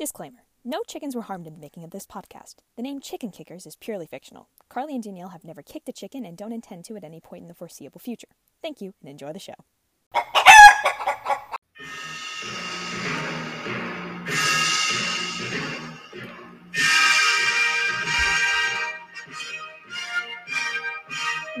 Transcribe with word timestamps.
Disclaimer 0.00 0.44
No 0.64 0.80
chickens 0.86 1.14
were 1.14 1.20
harmed 1.20 1.46
in 1.46 1.52
the 1.52 1.60
making 1.60 1.84
of 1.84 1.90
this 1.90 2.06
podcast. 2.06 2.54
The 2.74 2.80
name 2.80 3.00
Chicken 3.00 3.30
Kickers 3.30 3.66
is 3.66 3.76
purely 3.76 4.06
fictional. 4.06 4.48
Carly 4.70 4.94
and 4.94 5.04
Danielle 5.04 5.28
have 5.28 5.44
never 5.44 5.60
kicked 5.60 5.90
a 5.90 5.92
chicken 5.92 6.24
and 6.24 6.38
don't 6.38 6.54
intend 6.54 6.86
to 6.86 6.96
at 6.96 7.04
any 7.04 7.20
point 7.20 7.42
in 7.42 7.48
the 7.48 7.54
foreseeable 7.54 8.00
future. 8.00 8.28
Thank 8.62 8.80
you 8.80 8.94
and 9.02 9.10
enjoy 9.10 9.34
the 9.34 9.38
show. 9.38 9.52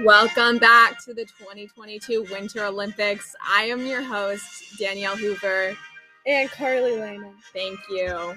Welcome 0.02 0.56
back 0.56 0.98
to 1.04 1.12
the 1.12 1.26
2022 1.26 2.26
Winter 2.30 2.64
Olympics. 2.64 3.36
I 3.46 3.64
am 3.64 3.84
your 3.84 4.02
host, 4.02 4.78
Danielle 4.78 5.18
Hoover. 5.18 5.76
And 6.26 6.50
Carly 6.50 6.92
Lehman. 6.92 7.34
Thank 7.52 7.78
you. 7.88 8.34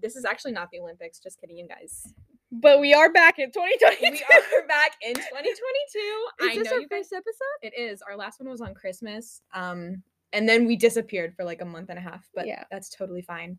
This 0.00 0.16
is 0.16 0.24
actually 0.24 0.52
not 0.52 0.70
the 0.72 0.80
Olympics, 0.80 1.18
just 1.18 1.40
kidding, 1.40 1.56
you 1.58 1.68
guys. 1.68 2.12
But 2.50 2.80
we 2.80 2.94
are 2.94 3.12
back 3.12 3.38
in 3.38 3.50
2022. 3.50 4.10
We 4.12 4.18
are 4.62 4.66
back 4.68 4.92
in 5.02 5.14
2022. 5.14 5.98
Is 5.98 6.48
I 6.50 6.54
this 6.56 6.64
know 6.66 6.74
our 6.76 6.80
you 6.80 6.88
guys. 6.88 6.98
first 7.08 7.12
episode? 7.12 7.62
It 7.62 7.72
is. 7.78 8.02
Our 8.02 8.16
last 8.16 8.40
one 8.40 8.48
was 8.48 8.60
on 8.60 8.74
Christmas. 8.74 9.40
Um, 9.52 10.02
and 10.32 10.48
then 10.48 10.66
we 10.66 10.76
disappeared 10.76 11.34
for 11.36 11.44
like 11.44 11.60
a 11.60 11.64
month 11.64 11.90
and 11.90 11.98
a 11.98 12.02
half, 12.02 12.28
but 12.34 12.46
Yeah. 12.46 12.64
that's 12.70 12.88
totally 12.88 13.22
fine. 13.22 13.58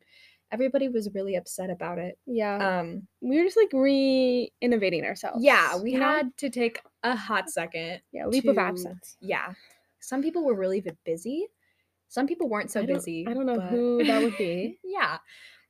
Everybody 0.52 0.90
was 0.90 1.10
really 1.14 1.36
upset 1.36 1.70
about 1.70 1.98
it. 2.00 2.18
Yeah. 2.26 2.80
Um, 2.80 3.08
we 3.22 3.38
were 3.38 3.44
just 3.46 3.58
like 3.58 3.72
re-innovating 3.74 5.04
ourselves. 5.06 5.44
yeah, 5.44 5.78
we 5.78 5.94
you 5.94 6.00
know? 6.00 6.06
had 6.06 6.38
to 6.38 6.50
take 6.50 6.80
a 7.04 7.16
hot 7.16 7.50
second 7.50 8.02
yeah 8.12 8.26
leap 8.28 8.46
of 8.46 8.56
to- 8.56 8.62
absence. 8.62 9.16
yeah 9.22 9.54
some 10.00 10.24
people 10.24 10.44
were 10.44 10.56
really 10.56 10.80
v- 10.82 10.90
busy 11.06 11.46
some 12.08 12.28
people 12.28 12.48
weren't 12.50 12.72
so 12.72 12.82
I 12.82 12.86
busy 12.86 13.26
I 13.28 13.34
don't 13.34 13.46
know 13.46 13.58
but- 13.58 13.70
who 13.70 14.04
that 14.06 14.22
would 14.22 14.38
be. 14.38 14.80
yeah 14.84 15.18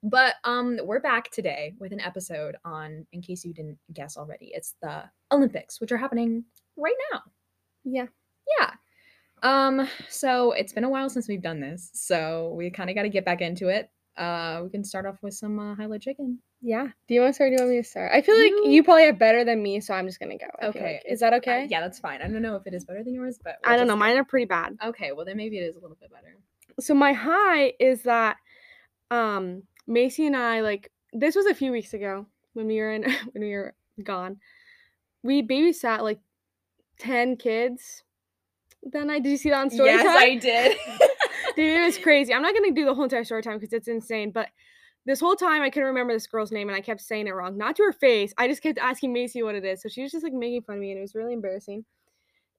but 0.04 0.36
um 0.44 0.78
we're 0.84 1.00
back 1.00 1.32
today 1.32 1.74
with 1.80 1.92
an 1.92 2.00
episode 2.00 2.56
on 2.64 3.08
in 3.12 3.22
case 3.22 3.44
you 3.44 3.54
didn't 3.54 3.80
guess 3.94 4.18
already 4.18 4.52
it's 4.54 4.76
the 4.82 5.04
olympics 5.32 5.82
which 5.82 5.92
are 5.92 5.98
happening 5.98 6.44
right 6.77 6.94
now 7.12 7.22
Yeah. 7.84 8.05
yeah 8.60 8.72
um 9.44 9.88
so 10.10 10.52
it's 10.52 10.74
been 10.74 10.84
a 10.84 10.90
while 10.90 11.10
since 11.10 11.27
we've 11.27 11.42
done 11.42 11.60
this 11.60 11.90
so 11.94 12.54
we 12.55 12.70
kind 12.70 12.90
of 12.90 12.96
got 12.96 13.04
to 13.04 13.10
get 13.10 13.26
back 13.26 13.42
into 13.42 13.70
it 13.70 13.90
uh 14.18 14.62
we 14.64 14.70
can 14.70 14.84
start 14.84 15.05
off 15.05 15.18
with 15.24 15.34
some 15.34 15.58
uh, 15.60 15.76
highlight 15.76 16.02
chicken 16.02 16.40
Yeah. 16.68 16.88
Do 17.08 17.13
you 17.13 17.21
want 17.21 17.30
to 17.30 17.35
start? 17.35 17.49
Do 17.52 17.54
you 17.54 17.60
want 17.60 17.70
me 17.76 17.82
to 17.84 17.88
start? 17.88 18.12
I 18.12 18.21
feel 18.24 18.35
like 18.35 18.49
You- 18.52 18.70
you 18.71 18.84
probably 18.84 19.05
have 19.05 19.20
better 19.20 19.44
than 19.46 19.62
me, 19.62 19.80
so 19.80 19.94
I'm 19.94 20.08
just 20.08 20.20
gonna 20.20 20.38
go. 20.38 20.48
I 20.60 20.66
Okay, 20.68 20.94
like. 20.94 21.04
Is 21.08 21.20
that 21.20 21.32
Uh, 21.34 21.38
okay? 21.38 21.68
yeah 21.70 21.80
that's 21.80 21.99
fine 21.99 22.21
i 22.24 22.27
don't 22.27 22.41
know 22.41 22.55
if 22.55 22.66
it 22.66 22.74
is 22.74 22.84
better 22.85 23.04
than 23.04 23.13
yours 23.13 23.38
but 23.44 23.58
I 23.63 23.70
we'll 23.71 23.80
don't 23.80 23.88
know. 23.88 23.94
just 23.94 23.99
Mine 23.99 24.18
are 24.18 24.24
pretty 24.24 24.46
bad. 24.46 24.76
okay 24.84 25.12
well 25.12 25.26
then 25.26 25.38
maybe 25.38 25.60
it 25.60 25.63
is 25.70 25.76
a 25.76 25.80
little 25.80 25.96
bit 26.02 26.10
better 26.12 26.36
So 26.80 26.93
my 26.96 27.13
high 27.13 27.74
is 27.80 28.02
that 28.04 28.38
um 29.12 29.63
Macy 29.86 30.26
and 30.26 30.36
I 30.36 30.62
like 30.62 30.91
this 31.13 31.36
was 31.36 31.46
a 31.46 31.54
few 31.54 31.71
weeks 31.71 31.93
ago 31.93 32.26
when 32.54 32.66
we 32.66 32.77
were 32.82 32.91
in 32.91 33.04
when 33.34 33.43
we 33.43 33.52
were 33.54 33.76
gone. 34.04 34.40
We 35.24 35.43
babysat 35.43 36.02
like 36.02 36.20
10 36.99 37.38
kids. 37.38 38.04
Then 38.82 39.10
I 39.12 39.20
did 39.20 39.30
you 39.30 39.38
see 39.38 39.49
that 39.52 39.60
on 39.62 39.70
story 39.70 39.90
yes 39.91 40.04
time? 40.04 40.18
i 40.18 40.36
did 40.36 40.77
Dude, 41.55 41.71
it 41.82 41.86
was 41.86 41.98
crazy. 42.08 42.34
I'm 42.34 42.41
not 42.41 42.54
gonna 42.55 42.71
do 42.71 42.86
the 42.86 42.93
whole 42.96 43.04
entire 43.05 43.24
story 43.24 43.43
time 43.43 43.58
because 43.60 43.71
it's 43.74 43.88
insane. 43.88 44.32
But 44.32 44.49
this 45.06 45.20
whole 45.20 45.36
time 45.36 45.62
I 45.62 45.70
couldn't 45.70 45.88
remember 45.88 46.14
this 46.14 46.28
girl's 46.28 46.52
name 46.52 46.68
and 46.70 46.76
I 46.76 46.82
kept 46.82 47.02
saying 47.02 47.28
it 47.28 47.32
wrong. 47.36 47.58
Not 47.58 47.76
to 47.78 47.84
her 47.84 47.94
face. 47.94 48.34
I 48.38 48.48
just 48.48 48.64
kept 48.64 48.80
asking 48.80 49.14
Macy 49.14 49.44
what 49.44 49.56
it 49.56 49.64
is. 49.66 49.82
So 49.82 49.90
she 49.90 50.02
was 50.02 50.12
just 50.12 50.24
like 50.24 50.34
making 50.34 50.64
fun 50.64 50.76
of 50.76 50.82
me 50.82 50.92
and 50.92 50.98
it 50.98 51.02
was 51.02 51.16
really 51.16 51.34
embarrassing. 51.34 51.86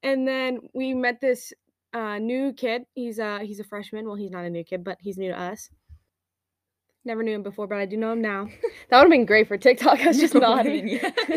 And 0.03 0.27
then 0.29 0.61
we 0.75 0.95
met 0.95 1.21
this 1.21 1.53
uh, 1.93 2.19
new 2.19 2.53
kid. 2.53 2.83
He's 2.95 3.19
uh 3.19 3.39
he's 3.41 3.59
a 3.61 3.65
freshman. 3.65 4.07
Well, 4.07 4.15
he's 4.17 4.31
not 4.31 4.45
a 4.45 4.51
new 4.51 4.63
kid, 4.65 4.85
but 4.85 4.99
he's 5.01 5.17
new 5.19 5.31
to 5.31 5.41
us. 5.41 5.71
Never 7.05 7.23
knew 7.23 7.35
him 7.37 7.43
before, 7.45 7.67
but 7.69 7.79
I 7.79 7.87
do 7.87 7.97
know 7.97 8.13
him 8.13 8.21
now. 8.21 8.49
That 8.91 8.99
would 8.99 9.05
have 9.05 9.11
been 9.11 9.27
great 9.27 9.49
for 9.49 9.57
TikTok. 9.59 10.01
I 10.01 10.09
was 10.09 10.19
just 10.21 10.35
nodding. 10.47 10.87
Yeah. 10.89 11.11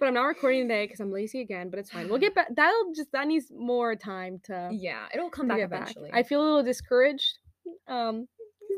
but 0.00 0.06
I'm 0.08 0.14
not 0.14 0.22
recording 0.24 0.62
today 0.68 0.84
because 0.84 1.00
I'm 1.00 1.12
lazy 1.12 1.40
again. 1.42 1.68
But 1.68 1.78
it's 1.80 1.90
fine. 1.90 2.08
We'll 2.08 2.18
get 2.18 2.34
back. 2.34 2.48
That'll 2.56 2.92
just 2.94 3.12
that 3.12 3.26
needs 3.26 3.50
more 3.54 3.94
time 3.96 4.40
to 4.44 4.70
Yeah, 4.72 5.04
it'll 5.14 5.28
come 5.30 5.48
back 5.48 5.58
get 5.58 5.68
back. 5.70 5.82
eventually. 5.82 6.10
I 6.14 6.22
feel 6.22 6.40
a 6.40 6.44
little 6.44 6.62
discouraged. 6.62 7.38
Um, 7.88 8.26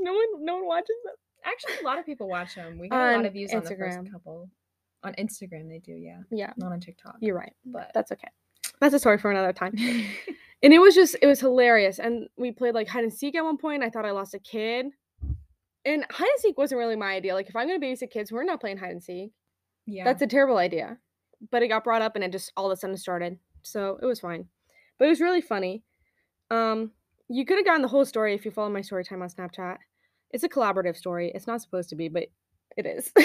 no 0.00 0.12
one, 0.12 0.26
no 0.44 0.54
one 0.56 0.66
watches 0.66 0.96
them. 1.04 1.14
Actually, 1.48 1.74
a 1.82 1.84
lot 1.84 1.98
of 1.98 2.06
people 2.06 2.28
watch 2.28 2.54
them. 2.54 2.78
We 2.78 2.88
got 2.88 3.12
a 3.14 3.16
lot 3.16 3.24
of 3.26 3.32
views 3.32 3.52
on 3.52 3.62
the 3.62 3.70
Instagram. 3.70 3.96
first 3.96 4.12
couple. 4.12 4.50
On 5.04 5.12
Instagram, 5.14 5.68
they 5.68 5.78
do, 5.78 5.92
yeah. 5.92 6.18
Yeah, 6.30 6.52
Not 6.56 6.72
on 6.72 6.80
TikTok. 6.80 7.16
you're 7.20 7.36
right. 7.36 7.52
But 7.64 7.92
That's 7.94 8.10
okay. 8.12 8.28
That's 8.80 8.94
a 8.94 8.98
story 8.98 9.18
for 9.18 9.30
another 9.30 9.52
time. 9.52 9.74
And 10.60 10.72
it 10.72 10.80
was 10.80 10.92
just, 10.94 11.14
it 11.22 11.26
was 11.28 11.38
hilarious. 11.38 12.00
And 12.00 12.28
we 12.36 12.50
played 12.50 12.74
like 12.74 12.88
hide 12.88 13.04
and 13.04 13.12
seek 13.14 13.36
at 13.36 13.44
one 13.44 13.58
point. 13.58 13.84
I 13.84 13.90
thought 13.90 14.04
I 14.04 14.10
lost 14.10 14.34
a 14.34 14.40
kid. 14.40 14.86
And 15.84 16.04
hide 16.10 16.26
and 16.26 16.40
seek 16.40 16.58
wasn't 16.58 16.80
really 16.80 16.96
my 16.96 17.12
idea. 17.12 17.34
Like, 17.34 17.48
if 17.48 17.54
I'm 17.54 17.68
gonna 17.68 17.78
babysit 17.78 18.10
kids, 18.10 18.32
we're 18.32 18.42
not 18.42 18.60
playing 18.60 18.78
hide 18.78 18.90
and 18.90 19.00
seek. 19.00 19.30
yeah, 19.86 20.02
That's 20.02 20.20
a 20.22 20.26
terrible 20.26 20.56
idea. 20.58 20.98
But 21.52 21.62
it 21.62 21.68
got 21.68 21.84
brought 21.84 22.02
up, 22.02 22.16
and 22.16 22.24
it 22.24 22.32
just 22.32 22.50
all 22.56 22.66
of 22.66 22.72
a 22.72 22.76
sudden 22.76 22.96
started. 22.96 23.38
So 23.62 24.00
it 24.02 24.04
was 24.06 24.18
fine. 24.18 24.46
But 24.98 25.04
it 25.04 25.10
was 25.10 25.20
really 25.20 25.40
funny. 25.40 25.84
Um, 26.50 26.90
you 27.28 27.44
could 27.46 27.58
have 27.58 27.64
gotten 27.64 27.82
the 27.82 27.86
whole 27.88 28.04
story 28.04 28.34
if 28.34 28.44
you 28.44 28.50
follow 28.50 28.68
my 28.68 28.80
story 28.80 29.04
time 29.04 29.22
on 29.22 29.28
Snapchat. 29.28 29.76
It's 30.30 30.44
a 30.44 30.48
collaborative 30.48 30.96
story. 30.96 31.32
It's 31.34 31.46
not 31.46 31.62
supposed 31.62 31.88
to 31.90 31.96
be, 31.96 32.08
but 32.08 32.24
it 32.76 32.86
is. 32.86 33.12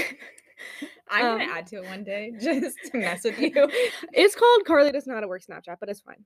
I'm 1.10 1.38
gonna 1.38 1.44
um, 1.44 1.50
add 1.58 1.68
to 1.68 1.78
it 1.78 1.86
one 1.86 2.04
day 2.04 2.34
just 2.40 2.78
to 2.92 2.98
mess 2.98 3.24
with 3.24 3.40
you. 3.40 3.52
it's 4.14 4.36
called 4.36 4.66
Carly 4.66 4.92
doesn't 4.92 5.14
know 5.14 5.28
work 5.28 5.44
Snapchat, 5.44 5.78
but 5.80 5.90
it's 5.90 6.02
fine. 6.02 6.24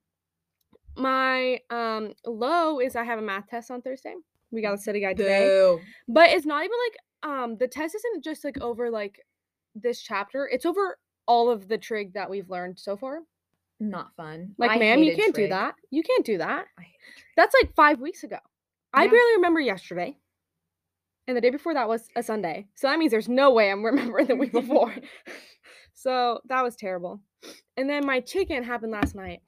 My 0.95 1.59
um 1.69 2.13
low 2.25 2.79
is 2.79 2.95
I 2.95 3.03
have 3.03 3.19
a 3.19 3.21
math 3.21 3.47
test 3.47 3.71
on 3.71 3.81
Thursday. 3.81 4.15
We 4.51 4.61
got 4.61 4.73
a 4.73 4.77
study 4.77 5.01
guide 5.01 5.17
today. 5.17 5.47
Boo. 5.47 5.81
But 6.07 6.29
it's 6.29 6.45
not 6.45 6.63
even 6.63 6.77
like 6.85 7.31
um 7.31 7.57
the 7.57 7.67
test 7.67 7.95
isn't 7.95 8.23
just 8.23 8.43
like 8.43 8.59
over 8.61 8.89
like 8.89 9.19
this 9.75 10.01
chapter. 10.01 10.47
It's 10.51 10.65
over 10.65 10.97
all 11.27 11.49
of 11.49 11.67
the 11.67 11.77
trig 11.77 12.13
that 12.13 12.29
we've 12.29 12.49
learned 12.49 12.79
so 12.79 12.95
far. 12.95 13.19
Not 13.79 14.15
fun. 14.15 14.55
Like, 14.57 14.71
I 14.71 14.79
ma'am, 14.79 15.03
you 15.03 15.15
can't 15.15 15.35
do 15.35 15.49
that. 15.49 15.75
You 15.91 16.01
can't 16.01 16.25
do 16.25 16.39
that. 16.39 16.65
Trig. 16.77 16.87
That's 17.35 17.55
like 17.61 17.75
five 17.75 17.99
weeks 17.99 18.23
ago. 18.23 18.37
I 18.93 19.05
barely 19.05 19.35
remember 19.35 19.59
yesterday. 19.59 20.17
And 21.27 21.35
the 21.35 21.41
day 21.41 21.49
before 21.49 21.73
that 21.73 21.89
was 21.89 22.07
a 22.15 22.23
Sunday. 22.23 22.67
So 22.75 22.87
that 22.87 22.99
means 22.99 23.11
there's 23.11 23.29
no 23.29 23.51
way 23.51 23.69
I'm 23.69 23.83
remembering 23.85 24.27
the 24.27 24.35
week 24.35 24.51
before. 24.53 24.93
so 25.93 26.39
that 26.47 26.63
was 26.63 26.75
terrible. 26.75 27.21
And 27.75 27.89
then 27.89 28.05
my 28.05 28.19
chicken 28.21 28.63
happened 28.63 28.91
last 28.91 29.15
night. 29.15 29.41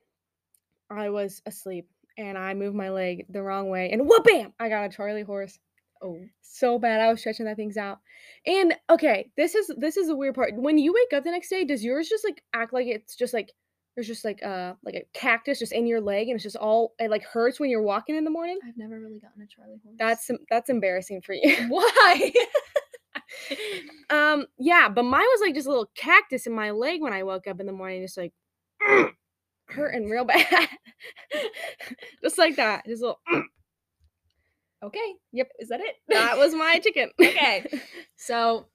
I 0.92 1.10
was 1.10 1.42
asleep 1.46 1.88
and 2.18 2.38
I 2.38 2.54
moved 2.54 2.76
my 2.76 2.90
leg 2.90 3.26
the 3.30 3.42
wrong 3.42 3.70
way 3.70 3.92
and 3.92 4.08
whoop 4.08 4.24
bam! 4.24 4.54
I 4.60 4.70
got 4.70 4.86
a 4.86 4.90
Charlie 4.90 5.22
horse. 5.24 5.58
Oh, 6.02 6.18
So 6.42 6.80
bad. 6.80 7.02
I 7.02 7.12
was 7.12 7.20
stretching 7.20 7.46
that 7.46 7.58
things 7.58 7.78
out. 7.78 8.00
And 8.46 8.74
okay, 8.90 9.32
this 9.38 9.54
is 9.54 9.72
this 9.78 9.98
is 9.98 10.08
the 10.08 10.16
weird 10.16 10.36
part. 10.36 10.54
When 10.56 10.78
you 10.78 10.94
wake 10.94 11.18
up 11.18 11.24
the 11.24 11.32
next 11.32 11.50
day, 11.50 11.66
does 11.66 11.84
yours 11.84 12.08
just 12.08 12.24
like 12.24 12.42
act 12.54 12.74
like 12.74 12.88
it's 12.88 13.16
just 13.16 13.34
like 13.34 13.52
there's 14.00 14.08
just 14.08 14.24
like 14.24 14.42
uh 14.44 14.74
like 14.82 14.96
a 14.96 15.04
cactus 15.14 15.60
just 15.60 15.74
in 15.74 15.86
your 15.86 16.00
leg 16.00 16.30
and 16.30 16.36
it's 16.36 16.44
just 16.44 16.56
all 16.56 16.94
it 17.00 17.12
like 17.12 17.22
hurts 17.22 17.60
when 17.60 17.70
you're 17.70 17.82
walking 17.82 18.16
in 18.16 18.24
the 18.24 18.32
morning? 18.32 18.58
I've 18.66 18.78
never 18.78 18.98
really 18.98 19.20
gotten 19.20 19.42
a 19.42 19.46
Charlie 19.46 19.82
horse. 19.84 19.98
That's 20.00 20.32
that's 20.50 20.70
embarrassing 20.70 21.22
for 21.22 21.34
you. 21.42 21.54
why. 21.68 22.32
um 24.10 24.46
yeah, 24.58 24.88
but 24.88 25.04
mine 25.04 25.20
was 25.22 25.42
like 25.42 25.54
just 25.54 25.68
a 25.68 25.70
little 25.70 25.92
cactus 25.98 26.48
in 26.48 26.54
my 26.54 26.72
leg 26.72 27.02
when 27.02 27.12
I 27.12 27.24
woke 27.24 27.46
up 27.46 27.60
in 27.60 27.66
the 27.66 27.74
morning, 27.74 28.02
just 28.02 28.16
like 28.16 28.32
hurting 29.68 30.10
real 30.10 30.24
bad. 30.26 30.70
just 32.24 32.38
like 32.38 32.56
that. 32.56 32.86
Just 32.86 33.04
a 33.04 33.08
little 33.08 33.20
okay. 34.86 35.14
Yep. 35.34 35.50
Is 35.60 35.68
that 35.68 35.82
it? 35.82 35.96
that 36.08 36.38
was 36.38 36.54
my 36.54 36.80
chicken. 36.80 37.12
Okay. 37.22 37.66
So 38.16 38.68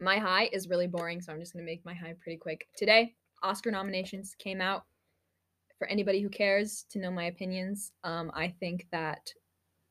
my 0.00 0.16
high 0.16 0.48
is 0.50 0.66
really 0.66 0.86
boring, 0.86 1.20
so 1.20 1.30
I'm 1.30 1.40
just 1.40 1.52
gonna 1.52 1.66
make 1.66 1.84
my 1.84 1.92
high 1.94 2.14
pretty 2.22 2.38
quick. 2.38 2.66
Today, 2.74 3.14
Oscar 3.46 3.70
nominations 3.70 4.34
came 4.38 4.60
out. 4.60 4.84
For 5.78 5.86
anybody 5.88 6.22
who 6.22 6.30
cares 6.30 6.86
to 6.90 6.98
know 6.98 7.10
my 7.10 7.24
opinions, 7.24 7.92
um, 8.02 8.30
I 8.34 8.48
think 8.48 8.86
that 8.92 9.30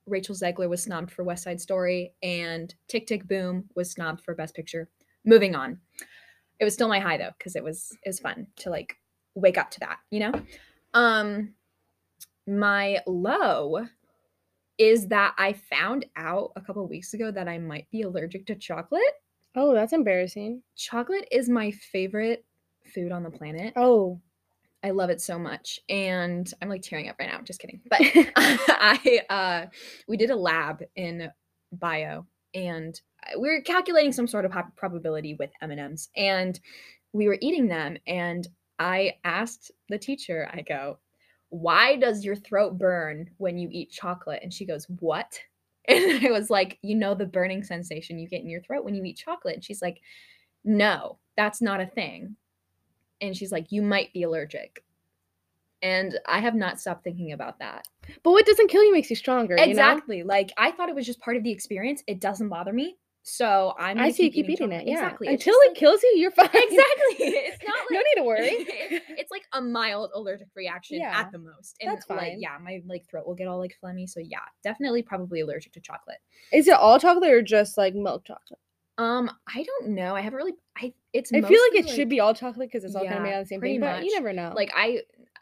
Rachel 0.08 0.36
Zegler 0.36 0.70
was 0.70 0.84
snubbed 0.84 1.12
for 1.12 1.24
West 1.24 1.44
Side 1.44 1.62
Story, 1.62 2.14
and 2.24 2.74
Tick 2.88 3.08
Tick 3.08 3.28
Boom 3.28 3.70
was 3.76 3.92
snubbed 3.92 4.22
for 4.22 4.36
Best 4.36 4.56
Picture. 4.56 4.90
Moving 5.26 5.56
on. 5.56 5.80
It 6.60 6.64
was 6.64 6.74
still 6.74 6.88
my 6.88 7.00
high 7.00 7.18
though, 7.18 7.32
because 7.38 7.56
it 7.56 7.64
was 7.64 7.96
it 8.04 8.10
was 8.10 8.20
fun 8.20 8.48
to 8.58 8.70
like 8.70 8.98
wake 9.36 9.58
up 9.58 9.70
to 9.72 9.80
that, 9.82 9.98
you 10.10 10.20
know. 10.20 10.34
Um, 10.94 11.54
my 12.48 13.00
low 13.06 13.86
is 14.78 15.08
that 15.08 15.34
I 15.38 15.54
found 15.54 16.06
out 16.16 16.52
a 16.56 16.62
couple 16.62 16.88
weeks 16.88 17.14
ago 17.14 17.32
that 17.32 17.48
I 17.48 17.58
might 17.60 17.90
be 17.92 18.02
allergic 18.02 18.46
to 18.48 18.56
chocolate. 18.56 19.02
oh, 19.56 19.74
that's 19.74 19.94
embarrassing. 19.94 20.62
Chocolate 20.76 21.28
is 21.32 21.48
my 21.48 21.72
favorite 21.72 22.44
food 22.96 23.12
on 23.12 23.24
the 23.24 23.30
planet. 23.30 23.74
Oh. 23.76 24.20
I 24.84 24.92
love 24.92 25.10
it 25.10 25.20
so 25.20 25.40
much. 25.40 25.80
And 25.90 26.52
I'm 26.62 26.70
like 26.70 26.84
tearing 26.84 27.10
up 27.10 27.16
right 27.20 27.30
now. 27.30 27.42
Just 27.42 27.60
kidding. 27.60 27.82
But 27.90 28.02
I 28.36 29.22
uh 29.30 29.66
we 30.08 30.16
did 30.16 30.30
a 30.30 30.36
lab 30.36 30.84
in 30.96 31.32
bio 31.72 32.26
and 32.54 33.00
uh, 33.26 33.40
we 33.40 33.50
were 33.50 33.62
calculating 33.62 34.12
some 34.12 34.28
sort 34.28 34.46
of 34.46 34.54
probability 34.76 35.36
with 35.40 35.50
M&Ms 35.62 36.10
and 36.16 36.60
we 37.14 37.28
were 37.28 37.40
eating 37.42 37.68
them 37.68 37.98
and 38.06 38.48
I 38.78 39.16
asked 39.24 39.72
the 39.90 39.98
teacher, 39.98 40.50
I 40.54 40.62
go, 40.62 41.00
"Why 41.50 41.96
does 41.96 42.26
your 42.26 42.36
throat 42.36 42.78
burn 42.78 43.30
when 43.38 43.58
you 43.58 43.70
eat 43.72 43.90
chocolate?" 43.90 44.42
And 44.44 44.54
she 44.54 44.66
goes, 44.66 44.86
"What?" 45.00 45.40
And 45.88 46.26
I 46.26 46.32
was 46.32 46.50
like, 46.50 46.80
you 46.82 46.96
know, 46.96 47.14
the 47.14 47.28
burning 47.28 47.64
sensation 47.64 48.18
you 48.18 48.28
get 48.28 48.42
in 48.42 48.50
your 48.50 48.62
throat 48.62 48.84
when 48.84 48.96
you 48.96 49.04
eat 49.04 49.18
chocolate. 49.18 49.54
And 49.54 49.64
she's 49.64 49.84
like, 49.84 50.02
no, 50.64 51.20
that's 51.38 51.62
not 51.62 51.80
a 51.80 51.86
thing. 51.86 52.36
And 53.22 53.36
she's 53.36 53.52
like, 53.52 53.72
you 53.72 53.82
might 53.82 54.12
be 54.14 54.24
allergic. 54.24 54.84
And 55.82 56.18
I 56.26 56.40
have 56.40 56.56
not 56.56 56.80
stopped 56.80 57.04
thinking 57.04 57.32
about 57.32 57.60
that. 57.60 57.86
But 58.24 58.32
what 58.32 58.46
doesn't 58.46 58.70
kill 58.70 58.84
you 58.84 58.92
makes 58.94 59.10
you 59.10 59.16
stronger. 59.16 59.56
you 59.56 59.66
know? 59.66 59.70
Exactly. 59.70 60.24
Like 60.24 60.52
I 60.58 60.72
thought 60.72 60.90
it 60.90 60.96
was 60.96 61.06
just 61.06 61.20
part 61.20 61.38
of 61.38 61.44
the 61.44 61.52
experience. 61.52 62.04
It 62.08 62.20
doesn't 62.20 62.50
bother 62.50 62.74
me. 62.74 62.98
So 63.28 63.74
I'm. 63.80 63.98
I 64.00 64.12
see 64.12 64.26
you 64.26 64.32
keep 64.32 64.46
eating 64.50 64.70
chocolate. 64.70 64.82
it. 64.84 64.88
Yeah. 64.88 64.94
Exactly. 64.94 65.28
It's 65.30 65.46
Until 65.46 65.60
it 65.62 65.68
like- 65.70 65.78
kills 65.78 66.04
you, 66.04 66.14
you're 66.18 66.32
fine. 66.32 66.48
Exactly. 66.54 66.76
It's 67.20 67.64
not 67.68 67.78
like 67.78 67.92
no 67.92 67.98
need 67.98 68.16
to 68.18 68.24
worry. 68.24 68.50
it's 69.18 69.32
like 69.32 69.44
a 69.54 69.62
mild 69.62 70.12
allergic 70.14 70.48
reaction 70.56 71.00
Yeah, 71.00 71.20
at 71.20 71.32
the 71.32 71.40
most. 71.40 71.76
And 71.82 71.92
that's 71.92 72.08
like 72.10 72.20
fine. 72.20 72.40
yeah, 72.42 72.58
my 72.64 72.82
like 72.88 73.08
throat 73.10 73.26
will 73.26 73.34
get 73.36 73.48
all 73.48 73.58
like 73.60 73.76
phlegmy. 73.84 74.08
So 74.08 74.20
yeah, 74.20 74.40
definitely 74.64 75.02
probably 75.02 75.42
allergic 75.42 75.74
to 75.74 75.80
chocolate. 75.80 76.18
Is 76.54 76.68
it 76.68 76.76
all 76.76 77.00
chocolate 77.00 77.32
or 77.32 77.42
just 77.42 77.78
like 77.78 77.96
milk 77.96 78.26
chocolate? 78.26 78.60
Um, 78.98 79.30
I 79.48 79.64
don't 79.64 79.90
know. 79.90 80.16
I 80.16 80.22
haven't 80.22 80.38
really 80.38 80.54
I 80.78 80.94
it's 81.14 81.32
I 81.34 81.42
feel 81.42 81.60
like 81.70 81.76
it 81.86 81.90
should 81.90 82.10
be 82.10 82.20
all 82.20 82.34
chocolate 82.34 82.70
because 82.72 82.84
it's 82.86 82.96
all 82.96 83.04
kind 83.04 83.16
of 83.16 83.20
Yeah, 83.20 83.24
made 83.24 83.34
out 83.36 83.42
of 83.42 83.46
the 83.46 83.50
same 83.50 83.62
thing, 83.62 83.80
but 83.80 84.04
you 84.04 84.14
never 84.14 84.32
know. 84.34 84.54
like 84.56 84.72
I 84.76 85.02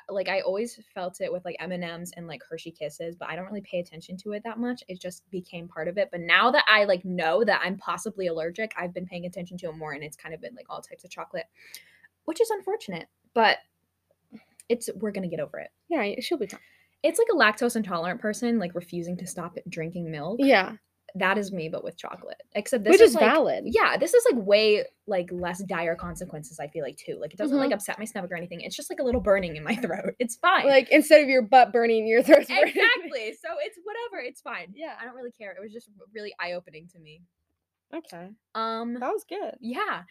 like 0.09 0.27
I 0.27 0.41
always 0.41 0.79
felt 0.93 1.21
it 1.21 1.31
with 1.31 1.45
like 1.45 1.55
M&Ms 1.59 2.13
and 2.17 2.27
like 2.27 2.41
Hershey 2.47 2.71
Kisses, 2.71 3.15
but 3.15 3.29
I 3.29 3.35
don't 3.35 3.45
really 3.45 3.61
pay 3.61 3.79
attention 3.79 4.17
to 4.17 4.31
it 4.33 4.43
that 4.43 4.59
much. 4.59 4.83
It 4.87 4.99
just 4.99 5.29
became 5.29 5.67
part 5.67 5.87
of 5.87 5.97
it. 5.97 6.09
But 6.11 6.21
now 6.21 6.51
that 6.51 6.65
I 6.67 6.83
like 6.85 7.05
know 7.05 7.43
that 7.45 7.61
I'm 7.63 7.77
possibly 7.77 8.27
allergic, 8.27 8.73
I've 8.77 8.93
been 8.93 9.05
paying 9.05 9.25
attention 9.25 9.57
to 9.59 9.69
it 9.69 9.77
more 9.77 9.93
and 9.93 10.03
it's 10.03 10.17
kind 10.17 10.33
of 10.35 10.41
been 10.41 10.55
like 10.55 10.65
all 10.69 10.81
types 10.81 11.03
of 11.03 11.09
chocolate, 11.09 11.45
which 12.25 12.41
is 12.41 12.49
unfortunate, 12.49 13.07
but 13.33 13.57
it's 14.69 14.89
we're 14.95 15.11
going 15.11 15.29
to 15.29 15.33
get 15.35 15.43
over 15.43 15.59
it. 15.59 15.69
yeah, 15.89 16.03
it 16.03 16.23
should 16.23 16.39
be 16.39 16.47
fine. 16.47 16.59
It's 17.03 17.19
like 17.19 17.27
a 17.33 17.35
lactose 17.35 17.75
intolerant 17.75 18.21
person 18.21 18.59
like 18.59 18.75
refusing 18.75 19.17
to 19.17 19.27
stop 19.27 19.57
drinking 19.69 20.09
milk. 20.09 20.39
Yeah, 20.41 20.73
That 21.15 21.37
is 21.37 21.51
me 21.51 21.69
but 21.69 21.83
with 21.83 21.95
chocolate. 21.95 22.41
Except 22.55 22.83
this 22.83 22.91
which 22.91 23.01
is 23.01 23.13
like, 23.13 23.23
valid. 23.23 23.65
yeah, 23.67 23.97
this 23.97 24.13
is 24.15 24.25
like 24.31 24.43
way 24.45 24.83
like 25.05 25.29
less 25.31 25.63
dire 25.63 25.95
consequences. 25.95 26.59
I 26.59 26.67
feel 26.67 26.83
like 26.83 26.97
too. 26.97 27.17
Like 27.21 27.33
it 27.33 27.37
doesn't 27.37 27.55
like 27.57 27.69
Mhm. 27.69 27.75
upset 27.75 27.99
my 27.99 28.05
stomach 28.05 28.31
or 28.31 28.35
anything. 28.35 28.61
It's 28.61 28.75
just 28.75 28.89
like 28.89 28.99
a 28.99 29.03
little 29.03 29.21
burning 29.21 29.55
in 29.55 29.63
my 29.63 29.75
throat. 29.83 30.15
It's 30.19 30.35
fine. 30.37 30.65
Like 30.65 30.89
instead 30.89 31.21
of 31.21 31.29
your 31.29 31.43
butt 31.43 31.71
burning, 31.71 32.07
your 32.07 32.23
throat's 32.23 32.47
burning. 32.47 32.69
exactly. 32.69 33.37
So 33.43 33.49
it's 33.59 33.77
whatever. 33.83 34.23
It's 34.25 34.41
fine. 34.41 34.73
Yeah. 34.73 34.95
I 34.99 35.05
don't 35.05 35.15
really 35.15 35.31
care. 35.31 35.51
It 35.51 35.61
was 35.61 35.71
just 35.71 35.89
really 36.15 36.33
eye 36.39 36.53
opening 36.53 36.87
to 36.93 36.99
me. 36.99 37.21
Okay, 37.93 38.29
Um. 38.55 38.95
that 38.95 39.11
was 39.11 39.23
good. 39.23 39.55
Yeah. 39.61 40.03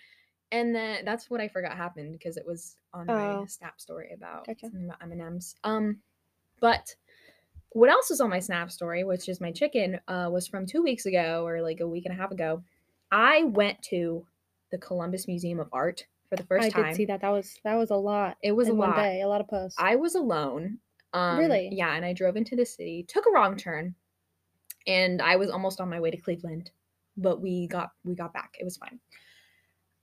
And 0.52 0.72
then 0.74 1.04
that's 1.04 1.28
what 1.30 1.40
I 1.40 1.48
forgot 1.48 1.76
happened 1.76 2.12
because 2.12 2.36
it 2.36 2.46
was 2.46 2.76
on 2.92 3.10
Oh. 3.10 3.40
my 3.40 3.46
snap 3.46 3.80
story 3.80 4.12
about 4.14 4.46
Gotcha. 4.46 4.66
something 4.66 4.84
about 4.84 5.02
M 5.02 5.10
and 5.12 5.20
M's. 5.22 5.56
Um, 5.64 6.00
but 6.60 6.94
what 7.74 7.90
else 7.90 8.10
was 8.10 8.20
on 8.20 8.30
my 8.30 8.38
snap 8.38 8.70
story, 8.70 9.04
which 9.04 9.28
is 9.28 9.40
my 9.40 9.50
chicken, 9.50 9.98
uh, 10.08 10.28
was 10.30 10.46
from 10.46 10.66
two 10.66 10.82
weeks 10.82 11.06
ago 11.06 11.46
or 11.46 11.62
like 11.62 11.80
a 11.80 11.88
week 11.88 12.04
and 12.04 12.14
a 12.14 12.20
half 12.20 12.30
ago. 12.30 12.62
I 13.10 13.44
went 13.44 13.80
to 13.84 14.26
the 14.70 14.78
Columbus 14.78 15.26
Museum 15.28 15.60
of 15.60 15.68
Art 15.72 16.06
for 16.28 16.36
the 16.36 16.44
first 16.44 16.66
I 16.66 16.70
time. 16.70 16.84
I 16.84 16.88
did 16.88 16.96
see 16.96 17.04
that. 17.06 17.20
That 17.20 17.30
was 17.30 17.58
that 17.64 17.74
was 17.74 17.90
a 17.90 17.96
lot. 17.96 18.36
It 18.42 18.52
was 18.52 18.68
a 18.68 18.74
one 18.74 18.90
lot. 18.90 18.96
day, 18.96 19.22
a 19.22 19.28
lot 19.28 19.40
of 19.40 19.48
posts. 19.48 19.76
I 19.78 19.96
was 19.96 20.14
alone. 20.14 20.78
Um, 21.14 21.38
Really? 21.38 21.68
Yeah, 21.72 21.94
and 21.94 22.04
I 22.04 22.14
drove 22.14 22.36
into 22.36 22.56
the 22.56 22.64
city, 22.64 23.04
took 23.06 23.26
a 23.26 23.30
wrong 23.30 23.56
turn, 23.56 23.94
and 24.86 25.20
I 25.20 25.36
was 25.36 25.50
almost 25.50 25.80
on 25.80 25.90
my 25.90 26.00
way 26.00 26.10
to 26.10 26.16
Cleveland, 26.16 26.70
but 27.16 27.40
we 27.40 27.66
got 27.68 27.90
we 28.04 28.14
got 28.14 28.32
back. 28.32 28.56
It 28.58 28.64
was 28.64 28.76
fine. 28.76 28.98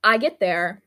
I 0.02 0.18
get 0.18 0.40
there. 0.40 0.82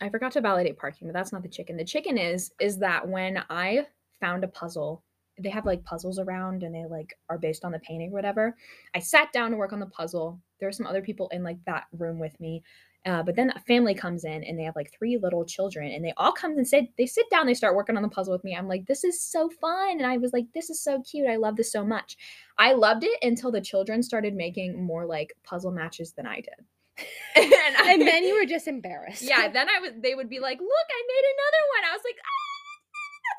I 0.00 0.08
forgot 0.10 0.32
to 0.32 0.40
validate 0.40 0.78
parking, 0.78 1.08
but 1.08 1.14
that's 1.14 1.32
not 1.32 1.42
the 1.42 1.48
chicken. 1.48 1.76
The 1.76 1.84
chicken 1.84 2.18
is 2.18 2.50
is 2.60 2.78
that 2.78 3.06
when 3.06 3.42
I 3.50 3.86
found 4.20 4.44
a 4.44 4.48
puzzle, 4.48 5.02
they 5.38 5.50
have 5.50 5.66
like 5.66 5.84
puzzles 5.84 6.18
around 6.18 6.62
and 6.62 6.74
they 6.74 6.84
like 6.90 7.14
are 7.28 7.38
based 7.38 7.64
on 7.64 7.72
the 7.72 7.78
painting 7.80 8.10
or 8.10 8.14
whatever. 8.14 8.56
I 8.94 9.00
sat 9.00 9.32
down 9.32 9.50
to 9.50 9.56
work 9.56 9.72
on 9.72 9.80
the 9.80 9.86
puzzle. 9.86 10.40
There 10.60 10.68
are 10.68 10.72
some 10.72 10.86
other 10.86 11.02
people 11.02 11.28
in 11.28 11.42
like 11.42 11.58
that 11.66 11.84
room 11.92 12.18
with 12.18 12.38
me. 12.40 12.62
Uh, 13.04 13.22
but 13.22 13.36
then 13.36 13.50
a 13.54 13.60
family 13.60 13.94
comes 13.94 14.24
in 14.24 14.42
and 14.42 14.58
they 14.58 14.64
have 14.64 14.74
like 14.74 14.90
three 14.98 15.16
little 15.16 15.44
children 15.44 15.92
and 15.92 16.04
they 16.04 16.12
all 16.16 16.32
come 16.32 16.52
and 16.58 16.66
sit 16.66 16.86
they 16.98 17.06
sit 17.06 17.24
down 17.30 17.46
they 17.46 17.54
start 17.54 17.76
working 17.76 17.96
on 17.96 18.02
the 18.02 18.08
puzzle 18.08 18.32
with 18.32 18.42
me 18.42 18.52
i'm 18.56 18.66
like 18.66 18.84
this 18.86 19.04
is 19.04 19.22
so 19.22 19.48
fun 19.60 19.90
and 19.92 20.04
i 20.06 20.16
was 20.16 20.32
like 20.32 20.46
this 20.54 20.70
is 20.70 20.82
so 20.82 21.00
cute 21.08 21.28
i 21.28 21.36
love 21.36 21.54
this 21.54 21.70
so 21.70 21.84
much 21.84 22.16
i 22.58 22.72
loved 22.72 23.04
it 23.04 23.16
until 23.22 23.52
the 23.52 23.60
children 23.60 24.02
started 24.02 24.34
making 24.34 24.82
more 24.84 25.06
like 25.06 25.32
puzzle 25.44 25.70
matches 25.70 26.14
than 26.14 26.26
i 26.26 26.40
did 26.40 26.54
and, 27.36 27.76
I- 27.78 27.92
and 27.92 28.02
then 28.02 28.24
you 28.24 28.34
were 28.40 28.44
just 28.46 28.66
embarrassed. 28.66 29.22
yeah 29.22 29.46
then 29.52 29.68
i 29.68 29.78
was 29.78 29.92
they 30.02 30.16
would 30.16 30.28
be 30.28 30.40
like 30.40 30.58
look 30.58 30.88
i 30.90 31.02
made 31.06 31.26
another 31.36 31.62
one 31.76 31.92
i 31.92 31.94
was 31.94 32.02
like 32.04 32.16
ah, 32.24 32.45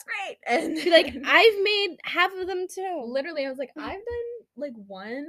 great 0.05 0.37
and 0.47 0.77
like, 0.91 1.15
I've 1.25 1.63
made 1.63 1.97
half 2.03 2.33
of 2.33 2.47
them 2.47 2.65
too. 2.73 3.03
literally 3.07 3.45
i 3.45 3.49
was 3.49 3.57
like 3.57 3.71
mm. 3.77 3.81
i've 3.81 3.91
done 3.93 4.27
like 4.55 4.73
one 4.87 5.27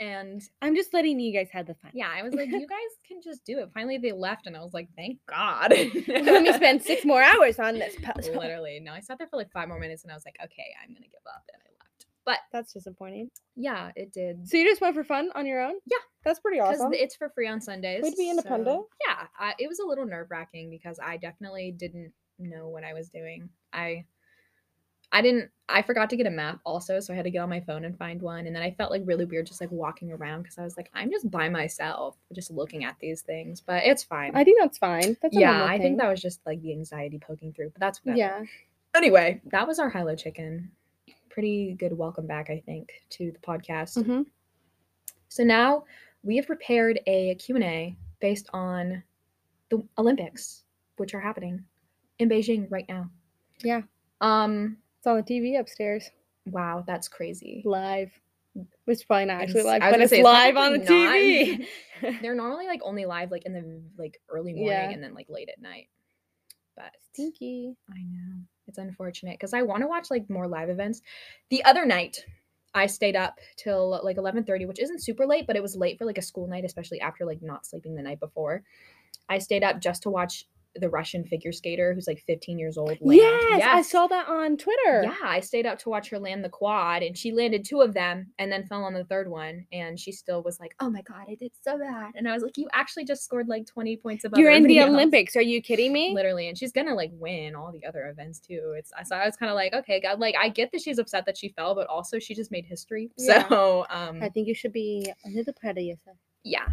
and 0.00 0.40
I'm 0.62 0.76
just 0.76 0.94
letting 0.94 1.18
you 1.18 1.32
guys 1.32 1.48
have 1.52 1.66
the 1.66 1.74
fun. 1.74 1.90
yeah 1.94 2.08
i 2.14 2.22
was 2.22 2.32
like 2.34 2.48
you 2.52 2.66
guys 2.66 2.78
can 3.06 3.20
just 3.22 3.44
do 3.44 3.58
it 3.58 3.70
finally 3.74 3.98
they 3.98 4.12
left 4.12 4.46
and 4.46 4.56
i 4.56 4.60
was 4.62 4.72
like 4.74 4.88
thank 4.96 5.18
god 5.28 5.70
Let 5.70 6.42
me 6.42 6.52
spend 6.52 6.82
six 6.82 7.04
more 7.04 7.22
hours 7.32 7.58
on 7.58 7.74
this 7.78 7.96
puzzle. 8.02 8.36
literally 8.36 8.80
no 8.80 8.92
i 8.92 9.00
sat 9.00 9.18
there 9.18 9.26
for 9.28 9.36
like 9.36 9.50
five 9.52 9.68
more 9.68 9.80
minutes 9.80 10.02
and 10.04 10.12
i 10.12 10.14
was 10.14 10.24
like 10.24 10.36
okay 10.42 10.74
i'm 10.82 10.94
gonna 10.94 11.06
give 11.06 11.26
up 11.26 11.42
and 11.52 11.62
i 11.62 11.70
left 11.82 12.06
but 12.24 12.38
That's 12.52 12.72
disappointing. 12.72 13.30
yeah 13.56 13.90
it 13.96 14.12
did 14.12 14.48
So 14.48 14.56
you 14.58 14.68
just 14.68 14.80
went 14.80 14.94
for 14.94 15.02
fun 15.04 15.30
on 15.34 15.46
your 15.46 15.62
own? 15.62 15.74
Yeah. 15.86 15.96
That's 16.24 16.40
pretty 16.40 16.58
because 16.58 16.78
awesome. 16.80 16.92
it's 16.92 17.16
for 17.16 17.30
free 17.30 17.48
on 17.48 17.60
sundays 17.60 18.02
We'd 18.02 18.16
be 18.16 18.30
independent. 18.30 18.66
so, 18.66 18.88
yeah 19.08 19.26
I, 19.38 19.54
it 19.58 19.66
was 19.68 19.78
a 19.80 19.86
little 19.86 20.06
nerve-wracking 20.06 20.68
because 20.70 21.00
i 21.04 21.16
definitely 21.16 21.72
didn't 21.76 22.12
know 22.46 22.68
what 22.68 22.84
i 22.84 22.92
was 22.92 23.08
doing 23.08 23.48
i 23.72 24.04
i 25.12 25.20
didn't 25.22 25.50
i 25.68 25.80
forgot 25.82 26.08
to 26.10 26.16
get 26.16 26.26
a 26.26 26.30
map 26.30 26.60
also 26.64 27.00
so 27.00 27.12
i 27.12 27.16
had 27.16 27.24
to 27.24 27.30
get 27.30 27.38
on 27.40 27.48
my 27.48 27.60
phone 27.60 27.84
and 27.84 27.96
find 27.98 28.20
one 28.22 28.46
and 28.46 28.54
then 28.54 28.62
i 28.62 28.70
felt 28.70 28.90
like 28.90 29.02
really 29.04 29.24
weird 29.24 29.46
just 29.46 29.60
like 29.60 29.70
walking 29.70 30.12
around 30.12 30.42
because 30.42 30.58
i 30.58 30.62
was 30.62 30.76
like 30.76 30.90
i'm 30.94 31.10
just 31.10 31.30
by 31.30 31.48
myself 31.48 32.16
just 32.34 32.50
looking 32.50 32.84
at 32.84 32.96
these 33.00 33.22
things 33.22 33.60
but 33.60 33.82
it's 33.84 34.02
fine 34.02 34.32
I 34.34 34.44
think 34.44 34.58
that's 34.60 34.78
fine. 34.78 35.16
That's 35.22 35.34
yeah 35.34 35.64
i 35.64 35.70
thing. 35.72 35.82
think 35.82 35.98
that 35.98 36.08
was 36.08 36.20
just 36.20 36.40
like 36.46 36.60
the 36.62 36.72
anxiety 36.72 37.18
poking 37.18 37.52
through 37.52 37.70
but 37.70 37.80
that's 37.80 38.04
whatever. 38.04 38.18
Yeah. 38.18 38.44
anyway 38.94 39.40
that 39.46 39.66
was 39.66 39.78
our 39.78 39.90
hilo 39.90 40.14
chicken 40.14 40.70
pretty 41.30 41.74
good 41.78 41.96
welcome 41.96 42.26
back 42.26 42.50
i 42.50 42.60
think 42.66 42.90
to 43.10 43.32
the 43.32 43.38
podcast 43.38 44.04
hmm 44.04 44.22
so 45.28 45.44
now 45.44 45.84
we 46.22 46.36
have 46.36 46.46
prepared 46.46 47.00
a 47.06 47.34
q&a 47.36 47.96
based 48.20 48.48
on 48.52 49.02
the 49.70 49.82
olympics 49.98 50.64
which 50.96 51.14
are 51.14 51.20
happening 51.20 51.62
in 52.18 52.28
beijing 52.28 52.66
right 52.70 52.86
now 52.88 53.10
Yeah. 53.62 53.82
um 54.20 54.78
It's 54.98 55.06
on 55.06 55.16
the 55.16 55.22
TV 55.22 55.58
upstairs. 55.58 56.10
wow 56.46 56.84
that's 56.86 57.08
crazy 57.08 57.62
Live. 57.64 58.10
It's 58.88 59.04
probably 59.04 59.26
not 59.26 59.42
actually 59.42 59.62
live, 59.62 59.82
but 59.82 60.00
it's 60.00 60.10
say, 60.10 60.18
it's 60.18 60.24
live 60.24 60.56
on 60.56 60.72
the 60.72 60.78
TV. 60.80 61.66
they're 62.22 62.34
normally 62.34 62.66
like 62.66 62.80
only 62.82 63.04
live 63.04 63.30
like 63.30 63.44
in 63.46 63.52
the 63.52 63.80
like 63.96 64.20
early 64.28 64.52
morning 64.52 64.68
Yeah. 64.72 64.90
and 64.90 65.02
then 65.02 65.14
like 65.14 65.26
late 65.28 65.48
at 65.48 65.60
night 65.62 65.88
but 66.76 66.92
Stinky. 67.12 67.74
I 67.90 68.02
know. 68.04 68.36
It's 68.68 68.78
unfortunate 68.78 69.34
because 69.34 69.52
I 69.52 69.62
want 69.62 69.80
to 69.82 69.88
watch 69.88 70.10
like 70.12 70.30
more 70.30 70.46
live 70.46 70.68
events. 70.70 71.02
The 71.50 71.64
other 71.64 71.84
night, 71.84 72.24
I 72.74 72.86
stayed 72.86 73.16
up 73.16 73.38
till 73.56 74.00
like 74.04 74.16
11:30, 74.16 74.66
which 74.68 74.78
isn't 74.78 75.02
super 75.02 75.26
late, 75.26 75.46
but 75.48 75.56
it 75.56 75.62
was 75.62 75.74
late 75.74 75.98
for 75.98 76.04
like 76.04 76.18
a 76.18 76.22
school 76.22 76.46
night, 76.46 76.64
especially 76.64 77.00
after 77.00 77.24
like 77.24 77.42
not 77.42 77.66
sleeping 77.66 77.96
the 77.96 78.02
night 78.02 78.20
before. 78.20 78.62
I 79.28 79.38
stayed 79.38 79.64
up 79.64 79.80
just 79.80 80.02
to 80.04 80.10
watch 80.10 80.46
the 80.80 80.88
Russian 80.90 81.24
figure 81.24 81.52
skater 81.52 81.92
who's 81.94 82.06
like 82.06 82.22
15 82.26 82.58
years 82.58 82.76
old. 82.78 82.90
land. 83.00 83.00
Yes, 83.10 83.62
I 83.64 83.82
saw 83.82 84.06
that 84.06 84.28
on 84.28 84.56
Twitter. 84.56 85.02
Yeah, 85.04 85.16
I 85.22 85.40
stayed 85.40 85.66
up 85.66 85.78
to 85.80 85.88
watch 85.90 86.08
her 86.10 86.18
land 86.18 86.44
the 86.44 86.48
quad, 86.48 87.02
and 87.02 87.16
she 87.16 87.32
landed 87.32 87.64
two 87.64 87.80
of 87.80 87.94
them, 87.94 88.32
and 88.38 88.50
then 88.50 88.64
fell 88.66 88.84
on 88.84 88.94
the 88.94 89.04
third 89.04 89.28
one, 89.28 89.66
and 89.72 89.98
she 89.98 90.12
still 90.12 90.42
was 90.42 90.58
like, 90.60 90.74
"Oh 90.80 90.90
my 90.90 91.02
god, 91.02 91.26
I 91.28 91.34
did 91.34 91.52
so 91.62 91.78
bad," 91.78 92.12
and 92.14 92.28
I 92.28 92.32
was 92.34 92.42
like, 92.42 92.56
"You 92.58 92.68
actually 92.72 93.04
just 93.04 93.24
scored 93.24 93.48
like 93.48 93.66
20 93.66 93.96
points 93.98 94.24
above." 94.24 94.38
You're 94.38 94.50
in 94.52 94.62
the 94.64 94.78
else." 94.78 94.90
Olympics. 94.90 95.36
Are 95.36 95.42
you 95.42 95.60
kidding 95.62 95.92
me? 95.92 96.14
literally 96.14 96.48
and 96.48 96.56
she's 96.58 96.72
gonna 96.72 96.94
like 96.94 97.10
win 97.14 97.54
all 97.54 97.70
the 97.70 97.84
other 97.86 98.08
events 98.08 98.40
too 98.40 98.74
it's 98.76 98.90
so 99.04 99.14
i 99.14 99.24
was 99.26 99.36
kind 99.36 99.50
of 99.50 99.54
like 99.56 99.72
okay 99.72 100.00
god 100.00 100.18
like 100.18 100.34
i 100.40 100.48
get 100.48 100.70
that 100.72 100.80
she's 100.80 100.98
upset 100.98 101.24
that 101.26 101.36
she 101.36 101.48
fell 101.50 101.74
but 101.74 101.86
also 101.86 102.18
she 102.18 102.34
just 102.34 102.50
made 102.50 102.64
history 102.64 103.10
Yeah. 103.18 103.46
so 103.48 103.86
um 103.90 104.22
I 104.22 104.28
think 104.30 104.48
you 104.48 104.54
should 104.54 104.72
be 104.72 105.12
a 105.24 105.28
little 105.28 105.52
proud 105.52 105.76
of 105.78 105.84
yourself. 105.84 106.16
yeah 106.44 106.66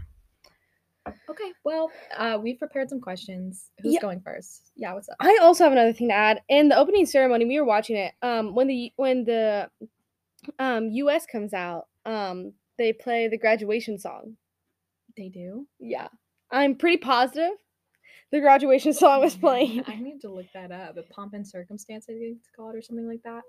okay 1.30 1.52
well 1.64 1.92
uh 2.18 2.38
we've 2.42 2.58
prepared 2.60 2.90
some 2.90 3.00
questions 3.00 3.70
who's 3.82 3.94
Yeah. 3.94 4.02
going 4.02 4.22
first 4.22 4.72
yeah 4.76 4.94
what's 4.94 5.08
up 5.10 5.16
I 5.20 5.38
also 5.42 5.64
have 5.64 5.74
another 5.74 5.94
thing 5.94 6.08
to 6.10 6.14
add. 6.16 6.42
In 6.50 6.70
the 6.70 6.78
opening 6.78 7.06
ceremony, 7.06 7.46
we 7.46 7.60
were 7.60 7.66
watching 7.66 7.96
it. 7.96 8.14
Um, 8.22 8.56
when 8.56 8.68
the 8.68 8.92
when 8.96 9.24
the 9.24 9.70
um 10.60 10.90
U.S. 10.90 11.26
comes 11.26 11.54
out, 11.54 11.88
um, 12.06 12.54
they 12.78 12.92
play 12.94 13.28
the 13.28 13.38
graduation 13.38 13.98
song. 13.98 14.36
they 15.18 15.30
do 15.30 15.68
Yeah, 15.80 16.08
I'm 16.52 16.76
pretty 16.76 16.98
positive 16.98 17.52
the 18.32 18.40
graduation 18.42 18.92
song 18.94 19.22
was 19.22 19.36
playing. 19.46 19.84
i 19.88 19.96
need 19.96 20.20
to 20.22 20.30
look 20.30 20.48
that 20.54 20.72
up 20.72 20.98
a 20.98 21.04
pomp 21.14 21.34
and 21.34 21.48
circumstance 21.48 22.06
i 22.10 22.14
think 22.14 22.38
it's 22.38 22.50
called 22.56 22.76
or 22.76 22.82
something 22.82 23.08
like 23.08 23.22
that 23.24 23.44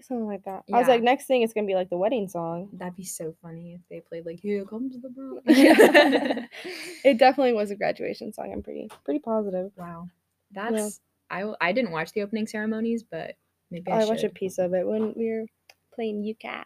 Something 0.00 0.26
like 0.26 0.44
that. 0.44 0.64
I 0.72 0.78
was 0.78 0.88
like, 0.88 1.02
next 1.02 1.26
thing 1.26 1.42
it's 1.42 1.52
gonna 1.54 1.66
be 1.66 1.74
like 1.74 1.88
the 1.88 1.96
wedding 1.96 2.28
song. 2.28 2.68
that'd 2.74 2.96
be 2.96 3.04
so 3.04 3.34
funny 3.42 3.74
if 3.74 3.80
they 3.88 4.00
played 4.00 4.26
like 4.26 4.38
here 4.40 4.64
comes 4.64 5.00
the 5.00 5.08
bride 5.08 5.40
it 7.04 7.18
definitely 7.18 7.52
was 7.54 7.70
a 7.70 7.76
graduation 7.76 8.32
song. 8.32 8.52
I'm 8.52 8.62
pretty 8.62 8.90
pretty 9.04 9.20
positive. 9.20 9.70
wow 9.76 10.08
that's 10.52 11.00
I 11.30 11.52
I 11.60 11.72
didn't 11.72 11.90
watch 11.92 12.12
the 12.12 12.22
opening 12.22 12.46
ceremonies 12.46 13.02
but 13.02 13.36
maybe 13.70 13.90
i, 13.90 13.94
oh, 13.94 13.96
I 13.96 14.00
should 14.00 14.08
watched 14.10 14.24
a 14.24 14.28
piece 14.30 14.58
of 14.58 14.74
it 14.74 14.86
when 14.86 15.14
we 15.16 15.30
were 15.30 15.46
playing 15.94 16.22
euchre. 16.22 16.64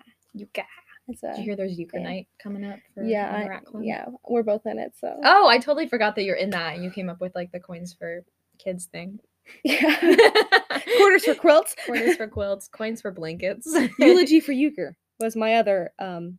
got 0.54 0.66
It's 1.06 1.22
a 1.22 1.28
Did 1.28 1.38
you 1.38 1.44
hear 1.44 1.56
there's 1.56 1.78
euchre 1.78 1.98
yeah. 1.98 2.04
night 2.04 2.28
coming 2.42 2.64
up 2.64 2.78
for 2.94 3.04
yeah, 3.04 3.60
I- 3.74 3.80
yeah. 3.80 4.06
We're 4.28 4.42
both 4.42 4.66
in 4.66 4.78
it, 4.78 4.92
so 4.98 5.18
Oh, 5.22 5.46
I 5.48 5.58
totally 5.58 5.86
forgot 5.88 6.16
that 6.16 6.24
you're 6.24 6.36
in 6.36 6.50
that 6.50 6.74
and 6.74 6.82
you 6.84 6.90
came 6.90 7.08
up 7.08 7.20
with 7.20 7.34
like 7.34 7.52
the 7.52 7.60
coins 7.60 7.94
for 7.94 8.24
kids 8.58 8.86
thing. 8.86 9.20
yeah. 9.64 9.96
Quarters 10.96 11.24
for 11.24 11.34
quilts. 11.34 11.74
Quarters 11.86 12.16
for 12.16 12.26
quilts, 12.36 12.68
coins 12.68 13.00
for 13.00 13.10
blankets. 13.10 13.66
Eulogy 13.98 14.40
for 14.40 14.52
euchre 14.52 14.96
was 15.20 15.36
my 15.36 15.54
other 15.54 15.92
um 15.98 16.38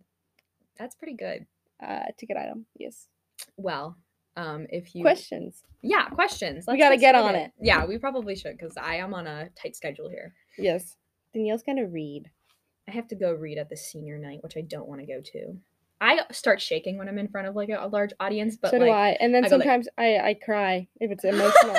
That's 0.78 0.96
pretty 0.96 1.16
good. 1.16 1.46
uh 1.82 2.06
ticket 2.18 2.38
item. 2.38 2.66
Yes. 2.78 3.08
Well, 3.58 3.96
um, 4.36 4.68
if 4.70 4.96
you 4.96 5.02
Questions. 5.02 5.64
yeah, 5.82 6.06
questions. 6.10 6.66
We 6.68 6.78
gotta 6.78 6.98
get 6.98 7.16
on 7.16 7.36
it. 7.36 7.52
Yeah, 7.60 7.86
we 7.86 7.98
probably 7.98 8.36
should 8.36 8.58
because 8.58 8.76
I 8.78 8.96
am 8.96 9.14
on 9.14 9.28
a 9.28 9.50
tight 9.62 9.76
schedule 9.76 10.10
here. 10.10 10.34
Yes. 10.58 10.96
Danielle's 11.34 11.64
gonna 11.64 11.88
read. 11.88 12.30
I 12.88 12.92
have 12.92 13.08
to 13.10 13.16
go 13.16 13.34
read 13.34 13.58
at 13.58 13.70
the 13.70 13.78
senior 13.78 14.18
night, 14.18 14.40
which 14.42 14.56
I 14.58 14.62
don't 14.62 14.88
want 14.88 15.02
to 15.02 15.08
go 15.08 15.22
to. 15.34 15.58
I 16.02 16.22
start 16.32 16.62
shaking 16.62 16.98
when 16.98 17.10
I'm 17.10 17.18
in 17.20 17.28
front 17.28 17.48
of 17.48 17.56
like 17.56 17.70
a, 17.70 17.86
a 17.86 17.88
large 17.88 18.12
audience, 18.20 18.56
but 18.56 18.72
so 18.72 18.78
like 18.78 18.88
do 18.88 18.92
I. 18.92 19.10
And 19.20 19.34
then 19.36 19.44
I 19.46 19.50
go 19.50 19.58
like- 19.58 19.64
sometimes 19.66 19.88
I 19.98 20.18
I 20.20 20.34
cry 20.34 20.88
if 21.00 21.12
it's 21.12 21.24
emotional. 21.26 21.76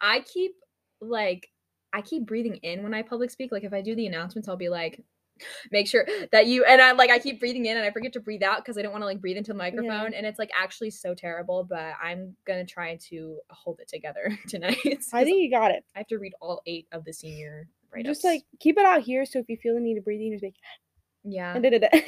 I 0.00 0.20
keep 0.20 0.52
like 1.00 1.48
I 1.92 2.02
keep 2.02 2.26
breathing 2.26 2.56
in 2.56 2.82
when 2.82 2.94
I 2.94 3.02
public 3.02 3.30
speak. 3.30 3.52
Like 3.52 3.64
if 3.64 3.72
I 3.72 3.80
do 3.82 3.94
the 3.94 4.06
announcements, 4.06 4.48
I'll 4.48 4.56
be 4.56 4.68
like, 4.68 5.02
make 5.72 5.88
sure 5.88 6.06
that 6.32 6.46
you 6.46 6.64
and 6.64 6.80
I'm 6.80 6.96
like 6.96 7.10
I 7.10 7.18
keep 7.18 7.40
breathing 7.40 7.66
in 7.66 7.76
and 7.76 7.84
I 7.84 7.90
forget 7.90 8.12
to 8.14 8.20
breathe 8.20 8.42
out 8.42 8.58
because 8.58 8.78
I 8.78 8.82
don't 8.82 8.92
want 8.92 9.02
to 9.02 9.06
like 9.06 9.20
breathe 9.20 9.36
into 9.36 9.52
the 9.52 9.58
microphone 9.58 10.14
and 10.14 10.26
it's 10.26 10.38
like 10.38 10.50
actually 10.58 10.90
so 10.90 11.14
terrible. 11.14 11.64
But 11.64 11.94
I'm 12.02 12.36
gonna 12.46 12.66
try 12.66 12.96
to 13.08 13.38
hold 13.50 13.80
it 13.80 13.88
together 13.88 14.38
tonight. 14.48 14.78
I 15.12 15.24
think 15.24 15.42
you 15.42 15.50
got 15.50 15.70
it. 15.70 15.84
I 15.94 15.98
have 15.98 16.08
to 16.08 16.18
read 16.18 16.34
all 16.40 16.62
eight 16.66 16.86
of 16.92 17.04
the 17.04 17.12
senior 17.12 17.68
write 17.92 18.06
Just 18.06 18.24
like 18.24 18.44
keep 18.60 18.78
it 18.78 18.84
out 18.84 19.02
here 19.02 19.26
so 19.26 19.40
if 19.40 19.48
you 19.48 19.56
feel 19.56 19.74
the 19.74 19.80
need 19.80 19.94
to 19.94 20.00
breathe, 20.00 20.20
you 20.20 20.32
just 20.32 20.42
make 20.42 20.54
yeah. 21.24 21.54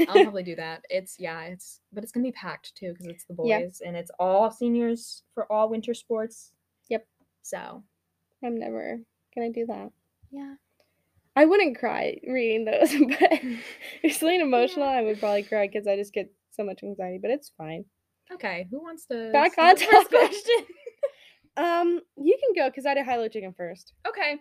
I'll 0.08 0.14
probably 0.22 0.42
do 0.42 0.56
that. 0.56 0.84
It's 0.88 1.16
yeah, 1.18 1.42
it's 1.42 1.80
but 1.92 2.02
it's 2.02 2.12
gonna 2.12 2.25
be 2.25 2.32
packed 2.32 2.75
too 2.75 2.92
because 2.92 3.06
it's 3.06 3.25
the 3.25 3.34
boys 3.34 3.49
Yeah. 3.49 3.88
and 3.88 3.96
it's 3.96 4.11
all 4.18 4.50
seniors 4.50 5.22
for 5.34 5.50
all 5.52 5.68
winter 5.68 5.94
sports. 5.94 6.52
So 7.42 7.82
I'm 8.44 8.58
never 8.58 9.00
gonna 9.34 9.52
do 9.52 9.66
that. 9.66 9.90
yeah. 10.30 10.54
I 11.34 11.46
wouldn't 11.46 11.78
cry 11.78 12.18
reading 12.28 12.66
those, 12.66 12.92
but 13.20 13.40
if 14.02 14.16
something 14.16 14.40
emotional, 14.40 14.87
I 14.87 15.00
would 15.00 15.18
probably 15.18 15.42
cry 15.42 15.66
because 15.66 15.87
I 15.87 15.96
just 15.96 16.12
get 16.12 16.30
so 16.50 16.62
much 16.62 16.82
anxiety. 16.82 17.18
But 17.22 17.30
it's 17.30 17.50
fine. 17.56 17.87
Okay, 18.30 18.66
who 18.70 18.82
wants 18.82 19.06
to 19.06 19.30
Back 19.32 19.56
on 19.58 19.75
the 19.75 19.80
first 19.80 20.08
question? 20.11 20.66
Um, 21.54 22.00
you 22.16 22.38
can 22.42 22.54
go 22.54 22.70
because 22.70 22.87
I 22.87 22.94
did 22.94 23.04
high-low 23.04 23.28
chicken 23.28 23.52
first. 23.52 23.92
okay. 24.08 24.37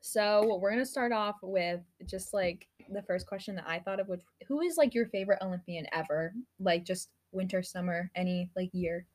So 0.00 0.58
we're 0.60 0.70
gonna 0.70 0.86
start 0.86 1.10
off 1.12 1.36
with 1.42 1.80
just 2.06 2.32
like 2.32 2.68
the 2.92 3.02
first 3.02 3.26
question 3.26 3.56
that 3.56 3.64
I 3.66 3.80
thought 3.80 3.98
of, 4.00 4.06
which 4.08 4.20
who 4.46 4.60
is 4.60 4.76
like 4.76 4.94
your 4.94 5.06
favorite 5.06 5.40
Olympian 5.42 5.86
ever? 5.92 6.32
Like 6.60 6.84
just 6.84 7.10
winter, 7.32 7.62
summer, 7.62 8.10
any 8.14 8.50
like 8.56 8.70
year. 8.72 9.06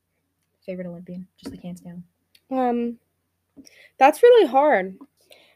Favorite 0.66 0.86
Olympian, 0.86 1.26
just 1.38 1.50
like 1.54 1.62
hands 1.62 1.80
down. 1.80 2.04
Um, 2.50 2.98
that's 3.98 4.22
really 4.22 4.46
hard. 4.46 4.96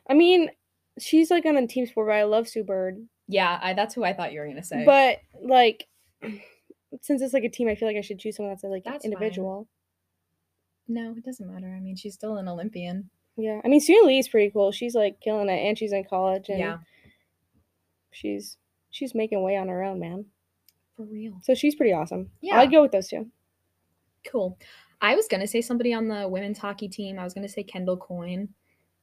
I 0.09 0.14
mean, 0.14 0.50
she's 0.99 1.30
like 1.30 1.47
on 1.47 1.56
a 1.56 1.66
team 1.66 1.87
sport, 1.87 2.09
but 2.09 2.14
I 2.14 2.25
love 2.25 2.49
Sue 2.49 2.64
Bird. 2.64 3.06
Yeah, 3.28 3.59
I, 3.62 3.75
that's 3.75 3.94
who 3.94 4.02
I 4.04 4.12
thought 4.12 4.32
you 4.32 4.40
were 4.40 4.49
gonna 4.49 4.62
say. 4.64 4.85
But 4.85 5.18
like, 5.40 5.87
since 7.00 7.23
it's 7.23 7.32
like 7.35 7.44
a 7.44 7.49
team, 7.49 7.68
I 7.68 7.75
feel 7.75 7.87
like 7.88 7.97
I 7.97 8.00
should 8.00 8.18
choose 8.18 8.37
someone 8.37 8.52
that's 8.52 8.64
like 8.64 8.85
That's 8.85 9.04
fine. 9.04 9.12
individual. 9.12 9.68
no, 10.88 11.14
it 11.16 11.25
doesn't 11.25 11.52
matter. 11.52 11.73
I 11.75 11.80
mean, 11.80 11.94
she's 11.97 12.14
still 12.14 12.37
an 12.38 12.49
Olympian. 12.49 13.11
Yeah, 13.37 13.61
I 13.64 13.68
mean, 13.68 13.80
Suni 13.80 14.04
Lee's 14.04 14.28
pretty 14.28 14.50
cool. 14.50 14.73
She's 14.73 14.94
like 14.94 15.20
killing 15.20 15.49
it, 15.49 15.61
and 15.66 15.78
she's 15.78 15.92
in 15.92 16.04
college, 16.04 16.49
and 16.49 16.59
Yeah, 16.59 16.78
she's 18.11 18.56
she's 18.90 19.14
making 19.14 19.42
way 19.42 19.56
on 19.56 19.68
her 19.68 19.82
own, 19.85 20.00
man. 20.00 20.25
for 20.97 21.04
real. 21.04 21.38
So 21.44 21.54
she's 21.54 21.75
pretty 21.76 21.92
awesome. 21.92 22.30
Yeah. 22.40 22.59
I'd 22.59 22.73
go 22.73 22.82
with 22.82 22.92
those 22.92 23.09
two. 23.09 23.28
Cool. 24.26 24.59
I 25.00 25.14
was 25.14 25.28
gonna 25.28 25.47
say 25.47 25.61
somebody 25.61 25.92
on 25.92 26.09
the 26.09 26.28
women's 26.28 26.59
hockey 26.59 26.88
team. 26.88 27.19
I 27.19 27.25
was 27.25 27.35
gonna 27.35 27.49
say 27.49 27.62
Kendall 27.62 27.97
Coyne 27.97 28.49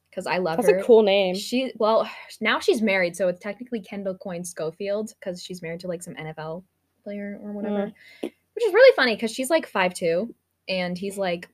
because 0.10 0.28
I 0.28 0.38
love 0.38 0.58
That's 0.58 0.70
her. 0.70 0.74
That's 0.76 0.84
a 0.84 0.88
cool 0.88 1.04
name. 1.04 1.36
She 1.36 1.72
well 1.78 2.10
now 2.42 2.60
she's 2.60 2.82
married, 2.82 3.16
so 3.16 3.28
it's 3.28 3.40
technically 3.40 3.82
Kendall 3.82 4.16
Coyne 4.16 4.44
Schofield 4.44 5.14
because 5.20 5.44
she's 5.44 5.62
married 5.62 5.80
to 5.82 5.88
like 5.88 6.04
some 6.04 6.16
NFL 6.16 6.64
player 7.04 7.40
or 7.42 7.52
whatever, 7.52 7.92
which 8.22 8.66
is 8.66 8.74
really 8.74 8.96
funny 8.96 9.16
because 9.16 9.32
she's 9.32 9.50
like 9.50 9.68
five 9.68 9.94
two 9.94 10.34
and 10.68 10.98
he's 10.98 11.18
like 11.18 11.50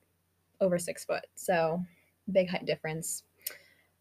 over 0.61 0.79
six 0.79 1.05
foot, 1.05 1.25
so 1.35 1.83
big 2.31 2.49
height 2.49 2.65
difference. 2.65 3.23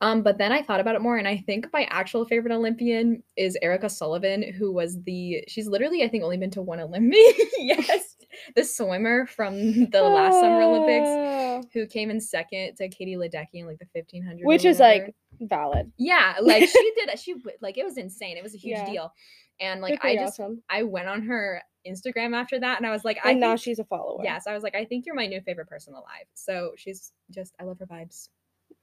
Um, 0.01 0.23
but 0.23 0.37
then 0.37 0.51
I 0.51 0.63
thought 0.63 0.81
about 0.81 0.97
it 0.97 1.01
more, 1.01 1.17
and 1.17 1.29
I 1.29 1.37
think 1.37 1.67
my 1.73 1.87
actual 1.91 2.25
favorite 2.25 2.53
Olympian 2.53 3.23
is 3.37 3.57
Erica 3.63 3.89
Sullivan, 3.89 4.43
who 4.53 4.73
was 4.73 5.01
the 5.05 5.45
she's 5.47 5.69
literally 5.69 6.03
I 6.03 6.09
think 6.09 6.25
only 6.25 6.37
been 6.37 6.51
to 6.51 6.63
one 6.63 6.81
Olympic. 6.81 7.37
yes, 7.59 8.17
the 8.57 8.65
swimmer 8.65 9.27
from 9.27 9.55
the 9.91 10.03
last 10.03 10.35
Summer 10.41 10.63
Olympics 10.63 11.09
Oh, 11.09 11.63
who 11.73 11.87
came 11.87 12.11
in 12.11 12.21
second 12.21 12.77
to 12.77 12.89
Katie 12.89 13.17
Ledecky 13.17 13.55
in 13.61 13.67
like 13.67 13.79
the 13.79 13.87
1500 13.93 14.45
Which 14.47 14.65
is 14.65 14.79
like 14.81 15.15
valid. 15.41 15.91
yeah 15.99 16.37
like 16.41 16.69
she 16.69 16.93
did 17.07 17.19
she 17.19 17.35
like 17.61 17.79
it 17.79 17.85
was 17.85 17.97
insane 17.99 18.37
it 18.37 18.43
was 18.43 18.55
a 18.55 18.59
huge 18.59 18.79
Yeah. 18.79 18.91
deal 18.91 19.13
and 19.61 19.81
like 19.81 20.03
i 20.05 20.15
just 20.15 20.39
awesome. 20.41 20.63
i 20.71 20.83
went 20.83 21.09
on 21.09 21.23
her 21.23 21.63
instagram 21.87 22.35
after 22.35 22.59
that 22.61 22.79
and 22.79 22.87
i 22.87 22.91
was 22.91 23.05
like 23.05 23.19
i 23.25 23.31
And 23.33 23.41
now 23.41 23.51
think- 23.51 23.61
she's 23.61 23.79
a 23.79 23.85
follower. 23.85 24.21
yes 24.23 24.47
i 24.47 24.55
was 24.55 24.63
like 24.63 24.75
i 24.75 24.85
think 24.85 25.05
you're 25.07 25.15
my 25.15 25.27
new 25.27 25.41
favorite 25.41 25.69
person 25.69 25.95
alive 25.95 26.27
so 26.35 26.73
she's 26.77 27.13
just 27.31 27.55
i 27.61 27.65
love 27.65 27.79
her 27.79 27.87
vibes 27.87 28.29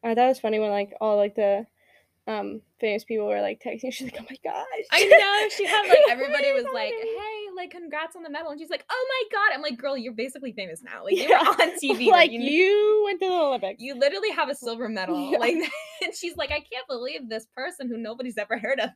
I 0.03 0.13
thought 0.15 0.25
it 0.25 0.27
was 0.29 0.39
funny 0.39 0.59
when 0.59 0.69
like 0.69 0.93
all 1.01 1.17
like 1.17 1.35
the 1.35 1.65
um 2.27 2.61
famous 2.79 3.03
people 3.03 3.27
were 3.27 3.41
like 3.41 3.61
texting. 3.65 3.91
She's 3.93 4.11
like, 4.11 4.17
"Oh 4.19 4.25
my 4.29 4.37
gosh!" 4.43 4.65
i 4.91 5.03
know 5.05 5.49
she 5.55 5.65
had 5.65 5.87
like 5.87 5.97
Oh 6.07 6.11
everybody 6.11 6.51
was 6.53 6.65
like 6.73 6.93
hey 6.93 7.45
like 7.55 7.71
congrats 7.71 8.15
on 8.15 8.23
the 8.23 8.29
medal 8.29 8.51
and 8.51 8.59
she's 8.59 8.69
like 8.69 8.85
oh 8.89 9.07
my 9.09 9.37
god 9.37 9.55
i'm 9.55 9.61
like 9.61 9.77
girl 9.77 9.97
you're 9.97 10.13
basically 10.13 10.53
famous 10.53 10.81
now 10.83 11.03
like 11.03 11.15
you 11.15 11.23
Yeah. 11.23 11.41
were 11.41 11.47
on 11.63 11.79
tv 11.83 12.07
like 12.07 12.31
you, 12.31 12.39
you 12.41 13.01
went 13.05 13.19
to 13.21 13.27
the 13.27 13.33
Olympics. 13.33 13.81
you 13.81 13.95
literally 13.95 14.31
have 14.31 14.49
a 14.49 14.55
silver 14.55 14.87
medal 14.87 15.31
Yeah. 15.31 15.39
like 15.39 15.55
and 16.03 16.13
she's 16.15 16.37
like 16.37 16.51
i 16.51 16.59
can't 16.59 16.87
believe 16.87 17.27
this 17.27 17.47
person 17.55 17.89
who 17.89 17.97
nobody's 17.97 18.37
ever 18.37 18.57
heard 18.57 18.79
of 18.79 18.91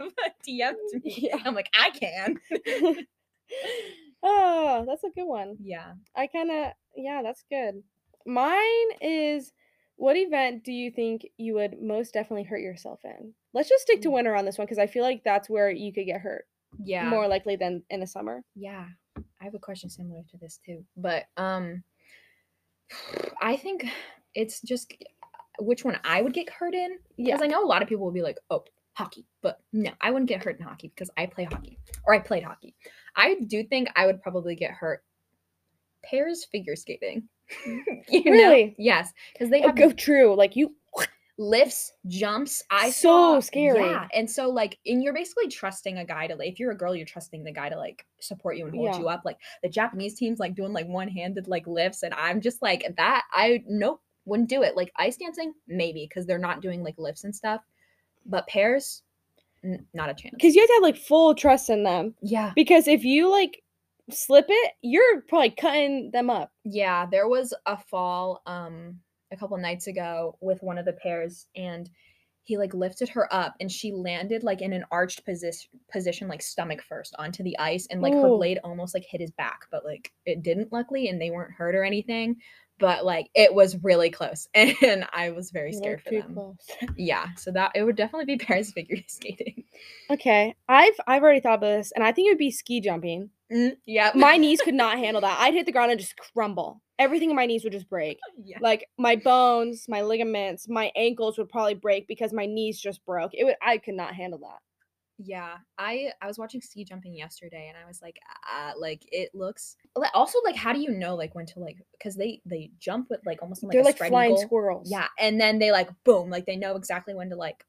dm'd 0.47 1.03
me 1.03 1.29
Yeah. 1.31 1.37
i'm 1.45 1.55
like 1.55 1.69
i 1.73 1.89
can 1.89 2.37
oh, 4.23 4.85
that's 4.87 5.03
a 5.03 5.09
good 5.09 5.25
one. 5.27 5.57
yeah 5.61 5.93
I 6.15 6.27
kind 6.27 6.49
of 6.51 6.71
yeah, 6.95 7.21
that's 7.23 7.43
good. 7.49 7.83
Mine 8.25 8.91
is 9.01 9.51
what 9.95 10.17
event 10.17 10.63
do 10.63 10.71
you 10.71 10.91
think 10.91 11.27
you 11.37 11.53
would 11.55 11.81
most 11.81 12.13
definitely 12.13 12.43
hurt 12.43 12.61
yourself 12.61 12.99
in? 13.03 13.33
Let's 13.53 13.69
just 13.69 13.83
stick 13.83 14.01
to 14.01 14.09
Mm. 14.09 14.13
winter 14.13 14.35
on 14.35 14.45
this 14.45 14.57
one 14.57 14.65
because 14.65 14.79
I 14.79 14.87
feel 14.87 15.03
like 15.03 15.23
that's 15.23 15.49
where 15.49 15.69
you 15.69 15.93
could 15.93 16.05
get 16.05 16.21
hurt 16.21 16.45
yeah 16.83 17.07
more 17.07 17.27
likely 17.27 17.55
than 17.55 17.83
in 17.91 17.99
the 17.99 18.07
summer. 18.07 18.43
yeah 18.55 18.87
i 19.17 19.43
have 19.43 19.53
a 19.53 19.59
question 19.59 19.91
similar 19.91 20.23
to 20.31 20.37
this 20.37 20.59
too 20.65 20.83
but 20.97 21.25
um 21.37 21.83
i 23.41 23.55
think 23.55 23.85
it's 24.33 24.59
just 24.61 24.91
which 25.59 25.85
one 25.85 25.99
i 26.03 26.19
would 26.19 26.33
get 26.33 26.49
hurt 26.49 26.73
in 26.73 26.97
Yeah. 27.15 27.35
because 27.35 27.43
i 27.43 27.47
know 27.47 27.63
a 27.63 27.67
lot 27.67 27.83
of 27.83 27.87
people 27.87 28.05
will 28.05 28.11
be 28.11 28.23
like 28.23 28.39
oh 28.49 28.63
hockey 28.93 29.25
but 29.43 29.59
no 29.71 29.91
i 30.01 30.09
wouldn't 30.09 30.29
get 30.29 30.43
hurt 30.43 30.57
in 30.59 30.65
hockey 30.65 30.87
because 30.95 31.11
i 31.15 31.27
play 31.27 31.43
hockey 31.43 31.77
or 32.07 32.15
i 32.15 32.19
played 32.19 32.41
hockey 32.43 32.73
i 33.15 33.35
do 33.45 33.63
think 33.63 33.89
i 33.95 34.07
would 34.07 34.21
probably 34.23 34.55
get 34.55 34.71
hurt 34.71 35.03
pairs 36.03 36.43
figure 36.45 36.75
skating 36.75 37.29
you 38.09 38.23
know? 38.25 38.31
Really? 38.31 38.75
yes 38.77 39.11
because 39.33 39.49
they 39.49 39.61
Oh, 39.63 39.67
have 39.67 39.75
go 39.75 39.91
true. 39.91 40.35
Like 40.35 40.55
you 40.55 40.75
lifts, 41.39 41.91
jumps. 42.07 42.61
I 42.69 42.91
So 42.91 43.09
saw- 43.35 43.39
scary. 43.39 43.89
Yeah, 43.89 44.07
and 44.13 44.29
so 44.29 44.49
like, 44.49 44.77
and 44.85 45.01
you're 45.01 45.13
basically 45.15 45.47
trusting 45.47 45.97
a 45.97 46.05
guy 46.05 46.27
to 46.27 46.35
like. 46.35 46.49
If 46.49 46.59
you're 46.59 46.71
a 46.71 46.77
girl, 46.77 46.95
you're 46.95 47.07
trusting 47.07 47.43
the 47.43 47.51
guy 47.51 47.69
to 47.69 47.75
like 47.75 48.05
support 48.19 48.55
you 48.57 48.67
and 48.67 48.75
hold 48.75 48.93
Yeah. 48.93 48.99
you 48.99 49.07
up. 49.09 49.23
Like 49.25 49.37
the 49.63 49.69
Japanese 49.69 50.13
teams, 50.15 50.39
like 50.39 50.53
doing 50.55 50.73
like 50.73 50.87
one 50.87 51.07
handed 51.07 51.47
like 51.47 51.65
lifts, 51.65 52.03
and 52.03 52.13
I'm 52.13 52.39
just 52.39 52.61
like 52.61 52.85
that. 52.97 53.23
I 53.31 53.63
nope, 53.67 53.99
wouldn't 54.25 54.49
do 54.49 54.61
it. 54.61 54.75
Like 54.75 54.91
ice 54.95 55.17
dancing, 55.17 55.53
maybe 55.67 56.05
because 56.07 56.27
they're 56.27 56.37
not 56.37 56.61
doing 56.61 56.83
like 56.83 56.99
lifts 56.99 57.23
and 57.23 57.35
stuff. 57.35 57.61
But 58.27 58.45
pairs, 58.47 59.01
n- 59.63 59.85
not 59.93 60.09
a 60.09 60.13
chance. 60.13 60.35
because 60.37 60.53
you 60.55 60.61
have 60.61 60.69
to 60.69 60.73
have 60.75 60.83
like 60.83 60.97
full 60.97 61.33
trust 61.33 61.69
in 61.71 61.83
them. 61.83 62.13
yeah, 62.21 62.51
Because 62.55 62.87
if 62.87 63.03
you 63.03 63.31
like 63.31 63.62
slip 64.09 64.45
it, 64.49 64.73
you're 64.81 65.21
probably 65.21 65.51
cutting 65.51 66.11
them 66.11 66.29
up. 66.29 66.51
yeah, 66.63 67.05
there 67.05 67.27
was 67.27 67.53
a 67.65 67.77
fall 67.77 68.41
um 68.45 68.99
a 69.31 69.37
couple 69.37 69.57
nights 69.57 69.87
ago 69.87 70.37
with 70.41 70.61
one 70.61 70.77
of 70.77 70.85
the 70.85 70.93
pairs 70.93 71.47
and 71.55 71.89
he 72.45 72.57
like 72.57 72.73
lifted 72.73 73.09
her 73.09 73.33
up 73.33 73.55
and 73.59 73.71
she 73.71 73.91
landed 73.93 74.43
like 74.43 74.61
in 74.61 74.73
an 74.73 74.83
arched 74.91 75.25
position 75.25 75.69
position 75.91 76.27
like 76.27 76.41
stomach 76.41 76.83
first 76.83 77.15
onto 77.17 77.41
the 77.41 77.57
ice 77.57 77.87
and 77.89 78.01
like 78.01 78.13
her 78.13 78.27
blade 78.27 78.59
almost 78.63 78.93
like 78.93 79.05
hit 79.09 79.21
his 79.21 79.31
back 79.31 79.61
but 79.71 79.83
like 79.85 80.11
it 80.25 80.43
didn't 80.43 80.71
luckily 80.71 81.07
and 81.07 81.19
they 81.19 81.31
weren't 81.31 81.53
hurt 81.53 81.73
or 81.73 81.83
anything 81.83 82.35
but 82.79 83.05
like 83.05 83.29
it 83.33 83.53
was 83.53 83.81
really 83.83 84.09
close 84.09 84.47
and 84.53 85.05
I 85.13 85.31
was 85.31 85.51
very 85.51 85.73
scared 85.73 86.01
for 86.01 86.11
them. 86.11 86.33
close. 86.33 86.67
Yeah, 86.97 87.27
so 87.37 87.51
that 87.51 87.71
it 87.75 87.83
would 87.83 87.95
definitely 87.95 88.25
be 88.25 88.37
pairs 88.45 88.71
figure 88.71 88.97
skating. 89.07 89.63
Okay, 90.09 90.55
I've 90.67 90.95
I've 91.07 91.23
already 91.23 91.39
thought 91.39 91.59
about 91.59 91.77
this, 91.77 91.91
and 91.95 92.03
I 92.03 92.11
think 92.11 92.27
it 92.27 92.31
would 92.31 92.37
be 92.39 92.51
ski 92.51 92.81
jumping. 92.81 93.29
Mm, 93.53 93.77
yeah, 93.85 94.11
My 94.15 94.37
knees 94.37 94.61
could 94.61 94.73
not 94.73 94.97
handle 94.97 95.21
that. 95.21 95.39
I'd 95.39 95.53
hit 95.53 95.65
the 95.65 95.71
ground 95.71 95.91
and 95.91 95.99
just 95.99 96.15
crumble. 96.33 96.81
Everything 96.99 97.29
in 97.29 97.35
my 97.35 97.45
knees 97.45 97.63
would 97.63 97.73
just 97.73 97.89
break. 97.89 98.17
yeah. 98.43 98.57
Like 98.61 98.87
my 98.97 99.15
bones, 99.15 99.85
my 99.87 100.01
ligaments, 100.01 100.67
my 100.69 100.91
ankles 100.95 101.37
would 101.37 101.49
probably 101.49 101.73
break 101.73 102.07
because 102.07 102.31
my 102.33 102.45
knees 102.45 102.79
just 102.79 103.03
broke. 103.05 103.31
It 103.33 103.43
would 103.43 103.55
I 103.61 103.77
could 103.77 103.95
not 103.95 104.13
handle 104.15 104.39
that. 104.39 104.59
Yeah, 105.19 105.57
I 105.77 106.11
I 106.21 106.27
was 106.27 106.39
watching 106.39 106.59
ski 106.59 106.83
jumping 106.83 107.15
yesterday, 107.15 107.67
and 107.69 107.77
I 107.77 107.87
was 107.87 108.01
like, 108.01 108.17
uh, 108.51 108.71
like 108.77 109.03
it 109.11 109.29
looks. 109.35 109.75
Also, 110.13 110.39
like, 110.43 110.55
how 110.55 110.73
do 110.73 110.79
you 110.79 110.89
know 110.89 111.15
like 111.15 111.35
when 111.35 111.45
to 111.47 111.59
like? 111.59 111.77
Because 111.91 112.15
they 112.15 112.41
they 112.45 112.71
jump 112.79 113.09
with 113.11 113.19
like 113.25 113.41
almost 113.41 113.63
like 113.63 113.73
They're 113.73 113.81
a 113.81 113.85
like 113.85 113.97
flying 113.97 114.31
eagle. 114.31 114.41
squirrels. 114.41 114.89
Yeah, 114.89 115.07
and 115.19 115.39
then 115.39 115.59
they 115.59 115.71
like 115.71 115.89
boom, 116.03 116.29
like 116.31 116.45
they 116.47 116.55
know 116.55 116.75
exactly 116.75 117.13
when 117.13 117.29
to 117.29 117.35
like 117.35 117.63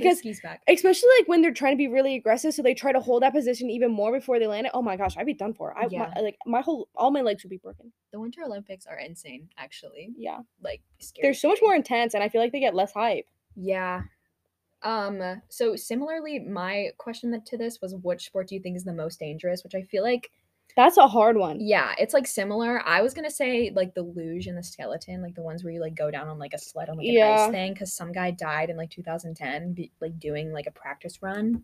Because 0.00 0.18
skis 0.18 0.40
back. 0.40 0.62
especially 0.68 1.08
like 1.18 1.28
when 1.28 1.42
they're 1.42 1.52
trying 1.52 1.72
to 1.72 1.76
be 1.78 1.88
really 1.88 2.14
aggressive, 2.16 2.54
so 2.54 2.62
they 2.62 2.74
try 2.74 2.92
to 2.92 3.00
hold 3.00 3.22
that 3.22 3.32
position 3.32 3.70
even 3.70 3.90
more 3.90 4.12
before 4.12 4.38
they 4.38 4.46
land 4.46 4.66
it. 4.66 4.72
Oh 4.74 4.82
my 4.82 4.96
gosh, 4.96 5.16
I'd 5.16 5.26
be 5.26 5.34
done 5.34 5.54
for. 5.54 5.76
I 5.76 5.86
Yeah. 5.90 6.10
my, 6.14 6.20
like 6.20 6.38
my 6.46 6.60
whole 6.60 6.88
all 6.94 7.10
my 7.10 7.20
legs 7.22 7.42
would 7.44 7.50
be 7.50 7.56
broken. 7.58 7.92
The 8.12 8.20
Winter 8.20 8.42
Olympics 8.44 8.86
are 8.86 8.98
insane, 8.98 9.48
actually. 9.58 10.12
Yeah, 10.16 10.40
Like 10.62 10.82
scary. 11.00 11.26
they're 11.26 11.34
so 11.34 11.48
much 11.48 11.60
more 11.62 11.74
intense, 11.74 12.14
and 12.14 12.22
I 12.22 12.28
feel 12.28 12.40
like 12.40 12.52
they 12.52 12.60
get 12.60 12.74
less 12.74 12.92
hype. 12.92 13.26
Yeah. 13.56 14.02
Um. 14.82 15.40
So 15.48 15.76
similarly, 15.76 16.38
my 16.40 16.90
question 16.98 17.40
to 17.46 17.56
this 17.56 17.80
was, 17.80 17.94
which 17.94 18.26
sport 18.26 18.48
do 18.48 18.54
you 18.54 18.60
think 18.60 18.76
is 18.76 18.84
the 18.84 18.92
most 18.92 19.18
dangerous? 19.18 19.64
Which 19.64 19.74
I 19.74 19.82
feel 19.82 20.02
like 20.02 20.30
That's 20.76 20.96
a 20.96 21.06
hard 21.06 21.36
one. 21.36 21.58
Yeah, 21.60 21.94
it's 21.98 22.14
like 22.14 22.26
similar. 22.26 22.82
I 22.84 23.00
was 23.00 23.14
gonna 23.14 23.30
say 23.30 23.70
like 23.74 23.94
the 23.94 24.02
luge 24.02 24.48
and 24.48 24.58
the 24.58 24.62
skeleton, 24.62 25.22
like 25.22 25.34
the 25.34 25.42
ones 25.42 25.62
where 25.62 25.72
you 25.72 25.80
like 25.80 25.94
go 25.94 26.10
down 26.10 26.28
on 26.28 26.38
like 26.38 26.52
a 26.52 26.58
sled 26.58 26.88
on 26.88 26.96
like 26.96 27.06
an 27.06 27.12
Yeah. 27.12 27.44
ice 27.46 27.50
thing, 27.50 27.72
because 27.74 27.92
some 27.92 28.10
guy 28.10 28.32
died 28.32 28.70
in 28.70 28.76
like 28.76 28.90
2010, 28.90 29.72
be, 29.72 29.92
like 30.00 30.18
doing 30.18 30.52
like 30.52 30.66
a 30.66 30.72
practice 30.72 31.22
run. 31.22 31.62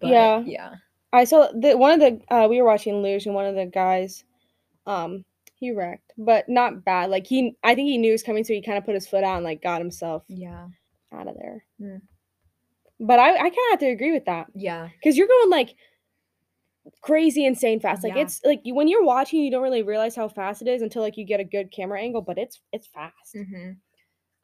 Yeah. 0.00 0.42
yeah, 0.46 0.74
I 1.12 1.24
saw 1.24 1.48
the 1.52 1.76
one 1.76 1.92
of 1.92 2.00
the 2.00 2.34
uh, 2.34 2.46
we 2.48 2.62
were 2.62 2.68
watching 2.68 3.02
luge, 3.02 3.26
and 3.26 3.34
one 3.34 3.46
of 3.46 3.54
the 3.56 3.66
guys, 3.66 4.24
um, 4.86 5.24
he 5.54 5.72
wrecked, 5.72 6.12
but 6.16 6.48
not 6.48 6.84
bad. 6.84 7.10
Like 7.10 7.26
he, 7.26 7.56
I 7.62 7.74
think 7.74 7.88
he 7.88 7.98
knew 7.98 8.10
it 8.10 8.12
was 8.12 8.22
coming, 8.22 8.44
so 8.44 8.54
he 8.54 8.62
kind 8.62 8.78
of 8.78 8.84
put 8.84 8.94
his 8.94 9.08
foot 9.08 9.24
out 9.24 9.36
and 9.36 9.44
like 9.44 9.62
got 9.62 9.80
himself 9.80 10.22
yeah, 10.28 10.68
out 11.12 11.28
of 11.28 11.34
there. 11.36 11.64
Mm. 11.80 12.00
But 13.00 13.18
I, 13.18 13.34
I 13.34 13.38
kind 13.38 13.50
of 13.50 13.70
have 13.72 13.80
to 13.80 13.86
agree 13.88 14.12
with 14.12 14.26
that 14.26 14.46
yeah, 14.54 14.88
because 14.94 15.18
you're 15.18 15.26
going 15.28 15.50
like 15.50 15.74
crazy, 17.02 17.44
insane 17.44 17.80
fast. 17.80 18.02
Like 18.04 18.16
Yeah. 18.16 18.22
it's 18.22 18.40
like 18.44 18.60
you, 18.64 18.74
when 18.74 18.88
you're 18.88 19.04
watching, 19.04 19.40
you 19.40 19.50
don't 19.50 19.62
really 19.62 19.82
realize 19.82 20.16
how 20.16 20.28
fast 20.28 20.62
it 20.62 20.68
is 20.68 20.82
until 20.82 21.02
like 21.02 21.16
you 21.16 21.24
get 21.24 21.40
a 21.40 21.44
good 21.44 21.70
camera 21.70 22.00
angle. 22.00 22.22
But 22.22 22.38
it's 22.38 22.60
it's 22.72 22.86
fast. 22.86 23.34
hmm 23.34 23.72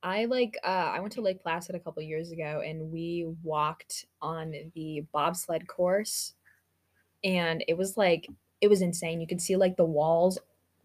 I 0.03 0.27
like 0.27 0.57
uh 0.63 0.93
I 0.95 1.01
went 1.01 1.13
to 1.15 1.21
Lake 1.21 1.43
Placid 1.43 1.75
a 1.75 1.81
couple 1.81 2.03
years 2.03 2.31
ago 2.31 2.63
and 2.65 2.93
we 2.93 3.27
walked 3.43 4.07
on 4.23 4.55
the 4.75 5.05
bobsled 5.13 5.67
course 5.67 6.35
and 7.25 7.65
it 7.67 7.77
was 7.77 7.97
like 7.97 8.29
it 8.61 8.69
was 8.69 8.83
insane. 8.83 9.21
You 9.21 9.27
could 9.27 9.41
see 9.41 9.57
like 9.57 9.77
the 9.77 9.85
walls 9.85 10.39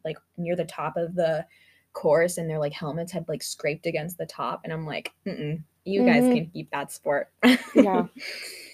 like 0.04 0.18
near 0.38 0.56
the 0.56 0.66
top 0.66 0.98
of 0.98 1.16
the 1.16 1.46
course 1.94 2.38
and 2.38 2.50
their 2.50 2.60
like 2.60 2.74
helmets 2.74 3.12
had 3.12 3.28
like 3.28 3.44
scraped 3.44 3.86
against 3.86 4.18
the 4.18 4.26
top 4.26 4.62
and 4.64 4.74
I'm 4.74 4.86
like, 4.86 5.12
Mm-mm, 5.28 5.62
you 5.86 6.04
guys 6.04 6.24
Mhm. 6.24 6.32
can 6.32 6.46
keep 6.48 6.72
that 6.72 6.92
sport. 6.92 7.32
Yeah. 7.76 8.08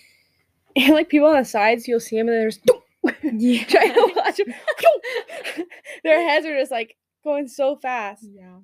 And 0.77 0.93
like 0.93 1.09
people 1.09 1.27
on 1.29 1.37
the 1.37 1.45
sides, 1.45 1.87
you'll 1.87 1.99
see 1.99 2.17
them 2.17 2.29
and 2.29 2.37
there's 2.37 2.59
yeah. 3.23 3.63
trying 3.65 3.93
to 3.93 4.13
watch 4.15 4.39
'em. 4.39 4.53
Their 6.03 6.27
heads 6.27 6.45
are 6.45 6.57
just 6.57 6.71
like 6.71 6.95
going 7.23 7.47
so 7.47 7.75
fast. 7.77 8.23
yeah. 8.29 8.57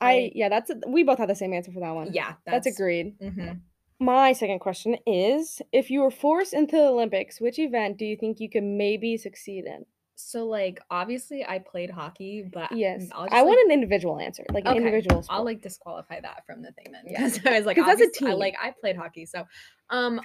I 0.00 0.32
yeah, 0.34 0.48
that's 0.48 0.70
a, 0.70 0.76
we 0.88 1.04
both 1.04 1.18
had 1.18 1.28
the 1.28 1.34
same 1.36 1.52
answer 1.52 1.70
for 1.70 1.80
that 1.80 1.94
one. 1.94 2.12
Yeah, 2.12 2.34
that's, 2.44 2.66
agreed. 2.66 3.18
mhm. 3.20 3.60
My 4.00 4.32
second 4.32 4.58
question 4.58 4.96
is: 5.06 5.62
If 5.72 5.90
you 5.90 6.00
were 6.00 6.10
forced 6.10 6.54
into 6.54 6.76
the 6.76 6.86
Olympics, 6.88 7.40
which 7.40 7.58
event 7.60 7.98
do 7.98 8.04
you 8.04 8.16
think 8.16 8.40
you 8.40 8.50
could 8.50 8.64
maybe 8.64 9.16
succeed 9.16 9.64
in? 9.66 9.84
So 10.16 10.44
like 10.46 10.80
obviously 10.90 11.44
I 11.44 11.58
played 11.60 11.90
hockey, 11.90 12.44
but 12.52 12.72
Yes, 12.72 13.02
just, 13.02 13.12
I 13.14 13.20
like, 13.22 13.44
want 13.44 13.60
an 13.66 13.70
individual 13.72 14.18
answer, 14.18 14.44
like 14.52 14.64
an 14.64 14.70
Okay, 14.72 14.78
individual. 14.78 15.22
Sport. 15.22 15.38
I'll 15.38 15.44
like 15.44 15.62
disqualify 15.62 16.20
that 16.20 16.44
from 16.46 16.62
the 16.62 16.72
thing 16.72 16.92
then 16.92 17.02
Yeah. 17.06 17.24
because 17.28 17.46
I 17.46 17.56
was 17.58 17.66
like, 17.66 17.76
that's 17.76 17.88
a 17.88 17.92
obvious- 17.92 18.10
I, 18.22 18.26
team. 18.30 18.38
like 18.38 18.54
I 18.60 18.72
played 18.80 18.96
hockey, 18.96 19.24
so 19.26 19.44
um, 19.90 20.20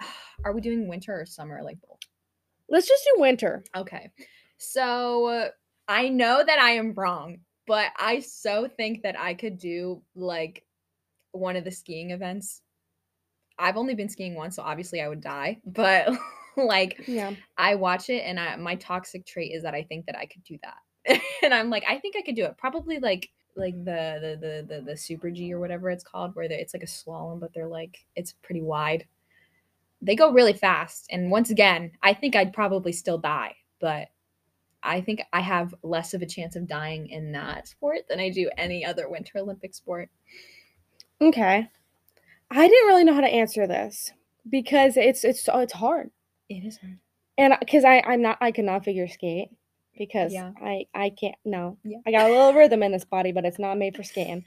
are 0.44 0.52
we 0.52 0.60
doing 0.60 0.88
winter 0.88 1.20
or 1.20 1.26
summer? 1.26 1.62
Like 1.62 1.78
both? 1.80 2.00
Let's 2.68 2.88
just 2.88 3.04
do 3.04 3.20
winter. 3.20 3.64
Okay, 3.76 4.10
so 4.58 5.26
uh, 5.26 5.48
I 5.88 6.08
know 6.08 6.42
that 6.44 6.58
I 6.58 6.72
am 6.72 6.94
wrong, 6.94 7.38
but 7.66 7.92
I 7.98 8.20
so 8.20 8.68
think 8.68 9.02
that 9.02 9.18
I 9.18 9.34
could 9.34 9.58
do 9.58 10.02
like 10.14 10.64
one 11.32 11.56
of 11.56 11.64
the 11.64 11.70
skiing 11.70 12.10
events. 12.10 12.62
I've 13.58 13.76
only 13.76 13.94
been 13.94 14.08
skiing 14.08 14.34
once, 14.34 14.56
so 14.56 14.62
obviously 14.62 15.00
I 15.00 15.08
would 15.08 15.20
die, 15.20 15.60
but 15.66 16.08
like 16.56 17.04
Yeah, 17.06 17.34
I 17.56 17.74
watch 17.76 18.10
it 18.10 18.22
and 18.24 18.40
I, 18.40 18.56
my 18.56 18.74
toxic 18.76 19.26
trait 19.26 19.52
is 19.54 19.62
that 19.62 19.74
I 19.74 19.82
think 19.82 20.06
that 20.06 20.16
I 20.16 20.26
could 20.26 20.44
do 20.44 20.58
that. 20.62 21.20
and 21.42 21.54
I'm 21.54 21.70
like, 21.70 21.84
I 21.88 21.98
think 21.98 22.16
I 22.16 22.22
could 22.22 22.36
do 22.36 22.44
it. 22.44 22.56
Probably 22.58 22.98
like 22.98 23.30
like 23.54 23.74
the 23.84 24.18
the 24.20 24.38
the 24.40 24.74
the, 24.76 24.82
the 24.82 24.96
super 24.96 25.30
G 25.30 25.52
or 25.52 25.60
whatever 25.60 25.90
it's 25.90 26.04
called, 26.04 26.34
where 26.34 26.44
it's 26.44 26.74
like 26.74 26.82
a 26.82 26.86
slalom, 26.86 27.40
but 27.40 27.52
they're 27.54 27.68
like 27.68 27.98
it's 28.14 28.32
pretty 28.42 28.62
wide. 28.62 29.06
They 30.02 30.14
go 30.14 30.30
really 30.30 30.52
fast, 30.52 31.06
and 31.10 31.30
once 31.30 31.50
again, 31.50 31.92
I 32.02 32.12
think 32.14 32.36
I'd 32.36 32.52
probably 32.52 32.92
still 32.92 33.18
die, 33.18 33.56
but 33.80 34.08
I 34.82 35.00
think 35.00 35.22
I 35.32 35.40
have 35.40 35.74
less 35.82 36.14
of 36.14 36.22
a 36.22 36.26
chance 36.26 36.54
of 36.54 36.68
dying 36.68 37.08
in 37.08 37.32
that 37.32 37.66
sport 37.66 38.00
than 38.08 38.20
I 38.20 38.30
do 38.30 38.50
any 38.56 38.84
other 38.84 39.08
Winter 39.08 39.38
Olympic 39.38 39.74
sport. 39.74 40.10
Okay. 41.20 41.68
I 42.50 42.68
didn't 42.68 42.86
really 42.86 43.04
know 43.04 43.14
how 43.14 43.20
to 43.20 43.26
answer 43.26 43.66
this 43.66 44.12
because 44.48 44.96
it's 44.96 45.24
it's 45.24 45.48
it's 45.52 45.72
hard. 45.72 46.10
It 46.48 46.64
is 46.64 46.78
hard. 46.78 46.98
And 47.38 47.54
because 47.58 47.84
I 47.84 48.00
I'm 48.06 48.22
not 48.22 48.38
I 48.40 48.52
cannot 48.52 48.84
figure 48.84 49.08
skate 49.08 49.48
because 49.98 50.32
Yeah. 50.32 50.52
I 50.62 50.86
I 50.94 51.10
can't 51.10 51.34
no. 51.44 51.78
Yeah. 51.82 51.98
I 52.06 52.12
got 52.12 52.30
a 52.30 52.32
little 52.32 52.52
rhythm 52.54 52.82
in 52.82 52.92
this 52.92 53.04
body, 53.04 53.32
but 53.32 53.44
it's 53.44 53.58
not 53.58 53.78
made 53.78 53.96
for 53.96 54.04
skating. 54.04 54.44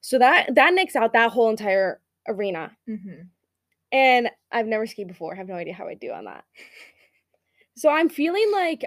So 0.00 0.18
that 0.18 0.54
that 0.56 0.74
nicks 0.74 0.96
out 0.96 1.12
that 1.12 1.30
whole 1.30 1.50
entire 1.50 2.00
arena. 2.26 2.72
Mm-hmm. 2.88 3.28
And 3.94 4.28
I've 4.52 4.66
never 4.66 4.86
skied 4.86 5.08
before. 5.08 5.32
I 5.32 5.36
have 5.38 5.48
no 5.48 5.54
idea 5.54 5.72
how 5.72 5.86
I 5.88 5.94
do 5.94 6.10
on 6.10 6.24
that. 6.24 6.44
So 7.76 7.88
I'm 7.88 8.08
feeling 8.08 8.50
like 8.52 8.84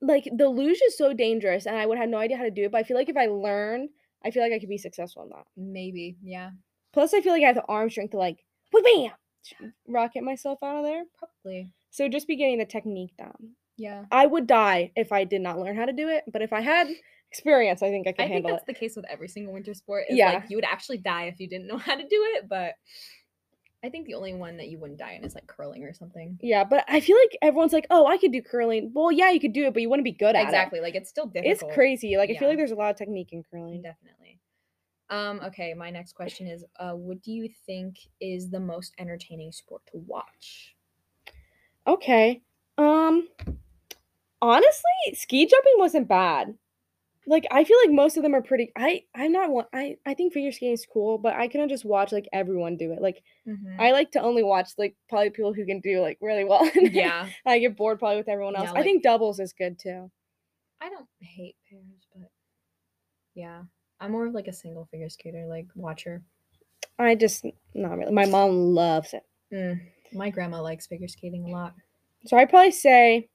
like 0.00 0.28
the 0.36 0.48
luge 0.48 0.80
is 0.86 0.96
so 0.96 1.12
dangerous 1.12 1.66
and 1.66 1.76
I 1.76 1.84
would 1.86 1.98
have 1.98 2.08
no 2.08 2.18
idea 2.18 2.36
how 2.36 2.44
to 2.44 2.50
do 2.50 2.64
it, 2.64 2.72
but 2.72 2.78
I 2.78 2.82
feel 2.84 2.96
like 2.96 3.08
if 3.08 3.16
I 3.16 3.26
learn, 3.26 3.88
I 4.24 4.30
feel 4.30 4.42
like 4.42 4.52
I 4.52 4.58
could 4.58 4.68
be 4.68 4.78
successful 4.78 5.24
in 5.24 5.30
that. 5.30 5.44
Maybe, 5.56 6.16
yeah, 6.22 6.50
Plus 6.92 7.12
I 7.14 7.20
feel 7.20 7.32
like 7.32 7.42
I 7.42 7.46
have 7.46 7.56
the 7.56 7.64
arm 7.68 7.90
strength 7.90 8.12
to 8.12 8.16
like 8.16 8.44
bam, 8.72 9.10
rocket 9.88 10.22
myself 10.22 10.60
out 10.62 10.76
of 10.76 10.84
there. 10.84 11.02
probably, 11.18 11.72
So 11.90 12.08
just 12.08 12.28
be 12.28 12.36
getting 12.36 12.58
the 12.58 12.64
technique 12.64 13.16
down. 13.18 13.54
yeah. 13.76 14.04
I 14.12 14.26
would 14.26 14.46
die 14.46 14.92
if 14.96 15.10
I 15.12 15.24
did 15.24 15.40
not 15.40 15.58
learn 15.58 15.76
how 15.76 15.84
to 15.84 15.92
do 15.92 16.08
it, 16.08 16.24
but 16.32 16.42
if 16.42 16.52
I 16.52 16.60
had 16.60 16.88
experience, 17.32 17.82
I 17.82 17.90
think 17.90 18.06
I 18.06 18.12
could 18.12 18.24
I 18.24 18.28
handle 18.28 18.50
it. 18.50 18.54
I 18.54 18.56
think 18.56 18.66
that's 18.66 18.70
it. 18.70 18.74
the 18.74 18.86
case 18.86 18.96
with 18.96 19.04
every 19.10 19.28
single 19.28 19.52
winter 19.52 19.74
sport. 19.74 20.04
Yeah. 20.10 20.32
like 20.34 20.48
you 20.50 20.56
would 20.56 20.64
actually 20.64 20.98
die 20.98 21.24
if 21.24 21.40
you 21.40 21.48
didn't 21.48 21.66
know 21.66 21.78
how 21.88 21.96
to 21.96 22.02
do 22.02 22.24
it, 22.36 22.48
but 22.48 22.74
I 23.84 23.88
think 23.90 24.06
the 24.06 24.14
only 24.14 24.34
one 24.34 24.56
that 24.56 24.68
you 24.68 24.78
wouldn't 24.78 24.98
die 24.98 25.12
in 25.12 25.24
is 25.24 25.34
like 25.34 25.46
curling 25.46 25.84
or 25.84 25.94
something. 25.94 26.38
Yeah, 26.42 26.64
but 26.64 26.84
I 26.88 26.98
feel 27.00 27.16
like 27.16 27.38
everyone's 27.42 27.72
like, 27.72 27.86
"Oh, 27.90 28.06
I 28.06 28.18
could 28.18 28.32
do 28.32 28.42
curling." 28.42 28.90
Well, 28.92 29.12
yeah, 29.12 29.30
you 29.30 29.38
could 29.38 29.52
do 29.52 29.66
it, 29.66 29.72
but 29.72 29.82
you 29.82 29.88
wouldn't 29.88 30.04
be 30.04 30.12
good 30.12 30.34
at 30.34 30.42
it. 30.42 30.44
Exactly. 30.44 30.80
Like 30.80 30.96
it's 30.96 31.08
still 31.08 31.26
difficult. 31.26 31.62
It's 31.62 31.74
crazy. 31.74 32.16
Like 32.16 32.30
I 32.30 32.32
Yeah. 32.32 32.40
feel 32.40 32.48
like 32.48 32.58
there's 32.58 32.72
a 32.72 32.76
lot 32.76 32.90
of 32.90 32.96
technique 32.96 33.32
in 33.32 33.44
curling. 33.44 33.82
Definitely. 33.82 34.40
Um, 35.10 35.40
okay, 35.46 35.72
my 35.74 35.90
next 35.90 36.12
question 36.14 36.46
is 36.46 36.64
uh 36.76 36.92
what 36.92 37.22
do 37.22 37.32
you 37.32 37.48
think 37.66 37.98
is 38.20 38.50
the 38.50 38.60
most 38.60 38.94
entertaining 38.98 39.52
sport 39.52 39.82
to 39.92 39.98
watch? 39.98 40.76
Okay. 41.86 42.42
Um 42.76 43.28
honestly, 44.42 45.14
ski 45.14 45.46
jumping 45.46 45.74
wasn't 45.78 46.08
bad. 46.08 46.54
Like 47.28 47.46
I 47.50 47.62
feel 47.64 47.76
like 47.84 47.92
most 47.94 48.16
of 48.16 48.22
them 48.22 48.34
are 48.34 48.40
pretty 48.42 48.72
I 48.76 49.02
I'm 49.14 49.32
not 49.32 49.50
one 49.50 49.66
I 49.72 49.96
I 50.06 50.14
think 50.14 50.32
figure 50.32 50.50
skating 50.50 50.72
is 50.72 50.86
cool, 50.90 51.18
but 51.18 51.34
I 51.34 51.46
couldn't 51.46 51.68
just 51.68 51.84
watch 51.84 52.10
like 52.10 52.26
everyone 52.32 52.76
do 52.76 52.92
it. 52.92 53.02
Like 53.02 53.22
Mhm. 53.46 53.78
I 53.78 53.92
like 53.92 54.10
to 54.12 54.20
only 54.22 54.42
watch 54.42 54.70
like 54.78 54.96
probably 55.08 55.30
people 55.30 55.52
who 55.52 55.66
can 55.66 55.80
do 55.80 56.00
like 56.00 56.18
really 56.22 56.44
well. 56.44 56.68
yeah. 56.74 57.28
I 57.44 57.58
get 57.58 57.76
bored 57.76 57.98
probably 57.98 58.16
with 58.16 58.28
everyone 58.28 58.54
Yeah, 58.54 58.60
else. 58.60 58.70
I 58.74 58.82
think 58.82 59.02
doubles 59.02 59.40
is 59.40 59.52
good 59.52 59.78
too. 59.78 60.10
I 60.80 60.88
don't 60.88 61.06
hate 61.20 61.56
pairs, 61.68 62.06
but 62.14 62.30
yeah. 63.34 63.62
I'm 64.00 64.12
more 64.12 64.26
of 64.26 64.32
like 64.34 64.48
a 64.48 64.52
single 64.52 64.86
figure 64.90 65.08
skater, 65.10 65.44
like 65.46 65.66
watcher. 65.74 66.22
I 66.98 67.14
just 67.14 67.44
not 67.74 67.98
really. 67.98 68.12
My 68.12 68.26
mom 68.26 68.74
loves 68.74 69.12
it. 69.12 69.22
Mm. 69.52 69.80
My 70.12 70.30
grandma 70.30 70.62
likes 70.62 70.86
figure 70.86 71.08
skating 71.08 71.44
a 71.44 71.48
lot. 71.48 71.74
So 72.26 72.36
I'd 72.36 72.48
probably 72.50 72.70
say, 72.70 73.28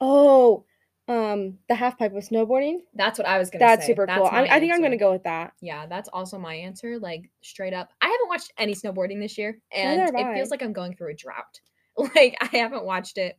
oh, 0.00 0.64
um, 1.08 1.58
the 1.68 1.74
half 1.74 1.98
pipe 1.98 2.12
with 2.12 2.28
snowboarding. 2.28 2.80
That's 2.94 3.18
what 3.18 3.26
I 3.26 3.38
was 3.38 3.50
gonna 3.50 3.64
That's 3.64 3.86
say. 3.86 3.92
super 3.92 4.06
cool. 4.06 4.26
I, 4.26 4.42
I 4.42 4.60
think 4.60 4.72
I'm 4.74 4.82
gonna 4.82 4.98
go 4.98 5.10
with 5.10 5.24
that. 5.24 5.54
Yeah, 5.60 5.86
that's 5.86 6.08
also 6.12 6.38
my 6.38 6.54
answer. 6.54 6.98
Like 6.98 7.30
straight 7.40 7.72
up, 7.72 7.90
I 8.00 8.06
haven't 8.06 8.28
watched 8.28 8.52
any 8.58 8.74
snowboarding 8.74 9.18
this 9.20 9.38
year, 9.38 9.58
and 9.74 10.00
it 10.16 10.34
feels 10.34 10.50
like 10.50 10.62
I'm 10.62 10.72
going 10.74 10.94
through 10.94 11.12
a 11.12 11.14
drought. 11.14 11.60
Like 12.14 12.36
I 12.40 12.56
haven't 12.58 12.84
watched 12.84 13.18
it, 13.18 13.36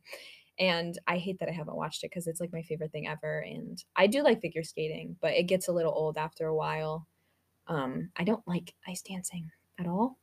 and 0.58 0.98
I 1.06 1.16
hate 1.16 1.38
that 1.40 1.48
I 1.48 1.52
haven't 1.52 1.76
watched 1.76 2.04
it 2.04 2.10
because 2.10 2.26
it's 2.26 2.40
like 2.40 2.52
my 2.52 2.60
favorite 2.60 2.92
thing 2.92 3.06
ever. 3.08 3.38
And 3.40 3.82
I 3.96 4.06
do 4.06 4.22
like 4.22 4.42
figure 4.42 4.62
skating, 4.64 5.16
but 5.22 5.32
it 5.32 5.44
gets 5.44 5.68
a 5.68 5.72
little 5.72 5.94
old 5.94 6.18
after 6.18 6.46
a 6.46 6.54
while. 6.54 7.06
Um, 7.68 8.10
I 8.16 8.24
don't 8.24 8.46
like 8.46 8.74
ice 8.86 9.00
dancing 9.00 9.48
at 9.78 9.86
all, 9.86 10.18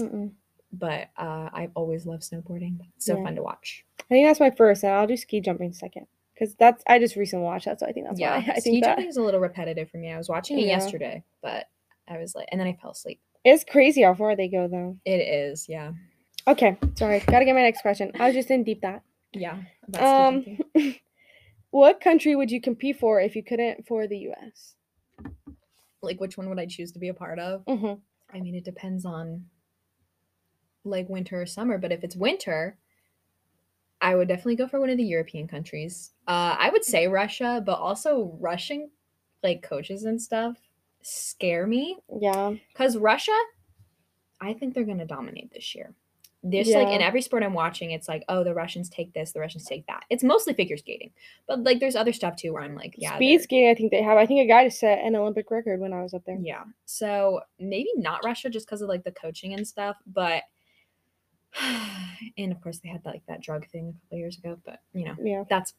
Mm-mm. 0.00 0.32
but 0.72 1.10
uh, 1.16 1.50
I've 1.52 1.70
always 1.76 2.06
loved 2.06 2.24
snowboarding. 2.24 2.78
It's 2.96 3.06
so 3.06 3.16
Yeah. 3.18 3.22
fun 3.22 3.36
to 3.36 3.42
watch. 3.44 3.84
I 4.00 4.02
think 4.08 4.26
that's 4.26 4.40
my 4.40 4.50
first, 4.50 4.82
and 4.82 4.92
I'll 4.92 5.06
do 5.06 5.16
ski 5.16 5.40
jumping 5.40 5.72
second 5.74 6.06
because 6.34 6.54
that's 6.56 6.82
I 6.86 6.98
just 6.98 7.16
recently 7.16 7.44
watched 7.44 7.64
that, 7.66 7.80
so 7.80 7.86
I 7.86 7.92
think 7.92 8.06
that's 8.06 8.18
yeah, 8.20 8.38
why 8.38 8.52
I 8.56 8.60
think 8.60 8.84
that. 8.84 8.98
is 9.00 9.16
a 9.16 9.22
little 9.22 9.40
repetitive 9.40 9.90
for 9.90 9.96
me. 9.98 10.12
I 10.12 10.18
was 10.18 10.28
watching 10.28 10.58
it 10.58 10.62
Yeah. 10.66 10.78
yesterday, 10.78 11.22
but 11.42 11.66
I 12.08 12.18
was 12.18 12.34
like, 12.34 12.48
and 12.50 12.60
then 12.60 12.68
I 12.68 12.74
fell 12.80 12.90
asleep. 12.90 13.20
It's 13.44 13.64
crazy 13.64 14.02
how 14.02 14.14
far 14.14 14.36
they 14.36 14.48
go 14.48 14.68
though. 14.68 14.96
It 15.04 15.18
is, 15.20 15.68
yeah. 15.68 15.92
Okay, 16.46 16.76
sorry. 16.96 17.20
Gotta 17.20 17.44
get 17.44 17.54
my 17.54 17.62
next 17.62 17.82
question. 17.82 18.10
I 18.18 18.26
was 18.26 18.34
just 18.34 18.50
in 18.50 18.64
deep 18.64 18.82
that. 18.82 19.02
Yeah. 19.32 19.58
Um, 19.98 20.44
what 21.70 22.00
country 22.00 22.36
would 22.36 22.50
you 22.50 22.60
compete 22.60 22.98
for 22.98 23.20
if 23.20 23.34
you 23.34 23.42
couldn't 23.42 23.86
for 23.86 24.06
the 24.06 24.18
U.S.? 24.18 24.74
like 26.02 26.20
which 26.20 26.36
one 26.36 26.50
would 26.50 26.58
I 26.58 26.66
choose 26.66 26.92
to 26.92 26.98
be 26.98 27.08
a 27.08 27.14
part 27.14 27.38
of? 27.38 27.64
Mm-hmm. 27.64 27.94
I 28.36 28.40
mean, 28.40 28.54
it 28.54 28.64
depends 28.64 29.06
on 29.06 29.46
like 30.84 31.08
winter 31.08 31.40
or 31.40 31.46
summer, 31.46 31.78
but 31.78 31.92
if 31.92 32.04
it's 32.04 32.14
winter, 32.14 32.76
I 34.00 34.14
would 34.14 34.28
definitely 34.28 34.56
go 34.56 34.68
for 34.68 34.80
one 34.80 34.90
of 34.90 34.96
the 34.98 35.04
European 35.04 35.48
countries. 35.48 36.12
Uh, 36.28 36.56
I 36.58 36.70
would 36.70 36.84
say 36.84 37.08
Russia, 37.08 37.62
but 37.64 37.78
also 37.78 38.36
Russian 38.40 38.90
like 39.42 39.62
coaches 39.62 40.04
and 40.04 40.20
stuff 40.20 40.56
scare 41.02 41.66
me 41.66 41.98
Yeah. 42.20 42.54
because 42.72 42.96
Russia, 42.96 43.36
I 44.40 44.54
think 44.54 44.74
they're 44.74 44.84
gonna 44.84 45.06
dominate 45.06 45.52
this 45.52 45.74
year. 45.74 45.94
There's 46.46 46.68
like 46.68 46.88
in 46.88 47.00
every 47.00 47.22
sport 47.22 47.42
I'm 47.42 47.54
watching, 47.54 47.92
it's 47.92 48.06
like, 48.06 48.22
oh, 48.28 48.44
the 48.44 48.52
Russians 48.52 48.90
take 48.90 49.14
this, 49.14 49.32
the 49.32 49.40
Russians 49.40 49.64
take 49.64 49.86
that. 49.86 50.04
It's 50.10 50.22
mostly 50.22 50.52
figure 50.52 50.76
skating, 50.76 51.10
but 51.46 51.62
like 51.62 51.80
there's 51.80 51.96
other 51.96 52.12
stuff 52.12 52.36
too 52.36 52.52
where 52.52 52.62
I'm 52.62 52.74
like, 52.74 52.94
yeah, 52.98 53.14
Speed 53.16 53.40
skating, 53.40 53.70
I 53.70 53.74
think 53.74 53.90
they 53.90 54.02
have. 54.02 54.18
I 54.18 54.26
think 54.26 54.40
a 54.40 54.46
guy 54.46 54.68
set 54.68 54.98
an 55.02 55.16
Olympic 55.16 55.50
record 55.50 55.80
when 55.80 55.94
I 55.94 56.02
was 56.02 56.12
up 56.12 56.22
there. 56.26 56.38
Yeah. 56.38 56.64
So 56.84 57.40
maybe 57.58 57.88
not 57.96 58.24
Russia 58.26 58.50
just 58.50 58.66
because 58.66 58.82
of 58.82 58.90
like 58.90 59.04
the 59.04 59.12
coaching 59.12 59.54
and 59.54 59.66
stuff, 59.66 59.96
but 60.06 60.42
and 62.38 62.52
of 62.52 62.60
course 62.60 62.78
they 62.80 62.88
had 62.88 63.04
like 63.04 63.22
that 63.28 63.40
drug 63.40 63.66
thing 63.68 63.88
a 63.96 64.00
couple 64.06 64.18
years 64.18 64.38
ago, 64.38 64.58
but 64.64 64.80
you 64.92 65.04
know, 65.04 65.14
Yeah. 65.22 65.44
that's 65.48 65.74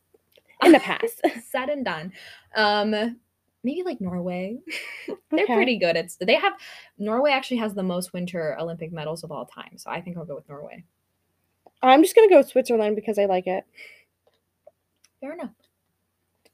In 0.63 0.71
the 0.71 0.79
past. 0.91 1.21
said 1.49 1.69
and 1.69 1.83
done. 1.85 2.13
Um 2.55 3.19
maybe 3.63 3.83
like 3.83 3.99
Norway. 4.01 4.57
They're 5.31 5.43
Okay. 5.45 5.53
pretty 5.55 5.77
good 5.77 5.97
at 5.97 6.11
they 6.21 6.35
have 6.35 6.53
Norway 6.97 7.31
actually 7.31 7.57
has 7.57 7.73
the 7.73 7.83
most 7.83 8.13
winter 8.13 8.57
Olympic 8.59 8.91
medals 8.91 9.23
of 9.23 9.31
all 9.31 9.45
time. 9.45 9.77
So 9.77 9.89
I 9.89 10.01
think 10.01 10.17
I'll 10.17 10.25
go 10.25 10.35
with 10.35 10.47
Norway. 10.49 10.83
I'm 11.81 12.03
just 12.03 12.15
gonna 12.15 12.29
go 12.29 12.37
with 12.37 12.47
Switzerland 12.47 12.95
because 12.95 13.19
I 13.19 13.25
like 13.25 13.47
it. 13.47 13.65
Fair 15.19 15.33
enough. 15.33 15.51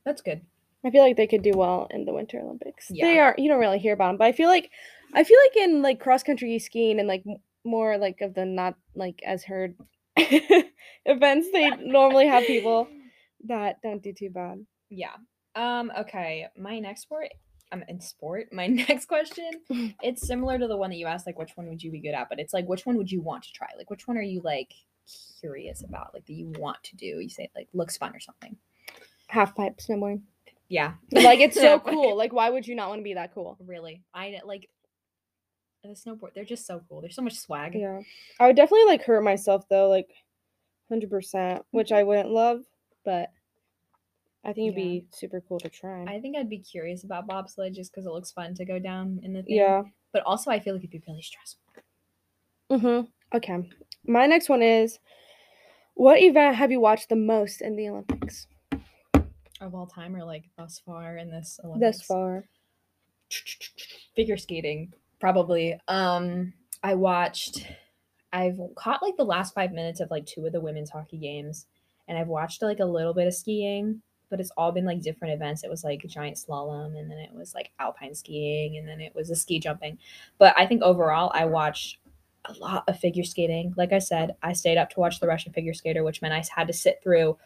That's 0.05 0.21
good. 0.21 0.41
I 0.83 0.89
feel 0.89 1.03
like 1.03 1.15
they 1.15 1.27
could 1.27 1.43
do 1.43 1.51
well 1.55 1.87
in 1.91 2.05
the 2.05 2.13
Winter 2.13 2.39
Olympics. 2.39 2.87
They 2.89 3.19
are. 3.19 3.35
You 3.37 3.49
don't 3.49 3.59
really 3.59 3.77
hear 3.77 3.93
about 3.93 4.07
them, 4.09 4.17
but 4.17 4.25
I 4.25 4.31
feel 4.31 4.49
like, 4.49 4.71
I 5.13 5.23
feel 5.23 5.37
like 5.45 5.57
in 5.57 5.81
like 5.83 5.99
cross 5.99 6.23
country 6.23 6.57
skiing 6.57 6.97
and 6.97 7.07
like 7.07 7.23
more 7.63 7.97
like 7.97 8.21
of 8.21 8.33
the 8.33 8.45
not 8.45 8.75
like 8.95 9.21
as 9.25 9.43
heard 9.43 9.75
events, 10.17 11.49
they 11.51 11.69
normally 11.69 12.27
have 12.27 12.45
people 12.45 12.87
that 13.45 13.81
don't 13.81 14.03
do 14.03 14.13
too 14.13 14.29
bad. 14.29 14.65
Yeah. 14.89 15.15
Um, 15.55 15.91
okay. 15.97 16.47
My 16.57 16.79
next 16.79 17.01
sport 17.01 17.29
I'm 17.71 17.83
in 17.87 18.01
sport. 18.01 18.47
My 18.51 18.67
next 18.89 19.05
question, 19.05 19.49
it's 20.03 20.27
similar 20.27 20.57
to 20.57 20.67
the 20.67 20.77
one 20.77 20.89
that 20.89 20.97
you 20.97 21.07
asked, 21.07 21.25
like 21.25 21.39
which 21.39 21.55
one 21.55 21.67
would 21.69 21.81
you 21.81 21.91
be 21.91 21.99
good 21.99 22.13
at, 22.13 22.29
but 22.29 22.39
it's 22.39 22.53
like 22.53 22.67
which 22.67 22.85
one 22.85 22.97
would 22.97 23.11
you 23.11 23.21
want 23.21 23.43
to 23.43 23.53
try? 23.53 23.67
Like 23.77 23.89
which 23.89 24.07
one 24.07 24.17
are 24.17 24.21
you 24.21 24.41
like 24.43 24.73
curious 25.39 25.83
about? 25.83 26.13
Like 26.13 26.25
that 26.25 26.33
you 26.33 26.51
want 26.57 26.83
to 26.83 26.95
do? 26.95 27.05
You 27.05 27.29
say 27.29 27.49
like 27.55 27.67
looks 27.73 27.97
fun 27.97 28.15
or 28.15 28.19
something. 28.19 28.57
Half 29.27 29.55
pipe 29.55 29.77
snowboarding. 29.77 30.21
Yeah. 30.67 30.93
Like 31.11 31.39
it's 31.39 31.55
so 31.55 31.79
cool. 31.79 32.17
Like 32.17 32.33
why 32.33 32.49
would 32.49 32.67
you 32.67 32.75
not 32.75 32.89
want 32.89 32.99
to 32.99 33.03
be 33.03 33.13
that 33.13 33.33
cool? 33.33 33.57
Really. 33.65 34.03
I 34.13 34.39
like 34.45 34.69
the 35.83 35.89
snowboard, 35.89 36.33
they're 36.33 36.45
just 36.45 36.65
so 36.65 36.81
cool. 36.87 37.01
There's 37.01 37.15
so 37.15 37.21
much 37.21 37.37
swag. 37.37 37.73
Yeah. 37.75 38.01
I 38.39 38.47
would 38.47 38.55
definitely 38.55 38.85
like 38.85 39.03
hurt 39.03 39.23
myself 39.23 39.67
though, 39.69 39.89
like 39.89 40.09
hundred 40.89 41.09
percent, 41.09 41.63
which 41.71 41.91
I 41.91 42.03
wouldn't 42.03 42.29
love, 42.29 42.61
but 43.03 43.31
I 44.43 44.53
think 44.53 44.71
it'd 44.71 44.77
Yeah. 44.79 44.85
be 44.99 45.05
super 45.11 45.41
cool 45.41 45.59
to 45.59 45.69
try. 45.69 46.03
I 46.05 46.19
think 46.19 46.35
I'd 46.37 46.49
be 46.49 46.59
curious 46.59 47.03
about 47.03 47.27
bobsled 47.27 47.73
just 47.73 47.91
because 47.91 48.05
it 48.05 48.11
looks 48.11 48.31
fun 48.31 48.53
to 48.55 48.65
go 48.65 48.79
down 48.79 49.19
in 49.23 49.33
the 49.33 49.43
thing. 49.43 49.55
yeah. 49.55 49.83
But 50.13 50.23
also 50.23 50.51
I 50.51 50.59
feel 50.59 50.73
like 50.73 50.81
it'd 50.83 50.91
be 50.91 51.01
really 51.07 51.21
stressful. 51.21 51.61
Mm-hmm. 52.69 53.37
Okay. 53.37 53.69
My 54.05 54.25
next 54.27 54.49
one 54.49 54.61
is 54.61 54.99
what 55.95 56.19
event 56.21 56.55
have 56.55 56.71
you 56.71 56.79
watched 56.79 57.09
the 57.09 57.15
most 57.15 57.61
in 57.61 57.75
the 57.75 57.89
Olympics 57.89 58.47
Of 59.59 59.75
all 59.75 59.85
time 59.87 60.15
or 60.15 60.23
like 60.23 60.45
thus 60.57 60.79
far 60.85 61.17
in 61.17 61.29
this 61.29 61.59
Olympics? 61.63 61.97
thus 61.99 62.05
far? 62.07 62.45
figure 64.17 64.35
skating 64.35 64.91
probably. 65.21 65.79
Um 65.87 66.53
i 66.83 66.95
watched 66.95 67.67
i've 68.33 68.59
caught 68.75 69.03
like 69.03 69.15
the 69.17 69.23
last 69.23 69.53
five 69.53 69.71
minutes 69.71 69.99
of 69.99 70.09
like 70.09 70.25
two 70.25 70.43
of 70.47 70.51
the 70.51 70.59
women's 70.59 70.89
hockey 70.89 71.17
games 71.17 71.67
and 72.07 72.17
i've 72.17 72.27
watched 72.27 72.63
like 72.63 72.79
a 72.79 72.85
little 72.85 73.13
bit 73.13 73.27
of 73.27 73.33
skiing 73.35 74.01
but 74.31 74.39
it's 74.39 74.49
all 74.57 74.71
been 74.71 74.85
like 74.85 75.01
different 75.01 75.33
events. 75.33 75.63
It 75.63 75.69
was 75.69 75.83
like 75.83 76.05
a 76.05 76.07
giant 76.07 76.37
slalom 76.37 76.97
and 76.97 77.11
then 77.11 77.19
it 77.19 77.33
was 77.33 77.53
like 77.53 77.71
alpine 77.79 78.15
skiing 78.15 78.77
and 78.77 78.87
then 78.87 79.01
it 79.01 79.13
was 79.13 79.29
a 79.29 79.35
ski 79.35 79.59
jumping. 79.59 79.99
But 80.39 80.55
i 80.57 80.65
think 80.65 80.81
overall 80.81 81.31
i 81.35 81.45
watched 81.45 81.99
a 82.45 82.53
lot 82.53 82.85
of 82.87 82.99
figure 82.99 83.23
skating. 83.23 83.75
Like 83.77 83.93
i 83.93 83.99
said 83.99 84.35
i 84.41 84.53
stayed 84.53 84.77
up 84.77 84.89
to 84.91 84.99
watch 84.99 85.19
the 85.19 85.27
russian 85.27 85.53
figure 85.53 85.75
skater 85.75 86.03
which 86.03 86.23
meant 86.23 86.33
i 86.33 86.43
had 86.55 86.67
to 86.67 86.73
sit 86.73 86.99
through 87.03 87.37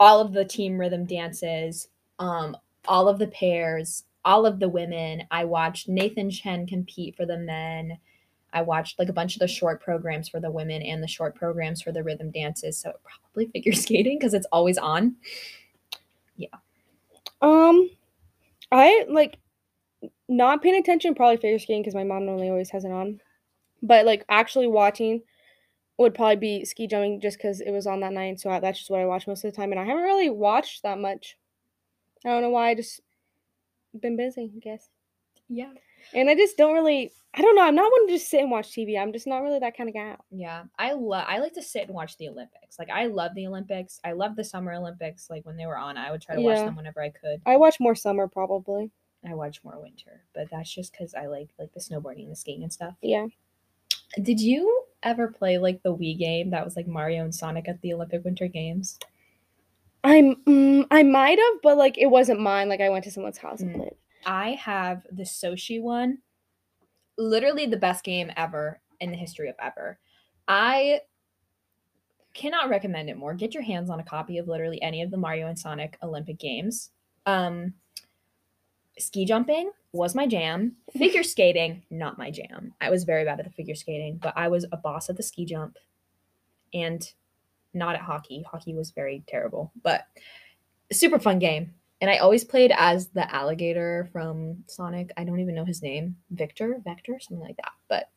all 0.00 0.20
of 0.20 0.32
the 0.32 0.44
team 0.44 0.78
rhythm 0.78 1.04
dances 1.04 1.86
um 2.18 2.56
all 2.86 3.08
of 3.08 3.18
the 3.18 3.26
pairs, 3.26 4.04
all 4.24 4.46
of 4.46 4.58
the 4.58 4.68
women. 4.68 5.24
I 5.30 5.44
watched 5.44 5.88
Nathan 5.88 6.30
Chen 6.30 6.66
compete 6.66 7.16
for 7.16 7.26
the 7.26 7.38
men. 7.38 7.98
I 8.52 8.62
watched 8.62 8.98
like 8.98 9.08
a 9.08 9.12
bunch 9.12 9.36
of 9.36 9.40
the 9.40 9.48
short 9.48 9.80
programs 9.80 10.28
for 10.28 10.40
the 10.40 10.50
women 10.50 10.82
and 10.82 11.02
the 11.02 11.08
short 11.08 11.34
programs 11.34 11.82
for 11.82 11.92
the 11.92 12.02
rhythm 12.02 12.30
dances. 12.30 12.78
So 12.78 12.92
probably 13.02 13.46
figure 13.46 13.72
skating 13.74 14.18
because 14.18 14.34
it's 14.34 14.46
always 14.52 14.78
on. 14.78 15.16
Yeah. 16.36 16.48
Um, 17.42 17.90
I 18.72 19.04
like 19.08 19.38
not 20.28 20.62
paying 20.62 20.76
attention, 20.76 21.14
probably 21.14 21.36
figure 21.36 21.58
skating 21.58 21.82
because 21.82 21.94
my 21.94 22.04
mom 22.04 22.26
normally 22.26 22.50
always 22.50 22.70
has 22.70 22.84
it 22.84 22.92
on. 22.92 23.20
But 23.82 24.04
like 24.04 24.24
actually 24.28 24.66
watching 24.66 25.22
would 25.98 26.14
probably 26.14 26.36
be 26.36 26.64
ski 26.64 26.86
jumping 26.86 27.20
just 27.20 27.36
because 27.36 27.60
it 27.60 27.70
was 27.70 27.86
on 27.86 28.00
that 28.00 28.12
night. 28.12 28.40
So 28.40 28.50
I, 28.50 28.60
that's 28.60 28.78
just 28.78 28.90
what 28.90 29.00
I 29.00 29.06
watch 29.06 29.26
most 29.26 29.44
of 29.44 29.52
the 29.52 29.56
time, 29.56 29.70
and 29.70 29.80
I 29.80 29.84
haven't 29.84 30.02
really 30.02 30.30
watched 30.30 30.82
that 30.82 30.98
much. 30.98 31.36
I 32.24 32.30
don't 32.30 32.42
know 32.42 32.50
why. 32.50 32.70
I 32.70 32.74
just 32.74 33.00
been 33.98 34.16
busy, 34.16 34.50
I 34.54 34.58
guess. 34.60 34.88
Yeah. 35.48 35.72
And 36.14 36.30
I 36.30 36.34
just 36.34 36.56
don't 36.56 36.74
really. 36.74 37.12
I 37.34 37.42
don't 37.42 37.54
know. 37.54 37.62
I'm 37.62 37.74
not 37.76 37.92
one 37.92 38.06
to 38.08 38.12
just 38.12 38.28
sit 38.28 38.40
and 38.40 38.50
watch 38.50 38.70
TV. 38.70 39.00
I'm 39.00 39.12
just 39.12 39.26
not 39.26 39.42
really 39.42 39.60
that 39.60 39.76
kind 39.76 39.88
of 39.88 39.94
gal. 39.94 40.24
Yeah. 40.32 40.64
I 40.78 40.92
love 40.92 41.24
I 41.28 41.38
like 41.38 41.52
to 41.54 41.62
sit 41.62 41.84
and 41.86 41.94
watch 41.94 42.16
the 42.16 42.28
Olympics. 42.28 42.76
Like 42.78 42.90
I 42.90 43.06
love 43.06 43.34
the 43.36 43.46
Olympics. 43.46 44.00
I 44.04 44.12
love 44.12 44.34
the 44.34 44.42
summer 44.42 44.72
Olympics. 44.72 45.30
Like 45.30 45.46
when 45.46 45.56
they 45.56 45.66
were 45.66 45.78
on, 45.78 45.96
I 45.96 46.10
would 46.10 46.22
try 46.22 46.34
to 46.34 46.40
watch 46.40 46.56
Yeah. 46.56 46.64
them 46.64 46.76
whenever 46.76 47.00
I 47.02 47.10
could. 47.10 47.40
I 47.46 47.56
watch 47.56 47.78
more 47.78 47.94
summer 47.94 48.26
probably. 48.26 48.90
I 49.28 49.34
watch 49.34 49.62
more 49.62 49.78
winter, 49.80 50.22
but 50.34 50.48
that's 50.50 50.72
just 50.74 50.92
because 50.92 51.14
I 51.14 51.26
like 51.26 51.50
like 51.58 51.72
the 51.72 51.80
snowboarding 51.80 52.22
and 52.24 52.32
the 52.32 52.36
skiing 52.36 52.62
and 52.64 52.72
stuff. 52.72 52.94
Yeah. 53.02 53.26
Did 54.22 54.40
you 54.40 54.84
ever 55.04 55.28
play 55.28 55.58
like 55.58 55.82
the 55.84 55.94
Wii 55.94 56.18
game 56.18 56.50
that 56.50 56.64
was 56.64 56.74
like 56.74 56.88
Mario 56.88 57.22
and 57.22 57.34
Sonic 57.34 57.68
at 57.68 57.80
the 57.80 57.92
Olympic 57.92 58.24
Winter 58.24 58.48
Games? 58.48 58.98
I'm. 60.02 60.36
Mm, 60.46 60.86
I 60.90 61.02
might 61.02 61.38
have, 61.38 61.62
but 61.62 61.76
like 61.76 61.98
it 61.98 62.06
wasn't 62.06 62.40
mine. 62.40 62.68
Like 62.68 62.80
I 62.80 62.88
went 62.88 63.04
to 63.04 63.10
someone's 63.10 63.38
house 63.38 63.60
and 63.60 63.70
Mm. 63.74 63.76
played. 63.76 63.94
I 64.24 64.50
have 64.52 65.06
the 65.10 65.22
Sochi 65.24 65.80
one. 65.80 66.18
Literally 67.18 67.66
the 67.66 67.76
best 67.76 68.04
game 68.04 68.30
ever 68.36 68.80
in 69.00 69.10
the 69.10 69.16
history 69.16 69.48
of 69.48 69.56
ever. 69.60 69.98
I 70.48 71.00
cannot 72.34 72.68
recommend 72.70 73.10
it 73.10 73.16
more. 73.16 73.34
Get 73.34 73.54
your 73.54 73.62
hands 73.62 73.90
on 73.90 74.00
a 74.00 74.04
copy 74.04 74.38
of 74.38 74.48
literally 74.48 74.80
any 74.82 75.02
of 75.02 75.10
the 75.10 75.16
Mario 75.16 75.46
and 75.48 75.58
Sonic 75.58 75.98
Olympic 76.02 76.38
games. 76.38 76.90
Um 77.26 77.74
ski 78.98 79.24
jumping 79.24 79.70
was 79.92 80.14
my 80.14 80.26
jam. 80.26 80.76
Figure 80.96 81.22
skating, 81.22 81.82
not 81.90 82.18
my 82.18 82.30
jam. 82.30 82.74
I 82.80 82.90
was 82.90 83.04
very 83.04 83.24
bad 83.24 83.38
at 83.40 83.44
the 83.46 83.50
figure 83.52 83.74
skating, 83.74 84.18
but 84.22 84.34
I 84.36 84.48
was 84.48 84.66
a 84.70 84.76
boss 84.76 85.08
at 85.10 85.16
the 85.16 85.22
ski 85.22 85.44
jump 85.44 85.76
and 86.72 87.10
not 87.74 87.94
at 87.94 88.00
hockey. 88.00 88.44
Hockey 88.50 88.74
was 88.74 88.90
very 88.90 89.22
terrible, 89.26 89.72
but 89.82 90.06
super 90.92 91.18
fun 91.18 91.38
game. 91.38 91.74
And 92.00 92.10
I 92.10 92.16
always 92.18 92.44
played 92.44 92.72
as 92.76 93.08
the 93.08 93.32
alligator 93.34 94.08
from 94.12 94.64
Sonic. 94.66 95.12
I 95.16 95.24
don't 95.24 95.40
even 95.40 95.54
know 95.54 95.66
his 95.66 95.82
name. 95.82 96.16
Victor, 96.30 96.80
Vector, 96.82 97.18
something 97.20 97.46
like 97.46 97.56
that. 97.56 97.72
But 97.88 98.10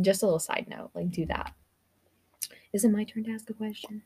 just 0.00 0.22
a 0.22 0.26
little 0.26 0.38
side 0.38 0.66
note, 0.68 0.90
like 0.94 1.10
do 1.10 1.26
that. 1.26 1.52
Is 2.72 2.84
it 2.84 2.90
my 2.90 3.04
turn 3.04 3.24
to 3.24 3.32
ask 3.32 3.50
a 3.50 3.54
question? 3.54 4.02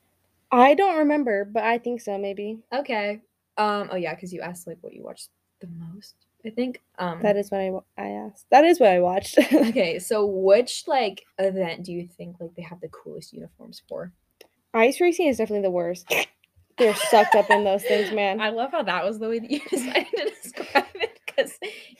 I 0.51 0.75
don't 0.75 0.99
remember, 0.99 1.45
but 1.45 1.65
I 1.65 1.79
think 1.79 2.01
so. 2.01 2.17
Maybe 2.17 2.61
Okay. 2.73 3.21
Um. 3.57 3.89
Oh 3.93 3.97
yeah, 3.97 4.15
because 4.15 4.33
you 4.33 4.41
asked 4.41 4.67
like 4.67 4.79
what 4.81 4.95
you 4.95 5.03
watched 5.03 5.29
the 5.61 5.69
most. 5.69 6.15
I 6.45 6.51
think. 6.51 6.81
Um. 6.99 7.21
that 7.23 7.37
is 7.37 7.51
what 7.51 7.61
I 7.61 7.73
I 7.99 8.09
asked. 8.09 8.47
That 8.51 8.65
is 8.65 8.81
what 8.81 8.91
I 8.91 9.01
watched. 9.01 9.39
okay. 9.53 9.99
So 9.99 10.25
which 10.27 10.85
like 10.87 11.25
event 11.39 11.85
do 11.85 11.93
you 11.93 12.09
think 12.09 12.37
like 12.41 12.55
they 12.55 12.63
have 12.63 12.81
the 12.81 12.89
coolest 12.89 13.33
uniforms 13.33 13.83
for? 13.89 14.13
Ice 14.75 15.01
racing 15.01 15.29
is 15.29 15.39
definitely 15.39 15.63
the 15.63 15.71
worst. 15.71 16.13
They're 16.77 16.95
sucked 16.95 17.37
up 17.37 17.49
in 17.51 17.65
those 17.65 17.83
things, 17.89 18.11
man. 18.13 18.41
I 18.41 18.51
love 18.51 18.73
how 18.73 18.83
that 18.83 19.05
was 19.05 19.19
the 19.19 19.29
way 19.29 19.39
that 19.39 19.51
you 19.51 19.61
decided 19.71 20.07
to 20.17 20.31
describe 20.43 20.87
it 20.97 21.21
because 21.27 21.53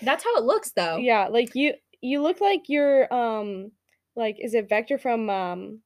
that's 0.03 0.25
how 0.25 0.37
it 0.37 0.45
looks 0.45 0.73
though. 0.73 0.97
Yeah, 0.97 1.29
like 1.29 1.55
you 1.55 1.75
you 2.01 2.21
look 2.23 2.41
like 2.41 2.63
you're 2.69 3.13
um 3.15 3.71
like 4.17 4.37
is 4.41 4.55
it 4.55 4.69
Vector 4.69 4.99
from 4.99 5.31
um 5.31 5.81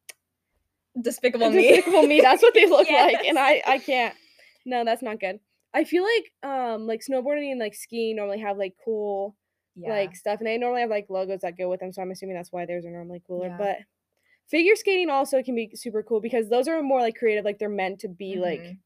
Despicable 1.01 1.51
Me. 1.51 1.68
Despicable 1.68 2.07
Me? 2.07 2.20
That's 2.20 2.42
what 2.42 2.55
they 2.55 2.66
look 2.70 2.90
like, 2.90 3.24
and 3.27 3.38
I 3.38 3.62
I 3.66 3.79
can't. 3.79 4.14
No, 4.64 4.85
that's 4.85 5.03
not 5.03 5.20
good. 5.20 5.38
I 5.74 5.85
feel 5.85 6.03
like 6.03 6.51
um 6.51 6.87
like 6.87 7.03
snowboarding 7.09 7.51
and 7.51 7.61
like 7.61 7.74
skiing 7.74 8.16
normally 8.16 8.40
have 8.40 8.57
like 8.57 8.74
cool 8.85 9.37
Yeah. 9.77 9.90
like 9.90 10.16
stuff, 10.16 10.38
and 10.40 10.46
they 10.46 10.57
normally 10.59 10.81
have 10.81 10.90
like 10.90 11.07
logos 11.11 11.42
that 11.42 11.59
go 11.59 11.68
with 11.68 11.81
them. 11.81 11.92
So 11.92 12.01
I'm 12.03 12.11
assuming 12.11 12.37
that's 12.37 12.51
why 12.53 12.64
theirs 12.66 12.87
are 12.87 12.90
normally 12.90 13.22
cooler. 13.27 13.48
Yeah. 13.48 13.57
But 13.59 13.77
figure 14.48 14.74
skating 14.76 15.11
also 15.11 15.42
can 15.42 15.54
be 15.54 15.70
super 15.74 16.02
cool 16.02 16.20
because 16.20 16.48
those 16.48 16.68
are 16.68 16.82
more 16.82 17.00
like 17.00 17.16
creative. 17.16 17.44
Like 17.44 17.58
they're 17.58 17.68
meant 17.68 18.00
to 18.00 18.08
be 18.08 18.37
like 18.37 18.61
Mhm. 18.61 18.78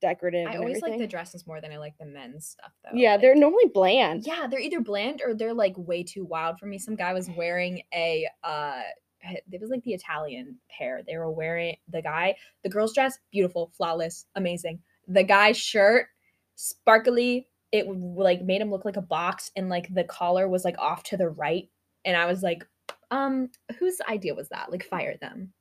decorative. 0.00 0.46
I 0.48 0.56
always 0.56 0.82
like 0.82 0.98
the 0.98 1.06
dresses 1.06 1.46
more 1.46 1.60
than 1.60 1.72
I 1.72 1.78
like 1.78 1.96
the 1.98 2.06
men's 2.06 2.46
stuff 2.48 2.72
though. 2.84 2.90
Yeah, 2.94 3.12
like- 3.12 3.20
they're 3.22 3.34
normally 3.34 3.66
bland. 3.72 4.26
Yeah, 4.26 4.46
they're 4.46 4.60
either 4.60 4.80
bland 4.80 5.22
or 5.24 5.34
they're 5.34 5.54
like 5.54 5.74
way 5.76 6.02
too 6.02 6.24
wild 6.24 6.58
for 6.58 6.66
me. 6.66 6.78
Some 6.78 6.96
guy 6.96 7.12
was 7.12 7.30
wearing 7.30 7.82
a 7.94 8.26
uh 8.42 8.82
it 9.22 9.60
was 9.60 9.68
like 9.68 9.82
the 9.84 9.92
Italian 9.92 10.58
pair. 10.70 11.02
They 11.06 11.18
were 11.18 11.30
wearing 11.30 11.76
the 11.88 12.00
guy, 12.00 12.36
the 12.62 12.70
girl's 12.70 12.94
dress, 12.94 13.18
beautiful, 13.30 13.70
flawless, 13.76 14.24
amazing. 14.34 14.80
The 15.08 15.22
guy's 15.24 15.58
shirt, 15.58 16.06
sparkly, 16.54 17.46
it 17.70 17.86
like 17.88 18.42
made 18.42 18.62
him 18.62 18.70
look 18.70 18.86
like 18.86 18.96
a 18.96 19.02
box 19.02 19.50
and 19.56 19.68
like 19.68 19.92
the 19.94 20.04
collar 20.04 20.48
was 20.48 20.64
like 20.64 20.78
off 20.78 21.02
to 21.04 21.16
the 21.18 21.28
right. 21.28 21.68
And 22.06 22.16
I 22.16 22.24
was 22.26 22.42
like, 22.42 22.66
um, 23.10 23.50
whose 23.78 23.98
idea 24.08 24.34
was 24.34 24.48
that? 24.50 24.70
Like 24.70 24.84
fire 24.84 25.16
them. 25.20 25.52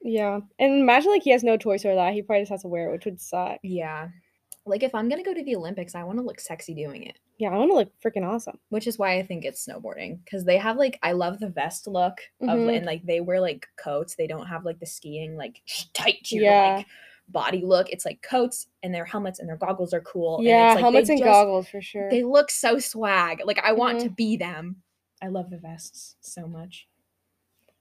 Yeah, 0.00 0.40
and 0.58 0.80
imagine 0.80 1.10
like 1.10 1.22
he 1.22 1.30
has 1.30 1.42
no 1.42 1.56
choice 1.56 1.84
over 1.84 1.94
that. 1.96 2.12
He 2.14 2.22
probably 2.22 2.42
just 2.42 2.50
has 2.52 2.62
to 2.62 2.68
wear 2.68 2.88
it, 2.88 2.92
which 2.92 3.04
would 3.04 3.20
suck. 3.20 3.58
Yeah. 3.62 4.08
Like 4.64 4.82
if 4.82 4.94
I'm 4.94 5.08
gonna 5.08 5.24
go 5.24 5.34
to 5.34 5.42
the 5.42 5.56
Olympics, 5.56 5.94
I 5.94 6.04
want 6.04 6.18
to 6.18 6.24
look 6.24 6.38
sexy 6.40 6.74
doing 6.74 7.04
it. 7.04 7.18
Yeah, 7.38 7.50
I 7.50 7.56
want 7.56 7.70
to 7.70 7.74
look 7.76 7.92
freaking 8.04 8.26
awesome. 8.26 8.58
which 8.68 8.86
is 8.86 8.98
why 8.98 9.16
I 9.18 9.22
think 9.22 9.44
it's 9.44 9.66
snowboarding 9.66 10.18
because 10.24 10.44
they 10.44 10.58
have 10.58 10.76
like 10.76 10.98
I 11.02 11.12
love 11.12 11.38
the 11.40 11.48
vest 11.48 11.86
look 11.86 12.14
of 12.42 12.48
Mhm. 12.48 12.76
and 12.76 12.86
like 12.86 13.04
they 13.06 13.20
wear 13.20 13.40
like 13.40 13.66
coats. 13.76 14.14
They 14.16 14.26
don't 14.26 14.46
have 14.46 14.64
like 14.64 14.78
the 14.78 14.86
skiing 14.86 15.36
like 15.36 15.62
tight 15.94 16.28
Yeah. 16.30 16.76
like 16.78 16.86
body 17.28 17.62
look. 17.64 17.90
It's 17.90 18.04
like 18.04 18.20
coats 18.22 18.66
and 18.82 18.94
their 18.94 19.04
helmets 19.04 19.38
and 19.38 19.48
their 19.48 19.56
goggles 19.56 19.92
are 19.94 20.00
cool. 20.00 20.36
and 20.38 20.46
yeah, 20.46 20.68
it's, 20.68 20.74
like, 20.76 20.82
helmets 20.82 21.08
and 21.10 21.18
just- 21.18 21.26
goggles 21.26 21.68
for 21.68 21.80
sure. 21.80 22.10
They 22.10 22.24
look 22.24 22.50
so 22.50 22.78
swag. 22.78 23.40
Like 23.44 23.58
I 23.60 23.72
want 23.72 23.98
Mm-hmm. 23.98 24.08
to 24.08 24.14
be 24.14 24.36
them. 24.36 24.82
I 25.22 25.28
love 25.28 25.48
the 25.50 25.58
vests 25.58 26.16
so 26.20 26.46
much. 26.46 26.87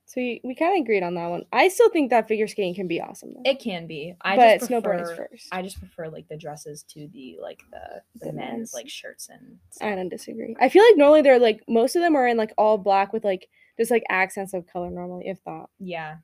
So 0.10 0.22
we, 0.22 0.40
we 0.44 0.56
kind 0.56 0.78
of 0.78 0.82
agreed 0.84 1.04
on 1.04 1.16
that 1.16 1.28
one. 1.28 1.44
I 1.52 1.68
still 1.68 1.90
think 1.90 2.10
that 2.12 2.28
figure 2.30 2.48
skating 2.48 2.74
can 2.74 2.88
be 2.88 3.02
awesome 3.02 3.34
though. 3.36 3.42
It 3.50 3.60
can 3.60 3.88
be. 3.88 4.16
I 4.22 4.36
but 4.38 4.60
just 4.60 4.72
prefer. 4.72 5.16
first. 5.30 5.48
I 5.52 5.62
just 5.62 5.80
prefer 5.80 6.08
like 6.08 6.28
the 6.30 6.38
dresses 6.38 6.84
to 6.94 7.08
the 7.14 7.38
like 7.42 7.60
the 7.72 8.02
the, 8.20 8.28
The 8.28 8.34
men's 8.34 8.52
men's. 8.58 8.74
like 8.74 8.90
shirts 8.90 9.30
and 9.30 9.58
I 9.82 9.96
don't 9.96 10.10
disagree. 10.10 10.56
I 10.62 10.70
feel 10.70 10.84
like 10.84 10.98
normally 10.98 11.22
they're 11.24 11.40
like 11.40 11.62
most 11.68 11.96
of 11.96 12.02
them 12.02 12.16
are 12.16 12.26
in 12.28 12.38
like 12.38 12.54
all 12.58 12.78
black 12.78 13.12
with 13.14 13.24
like 13.26 13.50
just 13.78 13.92
like 13.92 14.04
accents 14.10 14.54
of 14.54 14.66
color 14.66 14.90
normally, 14.90 15.28
if 15.28 15.44
that. 15.44 15.66
yeah. 15.80 16.16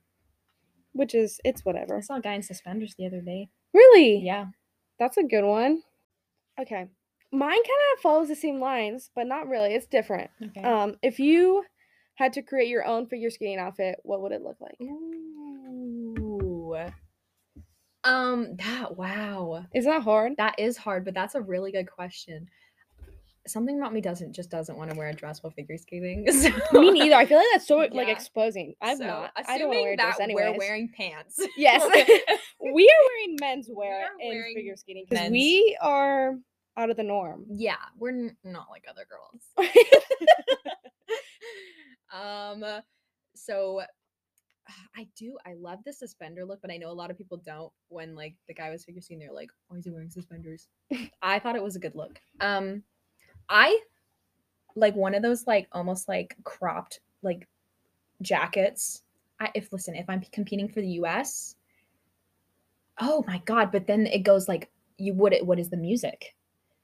Which 0.92 1.14
is 1.14 1.40
it's 1.44 1.64
whatever. 1.64 1.98
I 1.98 2.00
saw 2.00 2.16
a 2.16 2.20
guy 2.20 2.34
in 2.34 2.42
suspenders 2.42 2.94
the 2.96 3.06
other 3.06 3.20
day. 3.20 3.50
Really? 3.72 4.18
Yeah. 4.24 4.46
That's 4.98 5.16
a 5.16 5.24
good 5.24 5.44
one. 5.44 5.82
Okay. 6.60 6.86
Mine 7.32 7.50
kind 7.50 7.82
of 7.96 8.00
follows 8.00 8.28
the 8.28 8.36
same 8.36 8.60
lines, 8.60 9.10
but 9.14 9.26
not 9.26 9.48
really. 9.48 9.74
It's 9.74 9.86
different. 9.86 10.30
Okay. 10.40 10.62
Um, 10.62 10.94
if 11.02 11.18
you 11.18 11.64
had 12.14 12.32
to 12.34 12.42
create 12.42 12.68
your 12.68 12.84
own 12.84 13.06
figure 13.06 13.30
skating 13.30 13.58
outfit, 13.58 13.96
what 14.02 14.22
would 14.22 14.32
it 14.32 14.42
look 14.42 14.56
like? 14.60 14.76
Ooh. 14.82 16.76
Um, 18.04 18.56
that 18.56 18.96
wow. 18.96 19.64
Is 19.74 19.86
that 19.86 20.02
hard? 20.02 20.34
That 20.36 20.58
is 20.58 20.76
hard, 20.76 21.04
but 21.04 21.14
that's 21.14 21.34
a 21.34 21.40
really 21.40 21.72
good 21.72 21.90
question. 21.90 22.48
Something 23.46 23.78
about 23.78 23.92
me 23.92 24.00
doesn't 24.00 24.32
just 24.34 24.50
doesn't 24.50 24.76
want 24.76 24.90
to 24.90 24.96
wear 24.96 25.08
a 25.08 25.12
dress 25.14 25.42
while 25.42 25.50
figure 25.52 25.76
skating. 25.78 26.26
So, 26.32 26.50
Me 26.80 26.90
neither. 26.90 27.14
I 27.16 27.26
feel 27.26 27.38
like 27.38 27.46
that's 27.52 27.66
so 27.66 27.76
like 27.92 28.08
exposing. 28.08 28.74
I'm 28.80 28.98
so 28.98 29.06
not. 29.06 29.32
I 29.36 29.58
don't 29.58 29.68
want 29.68 29.78
to 29.78 29.82
wear 29.82 29.92
a 29.92 29.96
dress 29.96 30.16
that 30.18 30.24
anyways. 30.24 30.52
We're 30.52 30.58
wearing 30.58 30.90
pants. 30.96 31.40
Yes. 31.56 31.82
we 32.60 32.88
are 32.88 33.04
wearing 33.08 33.36
men's 33.40 33.68
wear 33.70 34.04
are 34.04 34.08
in 34.20 34.54
figure 34.54 34.76
skating 34.76 35.04
because 35.08 35.30
we 35.30 35.76
are 35.80 36.34
out 36.76 36.90
of 36.90 36.96
the 36.96 37.02
norm. 37.04 37.44
yeah, 37.50 37.76
we're 37.98 38.10
n- 38.10 38.36
not 38.44 38.66
like 38.70 38.84
other 38.88 39.06
girls. 39.08 39.68
Um, 42.14 42.64
so 43.34 43.82
I 44.96 45.06
do. 45.16 45.36
I 45.46 45.54
love 45.54 45.80
the 45.84 45.92
suspender 45.92 46.44
look, 46.44 46.60
but 46.62 46.70
I 46.70 46.76
know 46.76 46.90
a 46.90 46.92
lot 46.92 47.10
of 47.10 47.18
people 47.18 47.36
don't. 47.44 47.72
When 47.88 48.14
like 48.14 48.34
the 48.48 48.54
guy 48.54 48.70
was 48.70 48.84
figure 48.84 49.00
skating, 49.00 49.20
they're 49.20 49.34
like, 49.34 49.50
"Why 49.68 49.78
is 49.78 49.84
he 49.84 49.90
wearing 49.90 50.10
suspenders?" 50.10 50.68
I 51.22 51.38
thought 51.38 51.56
it 51.56 51.62
was 51.62 51.76
a 51.76 51.80
good 51.80 51.94
look. 51.94 52.20
Um, 52.40 52.82
I 53.48 53.78
like 54.76 54.94
one 54.94 55.14
of 55.14 55.22
those 55.22 55.46
like 55.46 55.68
almost 55.72 56.08
like 56.08 56.36
cropped 56.44 57.00
like 57.22 57.46
jackets. 58.22 59.02
I 59.40 59.50
if 59.54 59.72
listen, 59.72 59.94
if 59.94 60.08
I'm 60.08 60.22
competing 60.32 60.68
for 60.68 60.80
the 60.80 60.88
U.S. 60.88 61.56
Oh 63.00 63.24
my 63.26 63.42
god! 63.44 63.72
But 63.72 63.86
then 63.86 64.06
it 64.06 64.22
goes 64.22 64.48
like, 64.48 64.70
you 64.98 65.12
would 65.14 65.32
it? 65.32 65.44
What 65.44 65.58
is 65.58 65.68
the 65.68 65.76
music? 65.76 66.34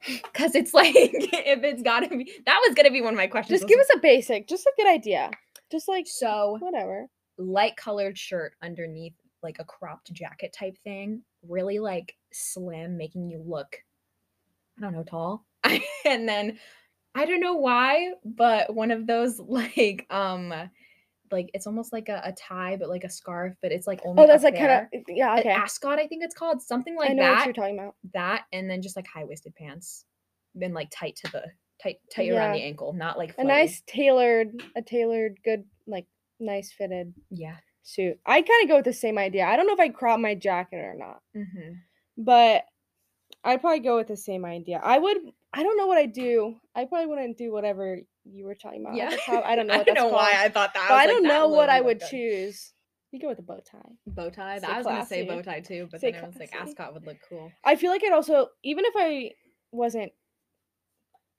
Because 0.22 0.54
it's 0.54 0.72
like 0.72 0.94
if 0.94 1.62
it's 1.62 1.82
gotta 1.82 2.08
be 2.08 2.30
that 2.46 2.60
was 2.66 2.74
gonna 2.74 2.90
be 2.90 3.02
one 3.02 3.14
of 3.14 3.18
my 3.18 3.26
questions. 3.26 3.60
just 3.60 3.68
give 3.68 3.78
us 3.78 3.88
a 3.94 3.98
basic, 3.98 4.48
just 4.48 4.66
a 4.66 4.72
good 4.76 4.88
idea. 4.88 5.30
Just 5.70 5.88
like 5.88 6.06
so 6.06 6.56
whatever. 6.60 7.06
light 7.38 7.76
colored 7.76 8.16
shirt 8.16 8.54
underneath 8.62 9.14
like 9.42 9.58
a 9.58 9.64
cropped 9.64 10.12
jacket 10.12 10.54
type 10.58 10.76
thing, 10.84 11.22
really 11.46 11.78
like 11.78 12.16
slim, 12.32 12.96
making 12.96 13.28
you 13.28 13.42
look, 13.46 13.76
I 14.78 14.82
don't 14.82 14.92
know, 14.92 15.02
tall. 15.02 15.44
and 16.04 16.28
then 16.28 16.58
I 17.14 17.26
don't 17.26 17.40
know 17.40 17.54
why, 17.54 18.12
but 18.24 18.74
one 18.74 18.90
of 18.90 19.06
those 19.06 19.38
like 19.38 20.06
um 20.10 20.52
like 21.32 21.50
it's 21.54 21.66
almost 21.66 21.92
like 21.92 22.08
a, 22.08 22.20
a 22.24 22.32
tie, 22.32 22.76
but 22.76 22.88
like 22.88 23.04
a 23.04 23.10
scarf, 23.10 23.54
but 23.62 23.72
it's 23.72 23.86
like 23.86 24.00
only 24.04 24.22
Oh, 24.22 24.26
that's 24.26 24.44
like 24.44 24.56
kind 24.56 24.88
of 24.92 25.02
yeah. 25.08 25.32
An 25.34 25.40
Okay, 25.40 25.50
ascot, 25.50 25.98
I 25.98 26.06
think 26.06 26.22
it's 26.24 26.34
called 26.34 26.60
something 26.62 26.96
like 26.96 27.10
I 27.10 27.14
know 27.14 27.22
that. 27.22 27.34
what 27.38 27.44
you're 27.46 27.52
talking 27.54 27.78
about. 27.78 27.94
that 28.14 28.44
and 28.52 28.68
then 28.70 28.82
just 28.82 28.96
like 28.96 29.06
high 29.06 29.24
waisted 29.24 29.54
pants, 29.54 30.04
then 30.54 30.72
like 30.74 30.88
tight 30.90 31.16
to 31.24 31.30
the 31.32 31.44
tight 31.82 31.96
tight 32.14 32.30
around 32.30 32.52
the 32.54 32.62
ankle, 32.62 32.92
not 32.92 33.16
like 33.18 33.34
A 33.38 33.44
nice 33.44 33.82
tailored, 33.86 34.48
a 34.76 34.82
tailored, 34.82 35.38
good, 35.44 35.64
like 35.86 36.06
nice 36.38 36.72
fitted 36.72 37.14
yeah. 37.30 37.56
suit. 37.82 38.18
I 38.26 38.42
kind 38.42 38.62
of 38.64 38.68
go 38.68 38.76
with 38.76 38.84
the 38.84 38.92
same 38.92 39.16
idea. 39.18 39.46
I 39.46 39.56
don't 39.56 39.66
know 39.66 39.72
if 39.74 39.80
I 39.80 39.88
crop 39.88 40.20
my 40.20 40.34
jacket 40.34 40.76
or 40.76 40.94
not, 40.94 41.20
Mm-hmm. 41.36 41.74
but 42.18 42.64
I'd 43.44 43.60
probably 43.62 43.80
go 43.80 43.96
with 43.96 44.08
the 44.08 44.16
same 44.16 44.44
idea. 44.44 44.80
I 44.84 44.98
would. 44.98 45.16
I 45.52 45.62
don't 45.62 45.76
know 45.78 45.86
what 45.86 45.96
I 45.98 46.06
do. 46.06 46.56
I 46.76 46.84
probably 46.84 47.06
wouldn't 47.06 47.38
do 47.38 47.50
whatever 47.52 47.98
you 48.24 48.44
were 48.44 48.54
talking 48.54 48.80
about. 48.87 48.96
top. 49.26 49.44
I 49.44 49.56
don't 49.56 49.66
know. 49.68 49.74
I 49.74 49.85
don't 49.85 49.94
know 49.94 50.09
why 50.09 50.35
I 50.37 50.48
thought 50.48 50.74
that. 50.74 50.90
I 50.90 50.94
like, 51.06 51.09
don't 51.09 51.24
know 51.24 51.48
what 51.48 51.68
I 51.68 51.80
would 51.80 52.00
good. 52.00 52.09
choose. 52.09 52.72
You 53.12 53.18
go 53.20 53.28
with 53.28 53.38
a 53.40 53.42
bow 53.42 53.61
tie. 53.68 53.78
Bow 54.06 54.30
tie. 54.30 54.59
Stay 54.59 54.66
I 54.68 54.76
was 54.78 54.87
gonna 54.87 55.06
say 55.06 55.22
bow 55.26 55.42
tie 55.42 55.61
too, 55.61 55.88
but 55.90 55.98
Stay 56.00 56.12
then 56.12 56.22
I 56.22 56.26
was 56.26 56.37
like 56.37 56.54
ascot 56.54 56.94
would 56.94 57.04
look 57.06 57.16
cool. 57.28 57.50
I 57.64 57.76
feel 57.76 57.90
like 57.90 58.02
it 58.04 58.12
also, 58.12 58.48
even 58.62 58.85
if 58.85 58.94
I 58.96 59.33
wasn't 59.72 60.12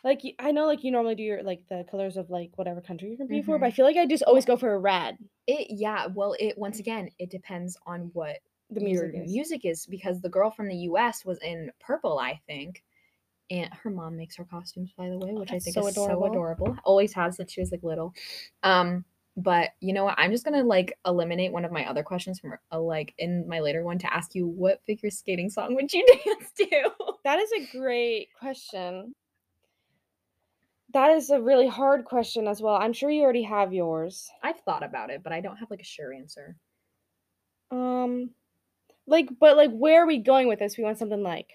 like 0.04 0.22
I 0.40 0.52
know 0.52 0.66
like 0.66 0.84
you 0.84 0.92
normally 0.92 1.16
do 1.16 1.24
your 1.24 1.44
like 1.44 1.62
the 1.70 1.86
colors 1.90 2.18
of 2.18 2.30
like 2.30 2.52
whatever 2.56 2.82
country 2.82 3.10
you're 3.10 3.18
competing 3.18 3.44
for, 3.44 3.58
but 3.60 3.68
I 3.68 3.72
Mhm. 3.72 3.76
feel 3.76 3.86
like 3.86 3.98
I 3.98 4.06
just 4.06 4.24
always 4.24 4.46
go 4.46 4.58
for 4.58 4.74
a 4.74 4.80
red. 4.80 5.18
It 5.48 5.68
yeah. 5.70 6.08
Well, 6.08 6.36
it 6.40 6.58
once 6.58 6.80
again 6.80 7.10
it 7.20 7.30
depends 7.30 7.78
on 7.86 8.10
what 8.14 8.40
The 8.72 8.82
music 8.82 9.12
is. 9.14 9.32
music 9.32 9.66
is 9.66 9.86
because 9.86 10.20
the 10.20 10.30
girl 10.30 10.50
from 10.50 10.68
the 10.68 10.76
U.S. 10.90 11.24
was 11.24 11.38
in 11.44 11.72
purple, 11.80 12.18
I 12.20 12.42
think. 12.48 12.84
And 13.52 13.70
her 13.84 13.90
mom 13.90 14.16
makes 14.16 14.38
her 14.38 14.46
costumes, 14.46 14.94
by 14.98 15.10
the 15.10 15.18
way, 15.18 15.34
which 15.34 15.52
I 15.52 15.60
think 15.60 15.74
so 15.74 15.86
is 15.86 15.96
so 15.96 16.06
adorable. 16.06 16.26
adorable. 16.26 16.78
Always 16.86 17.14
has 17.14 17.36
since 17.36 17.52
she 17.52 17.60
was 17.60 17.72
like 17.72 17.84
little. 17.84 18.14
Um, 18.64 19.04
but 19.36 19.72
you 19.82 19.94
know 19.94 20.06
what? 20.06 20.16
I'm 20.18 20.32
just 20.32 20.46
gonna 20.46 20.64
like 20.64 20.98
eliminate 21.06 21.52
one 21.52 21.66
of 21.66 21.72
my 21.72 21.86
other 21.86 22.02
questions 22.02 22.40
from 22.40 22.54
uh, 22.72 22.80
like 22.80 23.14
in 23.18 23.48
my 23.50 23.60
later 23.60 23.84
one 23.84 24.00
to 24.00 24.14
ask 24.14 24.36
you 24.36 24.48
what 24.48 24.82
figure 24.86 25.10
skating 25.10 25.50
song 25.50 25.76
would 25.76 25.92
you 25.92 26.06
dance 26.26 26.52
to? 26.58 26.92
That 27.26 27.40
is 27.40 27.52
a 27.52 27.78
great 27.78 28.30
question. 28.40 29.14
That 30.94 31.12
is 31.12 31.30
a 31.30 31.42
really 31.42 31.68
hard 31.68 32.06
question 32.06 32.48
as 32.48 32.62
well. 32.62 32.76
I'm 32.76 32.94
sure 32.94 33.10
you 33.10 33.22
already 33.22 33.44
have 33.44 33.74
yours. 33.74 34.30
I've 34.42 34.60
thought 34.62 34.84
about 34.84 35.10
it, 35.10 35.24
but 35.24 35.34
I 35.34 35.42
don't 35.42 35.58
have 35.58 35.70
like 35.70 35.82
a 35.82 35.86
sure 35.86 36.14
answer. 36.14 36.56
Um 37.70 38.30
like 39.08 39.28
but 39.42 39.58
like 39.58 39.72
where 39.72 40.04
are 40.04 40.08
we 40.08 40.20
going 40.20 40.48
with 40.48 40.60
this? 40.60 40.78
We 40.78 40.86
want 40.86 40.98
something 40.98 41.22
like 41.22 41.50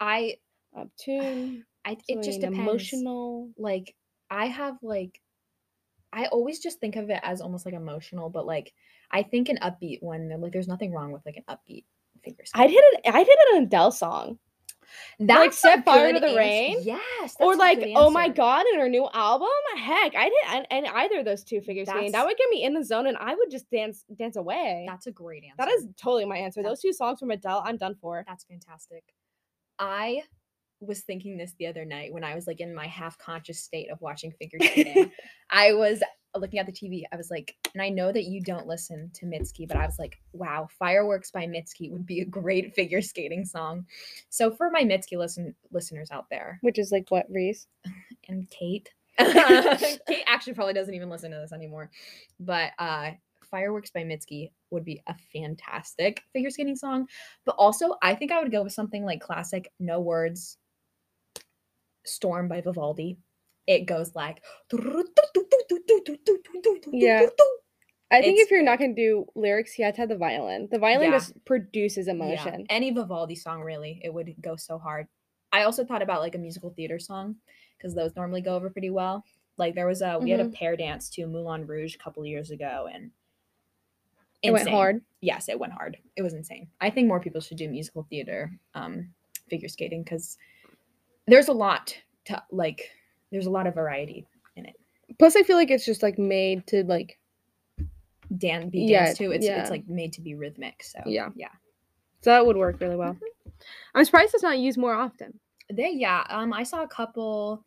I, 0.00 0.36
obtune, 0.74 1.64
I 1.84 1.96
it 2.08 2.22
just 2.22 2.40
depends. 2.40 2.58
emotional. 2.58 3.50
Like 3.56 3.94
I 4.30 4.46
have 4.46 4.76
like, 4.82 5.20
I 6.12 6.26
always 6.26 6.58
just 6.60 6.80
think 6.80 6.96
of 6.96 7.10
it 7.10 7.20
as 7.22 7.40
almost 7.40 7.64
like 7.66 7.74
emotional, 7.74 8.30
but 8.30 8.46
like 8.46 8.72
I 9.10 9.22
think 9.22 9.48
an 9.48 9.58
upbeat 9.62 10.02
one. 10.02 10.28
Like 10.40 10.52
there's 10.52 10.68
nothing 10.68 10.92
wrong 10.92 11.12
with 11.12 11.22
like 11.26 11.36
an 11.36 11.44
upbeat 11.48 11.84
figure. 12.22 12.44
I'd 12.54 12.70
hit 12.70 12.82
it 12.82 13.00
I'd 13.06 13.26
hit 13.26 13.38
it 13.40 13.56
an 13.56 13.62
Adele 13.64 13.92
song. 13.92 14.38
That's 15.20 15.56
a 15.58 15.60
Set 15.60 15.84
Fire 15.84 16.12
to 16.12 16.18
the 16.18 16.26
ans- 16.26 16.36
Rain? 16.36 16.78
Yes. 16.82 17.36
or 17.38 17.54
like, 17.54 17.80
oh 17.94 18.10
my 18.10 18.28
god, 18.28 18.64
in 18.72 18.80
her 18.80 18.88
new 18.88 19.08
album, 19.14 19.48
heck, 19.76 20.16
I'd 20.16 20.32
hit 20.32 20.50
and, 20.52 20.66
and 20.70 20.86
either 20.88 21.20
of 21.20 21.24
those 21.24 21.44
two 21.44 21.60
figures 21.60 21.88
skating. 21.88 22.10
That 22.10 22.26
would 22.26 22.36
get 22.36 22.50
me 22.50 22.64
in 22.64 22.74
the 22.74 22.84
zone, 22.84 23.06
and 23.06 23.16
I 23.18 23.34
would 23.36 23.50
just 23.52 23.70
dance 23.70 24.04
dance 24.18 24.34
away. 24.36 24.86
That's 24.88 25.06
a 25.06 25.12
great 25.12 25.44
answer. 25.44 25.54
that 25.58 25.68
is 25.68 25.86
totally 25.96 26.24
my 26.24 26.38
answer. 26.38 26.60
That- 26.62 26.70
Those 26.70 26.80
two 26.80 26.92
songs 26.92 27.20
from 27.20 27.30
Adele, 27.30 27.62
I'm 27.64 27.76
done 27.76 27.94
for. 28.00 28.24
That's 28.26 28.42
fantastic. 28.44 29.04
I 29.78 30.22
was 30.80 31.00
thinking 31.00 31.36
this 31.36 31.54
the 31.58 31.66
other 31.66 31.84
night 31.84 32.12
when 32.12 32.24
I 32.24 32.34
was 32.34 32.46
like 32.46 32.60
in 32.60 32.74
my 32.74 32.86
half 32.86 33.18
conscious 33.18 33.60
state 33.60 33.90
of 33.90 34.00
watching 34.00 34.32
figure 34.32 34.58
skating. 34.60 35.12
I 35.50 35.74
was 35.74 36.02
looking 36.36 36.58
at 36.58 36.66
the 36.66 36.72
TV. 36.72 37.02
I 37.12 37.16
was 37.16 37.30
like, 37.30 37.56
and 37.74 37.82
I 37.82 37.88
know 37.88 38.12
that 38.12 38.24
you 38.24 38.40
don't 38.40 38.66
listen 38.66 39.10
to 39.14 39.26
Mitski, 39.26 39.66
but 39.66 39.76
I 39.76 39.86
was 39.86 39.98
like, 39.98 40.20
wow, 40.32 40.68
Fireworks 40.78 41.30
by 41.30 41.46
Mitski 41.46 41.90
would 41.90 42.06
be 42.06 42.20
a 42.20 42.24
great 42.24 42.74
figure 42.74 43.02
skating 43.02 43.44
song. 43.44 43.86
So 44.28 44.50
for 44.50 44.70
my 44.70 44.82
Mitski 44.82 45.16
listen 45.16 45.54
listeners 45.70 46.10
out 46.10 46.26
there, 46.30 46.58
Which 46.62 46.78
is 46.78 46.92
like 46.92 47.10
what 47.10 47.26
Reese. 47.28 47.66
and 48.28 48.48
Kate, 48.50 48.88
Kate 49.18 50.24
actually 50.26 50.54
probably 50.54 50.74
doesn't 50.74 50.94
even 50.94 51.10
listen 51.10 51.30
to 51.30 51.38
this 51.38 51.52
anymore. 51.52 51.90
But 52.38 52.72
uh 52.78 53.12
Fireworks 53.50 53.90
by 53.90 54.04
Mitski 54.04 54.52
would 54.70 54.84
be 54.84 55.02
a 55.08 55.14
fantastic 55.32 56.22
figure 56.32 56.50
skating 56.50 56.76
song. 56.76 57.08
But 57.44 57.56
also, 57.58 57.96
I 58.00 58.14
think 58.14 58.30
I 58.30 58.40
would 58.40 58.52
go 58.52 58.62
with 58.62 58.72
something 58.72 59.04
like 59.04 59.20
classic 59.20 59.72
No 59.80 59.98
Words 60.00 60.56
Storm 62.04 62.48
by 62.48 62.60
Vivaldi. 62.60 63.18
It 63.66 63.86
goes 63.86 64.14
like 64.14 64.42
Yeah. 66.92 67.28
I 68.12 68.20
think 68.20 68.38
It's 68.38 68.46
if 68.46 68.50
you're 68.50 68.62
not 68.62 68.80
gonna 68.80 68.94
do 68.94 69.26
lyrics, 69.36 69.78
you 69.78 69.84
have 69.84 69.94
to 69.94 70.00
have 70.00 70.08
the 70.08 70.16
violin. 70.16 70.68
The 70.70 70.78
violin 70.80 71.12
Yeah. 71.12 71.18
just 71.18 71.44
produces 71.44 72.08
Yeah, 72.08 72.14
emotion. 72.14 72.66
Any 72.68 72.90
Vivaldi 72.90 73.36
song 73.36 73.60
really, 73.60 74.00
it 74.02 74.12
would 74.12 74.34
go 74.40 74.56
so 74.56 74.78
hard. 74.78 75.06
I 75.52 75.62
also 75.62 75.84
thought 75.84 76.02
about 76.02 76.20
like 76.20 76.34
a 76.34 76.38
musical 76.38 76.70
theater 76.70 76.98
song 76.98 77.36
because 77.76 77.94
those 77.94 78.16
normally 78.16 78.40
go 78.40 78.56
over 78.56 78.68
pretty 78.70 78.90
well. 78.90 79.24
Like 79.56 79.74
there 79.74 79.86
was 79.86 80.02
a 80.02 80.18
we 80.18 80.30
had 80.30 80.40
a 80.40 80.48
pair 80.48 80.76
dance 80.76 81.08
to 81.10 81.26
Moulin 81.26 81.66
Rouge 81.66 81.94
a 81.94 81.98
couple 81.98 82.24
years 82.26 82.50
ago 82.50 82.88
and 82.92 83.12
It 84.42 84.50
went 84.50 84.68
hard. 84.68 85.02
Yes, 85.20 85.48
it 85.48 85.58
went 85.58 85.72
hard. 85.74 85.98
It 86.16 86.22
was 86.22 86.34
insane. 86.34 86.68
I 86.80 86.90
think 86.90 87.06
more 87.06 87.20
people 87.20 87.40
should 87.40 87.58
do 87.58 87.68
musical 87.68 88.04
theater 88.10 88.58
um 88.74 89.14
figure 89.48 89.68
skating 89.68 90.02
because 90.02 90.36
there's 91.30 91.48
a 91.48 91.52
lot 91.52 91.96
to 92.26 92.42
like 92.50 92.90
there's 93.30 93.46
a 93.46 93.50
lot 93.50 93.66
of 93.66 93.74
variety 93.74 94.26
in 94.56 94.66
it. 94.66 94.76
Plus, 95.18 95.36
I 95.36 95.42
feel 95.42 95.56
like 95.56 95.70
it's 95.70 95.84
just 95.84 96.02
like 96.02 96.18
made 96.18 96.66
to 96.68 96.84
like 96.84 97.18
Dan 98.36 98.68
be 98.68 98.82
Yeah, 98.82 99.06
dance 99.06 99.18
too. 99.18 99.30
It's 99.32 99.46
yeah. 99.46 99.60
it's 99.60 99.70
like 99.70 99.88
made 99.88 100.12
to 100.14 100.20
be 100.20 100.34
rhythmic. 100.34 100.82
So 100.82 101.00
Yeah. 101.06 101.30
yeah. 101.34 101.48
so 102.20 102.30
that 102.30 102.44
would 102.44 102.56
work 102.56 102.80
really 102.80 102.96
well. 102.96 103.16
I'm 103.94 104.04
surprised 104.04 104.34
it's 104.34 104.42
not 104.42 104.58
used 104.58 104.78
more 104.78 104.94
often. 104.94 105.38
They 105.72 105.92
yeah, 105.92 106.24
um 106.28 106.52
I 106.52 106.64
saw 106.64 106.82
a 106.82 106.88
couple 106.88 107.64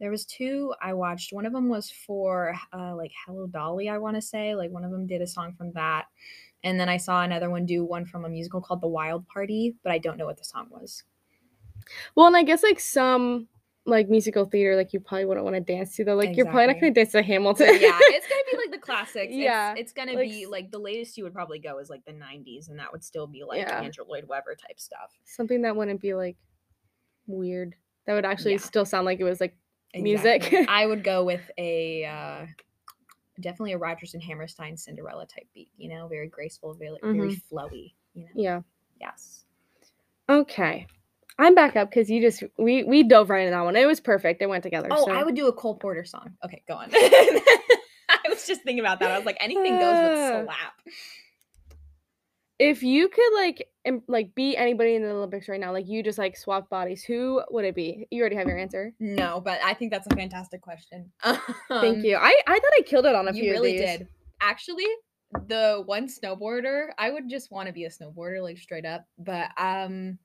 there 0.00 0.10
was 0.10 0.24
two 0.24 0.74
I 0.82 0.92
watched. 0.92 1.32
One 1.32 1.46
of 1.46 1.52
them 1.52 1.68
was 1.68 1.90
for 1.90 2.54
uh 2.72 2.94
like 2.96 3.12
Hello 3.26 3.46
Dolly, 3.46 3.88
I 3.88 3.98
want 3.98 4.16
to 4.16 4.22
say. 4.22 4.54
Like 4.54 4.70
one 4.70 4.84
of 4.84 4.90
them 4.90 5.06
did 5.06 5.22
a 5.22 5.26
song 5.26 5.54
from 5.56 5.72
that. 5.72 6.06
And 6.62 6.80
then 6.80 6.88
I 6.88 6.96
saw 6.96 7.22
another 7.22 7.50
one 7.50 7.66
do 7.66 7.84
one 7.84 8.06
from 8.06 8.24
a 8.24 8.28
musical 8.28 8.60
called 8.60 8.80
The 8.80 8.88
Wild 8.88 9.26
Party, 9.28 9.76
but 9.82 9.92
I 9.92 9.98
don't 9.98 10.16
know 10.16 10.24
what 10.24 10.38
the 10.38 10.44
song 10.44 10.68
was. 10.70 11.04
Well, 12.14 12.26
and 12.26 12.36
I 12.36 12.42
guess 12.42 12.62
like 12.62 12.80
some 12.80 13.48
like 13.86 14.08
musical 14.08 14.46
theater, 14.46 14.76
like 14.76 14.92
you 14.94 15.00
probably 15.00 15.26
wouldn't 15.26 15.44
want 15.44 15.56
to 15.56 15.60
dance 15.60 15.94
to 15.96 16.04
though. 16.04 16.14
Like 16.14 16.36
you're 16.36 16.46
probably 16.46 16.68
not 16.68 16.80
gonna 16.80 16.92
dance 16.92 17.12
to 17.12 17.22
Hamilton. 17.22 17.66
yeah, 17.80 17.98
it's 18.00 18.26
gonna 18.26 18.42
be 18.50 18.56
like 18.56 18.70
the 18.70 18.78
classics. 18.86 19.32
Yeah, 19.34 19.74
It's, 19.76 19.92
gonna 19.92 20.12
like 20.14 20.30
be 20.30 20.46
like 20.46 20.70
the 20.70 20.78
latest 20.78 21.18
you 21.18 21.24
would 21.24 21.34
probably 21.34 21.58
go 21.58 21.78
is 21.78 21.90
like 21.90 22.04
the 22.06 22.12
nineties, 22.12 22.68
and 22.68 22.78
that 22.78 22.90
would 22.92 23.04
still 23.04 23.26
be 23.26 23.44
like 23.44 23.60
Yeah. 23.60 23.80
Andrew 23.82 24.04
Lloyd 24.08 24.24
Webber 24.26 24.54
type 24.54 24.80
stuff. 24.80 25.12
something 25.24 25.62
that 25.62 25.76
wouldn't 25.76 26.00
be 26.00 26.14
like 26.14 26.36
weird. 27.26 27.74
That 28.06 28.14
would 28.14 28.24
actually 28.24 28.52
Yeah. 28.52 28.58
still 28.58 28.84
sound 28.84 29.04
like 29.06 29.20
it 29.20 29.24
was 29.24 29.40
like 29.40 29.56
Music. 29.96 30.52
I 30.68 30.86
would 30.86 31.04
go 31.04 31.22
with 31.24 31.48
a 31.56 32.04
uh 32.04 32.46
definitely 33.40 33.72
a 33.72 33.78
Rodgers 33.78 34.14
and 34.14 34.22
Hammerstein 34.22 34.76
Cinderella 34.76 35.26
type 35.26 35.46
beat, 35.54 35.68
you 35.76 35.88
know, 35.88 36.08
very 36.08 36.28
graceful, 36.28 36.72
very, 36.74 36.96
very 37.02 37.36
flowy, 37.52 37.92
you 38.14 38.22
know. 38.22 38.28
Mm-hmm. 38.30 38.38
yeah. 38.40 38.60
Yes. 39.00 39.44
Okay. 40.28 40.86
I'm 41.38 41.54
back 41.54 41.74
up 41.76 41.90
because 41.90 42.08
you 42.10 42.20
just 42.20 42.42
we 42.58 42.84
we 42.84 43.02
dove 43.02 43.28
right 43.30 43.40
into 43.40 43.50
that 43.50 43.62
one. 43.64 43.74
It 43.76 43.86
was 43.86 44.00
perfect. 44.00 44.40
It 44.40 44.48
went 44.48 44.62
together. 44.62 44.88
Oh, 44.90 45.06
so. 45.06 45.12
I 45.12 45.22
would 45.24 45.34
do 45.34 45.48
a 45.48 45.52
Cole 45.52 45.74
Porter 45.76 46.04
song. 46.04 46.36
Okay, 46.44 46.62
go 46.68 46.74
on. 46.74 46.88
I 46.94 48.28
was 48.28 48.46
just 48.46 48.62
thinking 48.62 48.80
about 48.80 49.00
that. 49.00 49.10
I 49.10 49.16
was 49.16 49.26
like, 49.26 49.38
anything 49.40 49.78
goes 49.78 49.98
with 49.98 50.44
slap. 50.46 50.74
if 52.60 52.82
you 52.82 53.08
could 53.08 53.34
like 53.34 53.66
im- 53.84 54.02
like 54.06 54.34
be 54.34 54.56
anybody 54.56 54.94
in 54.94 55.02
the 55.02 55.10
Olympics 55.10 55.48
right 55.48 55.58
now, 55.58 55.72
like 55.72 55.88
you 55.88 56.02
just 56.02 56.18
like 56.18 56.36
swap 56.36 56.70
bodies, 56.70 57.02
who 57.02 57.42
would 57.50 57.64
it 57.64 57.74
be? 57.74 58.06
You 58.10 58.20
already 58.20 58.36
have 58.36 58.46
your 58.46 58.58
answer. 58.58 58.92
No, 59.00 59.40
but 59.40 59.58
I 59.64 59.74
think 59.74 59.90
that's 59.92 60.06
a 60.06 60.14
fantastic 60.14 60.60
question. 60.62 61.10
Thank 61.24 61.40
Um, 61.70 62.04
you. 62.04 62.16
I 62.16 62.40
I 62.46 62.52
thought 62.54 62.72
I 62.78 62.82
killed 62.86 63.06
it 63.06 63.14
on 63.14 63.26
a 63.28 63.32
you 63.32 63.42
few 63.42 63.50
really 63.52 63.76
of 63.76 63.80
these. 63.88 63.98
did. 63.98 64.08
Actually, 64.40 64.86
the 65.48 65.82
one 65.86 66.06
snowboarder, 66.06 66.88
I 66.96 67.10
would 67.10 67.28
just 67.28 67.50
want 67.50 67.66
to 67.66 67.72
be 67.72 67.84
a 67.86 67.90
snowboarder, 67.90 68.40
like 68.42 68.58
straight 68.58 68.86
up. 68.86 69.04
But 69.18 69.48
um, 69.58 70.18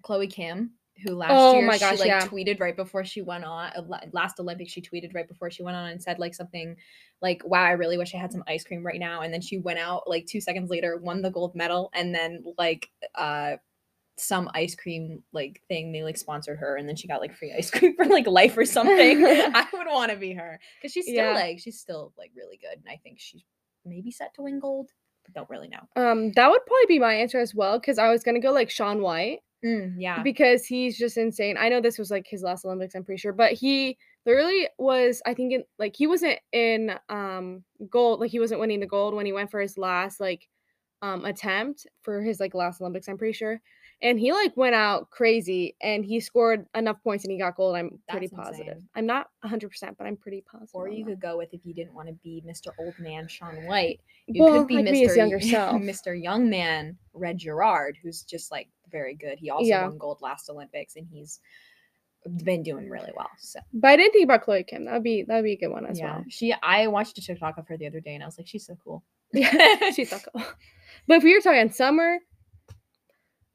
Chloe 0.00 0.26
Kim, 0.26 0.72
who 1.04 1.14
last 1.14 1.32
Oh 1.34 1.54
year 1.58 1.66
my 1.66 1.74
she 1.74 1.80
gosh, 1.80 1.98
like 1.98 2.08
yeah. 2.08 2.26
tweeted 2.26 2.60
right 2.60 2.76
before 2.76 3.04
she 3.04 3.22
went 3.22 3.44
on 3.44 3.70
uh, 3.76 3.98
last 4.12 4.40
Olympics, 4.40 4.72
she 4.72 4.80
tweeted 4.80 5.14
right 5.14 5.28
before 5.28 5.50
she 5.50 5.62
went 5.62 5.76
on 5.76 5.90
and 5.90 6.02
said 6.02 6.18
like 6.18 6.34
something 6.34 6.76
like, 7.20 7.42
"Wow, 7.44 7.62
I 7.62 7.72
really 7.72 7.98
wish 7.98 8.14
I 8.14 8.18
had 8.18 8.32
some 8.32 8.44
ice 8.48 8.64
cream 8.64 8.84
right 8.84 8.98
now." 9.00 9.22
And 9.22 9.32
then 9.32 9.40
she 9.40 9.58
went 9.58 9.78
out 9.78 10.08
like 10.08 10.26
two 10.26 10.40
seconds 10.40 10.70
later, 10.70 10.96
won 10.96 11.22
the 11.22 11.30
gold 11.30 11.54
medal, 11.54 11.90
and 11.94 12.14
then 12.14 12.42
like 12.58 12.88
uh 13.14 13.56
some 14.18 14.50
ice 14.54 14.74
cream 14.74 15.22
like 15.32 15.62
thing 15.68 15.90
they 15.90 16.02
like 16.02 16.18
sponsored 16.18 16.58
her 16.58 16.76
and 16.76 16.86
then 16.86 16.94
she 16.94 17.08
got 17.08 17.22
like 17.22 17.34
free 17.34 17.50
ice 17.56 17.70
cream 17.72 17.96
for 17.96 18.04
like 18.04 18.26
life 18.26 18.56
or 18.58 18.64
something 18.66 19.24
i 19.26 19.66
would 19.72 19.86
want 19.86 20.10
to 20.10 20.18
be 20.18 20.34
her 20.34 20.60
because 20.78 20.92
she's 20.92 21.06
still 21.06 21.16
Yeah. 21.16 21.32
like 21.32 21.58
she's 21.58 21.80
still 21.80 22.12
like 22.18 22.30
really 22.36 22.58
good 22.58 22.74
and 22.78 22.84
i 22.90 23.00
think 23.02 23.18
she's 23.18 23.42
maybe 23.86 24.10
set 24.10 24.34
to 24.34 24.42
win 24.42 24.60
gold 24.60 24.90
but 25.24 25.32
don't 25.34 25.48
really 25.48 25.68
know 25.68 25.80
Um, 25.96 26.30
that 26.32 26.50
would 26.50 26.60
probably 26.66 26.86
be 26.88 26.98
my 26.98 27.14
answer 27.14 27.40
as 27.40 27.54
well 27.54 27.78
because 27.80 27.98
I 27.98 28.10
was 28.10 28.22
gonna 28.22 28.38
go 28.38 28.52
like 28.52 28.68
Shaun 28.70 29.00
White 29.00 29.40
Mm, 29.64 29.94
yeah 29.98 30.22
because 30.24 30.66
he's 30.66 30.98
just 30.98 31.16
insane. 31.16 31.56
I 31.56 31.68
know 31.68 31.80
this 31.80 31.98
was 31.98 32.10
like 32.10 32.26
his 32.26 32.42
last 32.42 32.64
Olympics, 32.64 32.94
I'm 32.94 33.04
pretty 33.04 33.20
sure, 33.20 33.32
but 33.32 33.52
he 33.52 33.96
literally 34.26 34.68
was. 34.78 35.22
I 35.24 35.34
think 35.34 35.52
in 35.52 35.64
like 35.78 35.94
he 35.96 36.06
wasn't 36.06 36.40
in 36.52 36.98
um 37.08 37.64
gold, 37.88 38.20
like 38.20 38.30
he 38.32 38.40
wasn't 38.40 38.60
winning 38.60 38.80
the 38.80 38.86
gold 38.86 39.14
when 39.14 39.26
he 39.26 39.32
went 39.32 39.50
for 39.50 39.60
his 39.60 39.78
last 39.78 40.18
like 40.20 40.48
um 41.00 41.24
attempt 41.24 41.86
for 42.02 42.22
his 42.22 42.40
like 42.40 42.54
last 42.54 42.80
Olympics. 42.80 43.08
I'm 43.08 43.18
pretty 43.18 43.32
sure, 43.34 43.60
and 44.00 44.18
he 44.18 44.32
like 44.32 44.56
went 44.56 44.74
out 44.74 45.10
crazy 45.10 45.76
and 45.80 46.04
he 46.04 46.20
scored 46.20 46.66
enough 46.74 47.02
points 47.02 47.24
and 47.24 47.32
he 47.32 47.38
got 47.38 47.56
gold. 47.56 47.76
I'm 47.76 48.00
pretty 48.08 48.26
That's 48.28 48.48
positive. 48.48 48.74
insane. 48.74 48.88
I'm 48.94 49.06
not 49.06 49.28
100, 49.42 49.68
percent 49.68 49.96
but 49.98 50.06
I'm 50.06 50.16
pretty 50.16 50.40
positive. 50.42 50.70
or 50.74 50.88
you 50.88 51.04
could 51.04 51.20
go 51.20 51.36
with 51.36 51.54
if 51.54 51.64
you 51.64 51.74
didn't 51.74 51.94
want 51.94 52.08
to 52.08 52.14
be 52.14 52.42
mr 52.46 52.68
old 52.78 52.98
man 52.98 53.28
shaun 53.28 53.64
white 53.66 54.00
you 54.26 54.42
well, 54.42 54.58
could 54.60 54.68
be 54.68 54.76
mr 54.76 55.16
younger 55.16 55.40
self. 55.40 55.80
mr 55.82 56.20
young 56.20 56.48
man 56.50 56.98
red 57.14 57.38
gerard 57.38 57.98
who's 58.02 58.22
just 58.22 58.50
like 58.50 58.68
very 58.92 59.14
good 59.16 59.38
he 59.40 59.50
also 59.50 59.66
Yeah. 59.66 59.88
won 59.88 59.98
gold 59.98 60.18
last 60.20 60.48
olympics 60.50 60.94
and 60.96 61.06
he's 61.10 61.40
been 62.44 62.62
doing 62.62 62.88
really 62.88 63.10
well 63.16 63.30
so 63.38 63.58
But 63.72 63.88
I 63.88 63.96
didn't 63.96 64.12
think 64.12 64.24
about 64.24 64.42
Chloe 64.42 64.62
Kim. 64.62 64.84
That 64.84 64.92
would 64.94 65.02
be 65.02 65.24
that 65.24 65.34
would 65.34 65.44
be 65.44 65.54
a 65.54 65.56
good 65.58 65.72
one 65.72 65.86
as 65.86 65.98
yeah 65.98 66.16
well. 66.18 66.24
she 66.28 66.54
i 66.62 66.86
watched 66.86 67.18
a 67.18 67.20
tiktok 67.22 67.58
of 67.58 67.66
her 67.66 67.76
the 67.76 67.88
other 67.88 67.98
day 68.00 68.14
and 68.14 68.22
i 68.22 68.26
was 68.26 68.38
like 68.38 68.46
she's 68.46 68.64
so 68.66 68.76
cool 68.84 69.02
Yeah, 69.32 69.90
she's 69.96 70.10
so 70.10 70.18
cool. 70.32 70.44
But 71.08 71.16
if 71.16 71.24
we 71.24 71.34
were 71.34 71.40
talking 71.40 71.70
summer, 71.72 72.18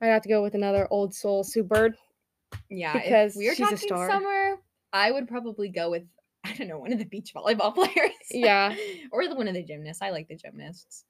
I'd 0.02 0.08
have 0.08 0.23
to 0.23 0.30
go 0.30 0.41
with 0.41 0.56
another 0.56 0.88
old 0.89 1.13
soul, 1.13 1.43
Sue 1.43 1.63
Bird. 1.63 1.95
Yeah, 2.69 2.93
because 2.93 3.36
we 3.36 3.47
were 3.47 3.54
she's 3.56 3.67
a 3.67 3.71
talking 3.76 3.88
star. 3.88 4.10
summer, 4.10 4.56
I 4.91 5.12
would 5.12 5.28
probably 5.28 5.69
go 5.69 5.91
with 5.91 6.04
I 6.43 6.54
don't 6.54 6.67
know 6.67 6.80
one 6.80 6.93
of 6.93 7.00
the 7.00 7.06
beach 7.06 7.32
volleyball 7.36 7.76
players. 7.76 8.12
Yeah. 8.32 8.76
or 9.12 9.28
the 9.28 9.36
one 9.36 9.47
of 9.47 9.54
the 9.54 9.63
gymnasts. 9.63 10.02
I 10.02 10.10
like 10.10 10.28
the 10.30 10.36
gymnasts 10.36 11.04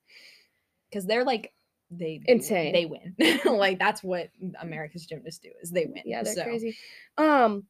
because 0.89 1.05
they're 1.05 1.23
like 1.23 1.53
they 1.89 2.21
Insane. 2.25 2.73
They 2.73 2.85
win. 2.85 3.15
like 3.57 3.79
that's 3.79 4.03
what 4.03 4.29
America's 4.61 5.05
gymnasts 5.05 5.39
do 5.39 5.49
is 5.61 5.71
they 5.71 5.85
win. 5.85 6.03
Yeah, 6.05 6.23
they're 6.23 6.33
So, 6.33 6.43
crazy. 6.43 6.77
Um, 7.17 7.63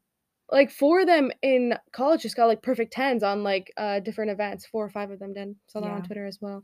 like 0.51 0.71
four 0.71 1.01
of 1.01 1.07
them 1.07 1.31
in 1.41 1.75
college 1.91 2.21
just 2.21 2.35
got 2.35 2.45
like 2.45 2.61
perfect 2.61 2.93
tens 2.93 3.21
on 3.21 3.43
like 3.43 3.71
uh 3.77 3.99
different 3.99 4.31
events. 4.31 4.65
Four 4.65 4.85
or 4.85 4.89
five 4.89 5.11
of 5.11 5.19
them 5.19 5.33
did. 5.33 5.55
Saw 5.67 5.81
that 5.81 5.91
on 5.91 6.03
Twitter 6.03 6.25
as 6.25 6.39
well. 6.41 6.63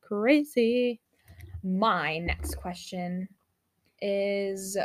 Crazy. 0.00 1.00
My 1.62 2.18
next 2.18 2.56
question 2.56 3.28
is 4.00 4.78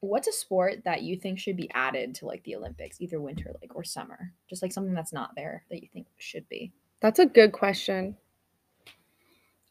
what's 0.00 0.28
a 0.28 0.32
sport 0.32 0.82
that 0.84 1.02
you 1.02 1.16
think 1.16 1.38
should 1.38 1.56
be 1.56 1.70
added 1.74 2.14
to 2.16 2.26
like 2.26 2.42
the 2.44 2.56
Olympics, 2.56 3.00
either 3.00 3.20
winter 3.20 3.52
like 3.60 3.74
or 3.74 3.84
summer? 3.84 4.32
Just 4.48 4.62
like 4.62 4.72
something 4.72 4.94
that's 4.94 5.12
not 5.12 5.34
there 5.34 5.64
that 5.70 5.82
you 5.82 5.88
think 5.92 6.06
should 6.18 6.48
be. 6.48 6.72
That's 7.00 7.18
a 7.18 7.26
good 7.26 7.52
question. 7.52 8.16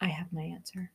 I 0.02 0.08
have 0.08 0.34
my 0.34 0.42
answer. 0.42 0.92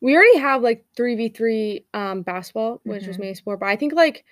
We 0.00 0.14
already 0.16 0.38
have 0.38 0.62
like 0.62 0.84
three 0.96 1.14
v 1.14 1.28
three 1.28 1.86
um 1.94 2.22
basketball, 2.22 2.80
which 2.84 3.06
was 3.06 3.16
Mhm. 3.16 3.20
made 3.20 3.30
a 3.30 3.34
sport, 3.34 3.60
but 3.60 3.66
I 3.68 3.76
think 3.76 3.92
like 3.92 4.24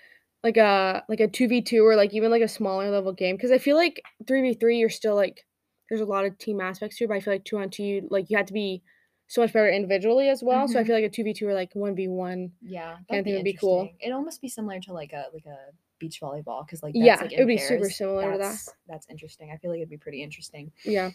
like 0.44 0.56
a 0.56 1.04
like 1.08 1.20
a 1.20 1.28
two 1.28 1.48
v 1.48 1.60
two 1.62 1.84
or 1.84 1.96
like 1.96 2.14
even 2.14 2.30
like 2.30 2.42
a 2.42 2.48
smaller 2.48 2.90
level 2.90 3.12
game 3.12 3.36
because 3.36 3.50
I 3.50 3.58
feel 3.58 3.76
like 3.76 4.00
three 4.26 4.40
v 4.42 4.54
three 4.54 4.78
you're 4.78 4.88
still 4.88 5.14
like 5.14 5.44
there's 5.88 6.00
a 6.00 6.06
lot 6.06 6.24
of 6.24 6.36
team 6.38 6.60
aspects 6.60 6.98
to 6.98 7.04
it, 7.04 7.08
but 7.08 7.16
I 7.16 7.20
feel 7.20 7.34
like 7.34 7.44
two 7.44 7.58
on 7.58 7.70
two 7.70 7.82
you 7.82 8.08
like 8.10 8.30
you 8.30 8.36
have 8.36 8.46
to 8.46 8.52
be 8.52 8.82
so 9.26 9.42
much 9.42 9.52
better 9.52 9.68
individually 9.70 10.28
as 10.30 10.42
well. 10.42 10.66
So 10.68 10.78
I 10.78 10.82
Mhm. 10.82 10.86
feel 10.86 10.94
like 10.96 11.04
a 11.04 11.08
two 11.10 11.24
v 11.24 11.34
two 11.34 11.46
or 11.48 11.54
like 11.54 11.74
one 11.74 11.94
v 11.94 12.08
one. 12.08 12.52
Yeah, 12.62 12.96
think 13.10 13.26
it 13.26 13.34
would 13.34 13.44
be 13.44 13.52
cool. 13.52 13.90
It'd 14.00 14.14
almost 14.14 14.40
be 14.40 14.48
similar 14.48 14.80
to 14.80 14.92
like 14.94 15.12
a 15.12 15.26
like 15.34 15.44
a 15.46 15.70
beach 15.98 16.20
volleyball 16.20 16.64
because 16.64 16.82
like 16.82 16.92
Yeah, 16.94 17.16
like, 17.20 17.32
it 17.32 17.38
would 17.40 17.48
be 17.48 17.58
super 17.58 17.90
similar 17.90 18.22
to 18.32 18.38
that. 18.38 18.38
That's- 18.38 18.74
That's 18.86 19.06
interesting. 19.10 19.50
I 19.50 19.56
feel 19.58 19.70
like 19.70 19.78
it'd 19.78 19.90
be 19.90 19.98
pretty 19.98 20.22
interesting. 20.22 20.72
Yeah. 20.84 21.10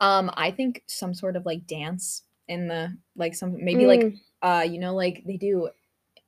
Um, 0.00 0.30
I 0.34 0.50
think 0.50 0.82
some 0.86 1.14
sort 1.14 1.36
of 1.36 1.46
like 1.46 1.66
dance 1.66 2.24
in 2.48 2.68
the 2.68 2.96
like 3.16 3.34
some 3.34 3.62
maybe 3.64 3.86
like 3.86 4.02
Mm, 4.02 4.18
uh 4.42 4.62
you 4.68 4.78
know 4.78 4.94
like 4.94 5.22
they 5.26 5.36
do 5.36 5.70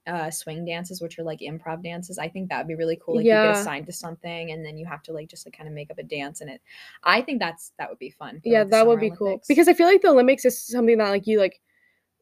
uh 0.06 0.30
swing 0.30 0.64
dances 0.64 1.00
which 1.02 1.18
are 1.18 1.22
like 1.22 1.40
improv 1.40 1.82
dances. 1.82 2.18
I 2.18 2.28
think 2.28 2.48
that'd 2.48 2.66
be 2.66 2.74
really 2.74 2.98
cool. 3.04 3.16
Like 3.16 3.26
you 3.26 3.38
get 3.38 3.50
assigned 3.50 3.86
to 3.86 3.92
something 3.92 4.50
and 4.50 4.64
then 4.64 4.76
you 4.78 4.86
have 4.86 5.02
to 5.04 5.12
like 5.12 5.28
just 5.28 5.46
like 5.46 5.56
kind 5.56 5.68
of 5.68 5.74
make 5.74 5.90
up 5.90 5.98
a 5.98 6.02
dance 6.02 6.40
in 6.40 6.48
it. 6.48 6.60
I 7.04 7.20
think 7.22 7.40
that's 7.40 7.72
that 7.78 7.88
would 7.90 7.98
be 7.98 8.10
fun. 8.10 8.40
for, 8.40 8.48
yeah, 8.48 8.60
like, 8.60 8.70
that 8.70 8.86
would 8.86 9.00
be 9.00 9.10
cool 9.10 9.42
because 9.48 9.68
I 9.68 9.74
feel 9.74 9.86
like 9.86 10.02
the 10.02 10.08
Olympics 10.08 10.44
is 10.44 10.60
something 10.62 10.96
that 10.98 11.10
like 11.10 11.26
you 11.26 11.38
like 11.38 11.60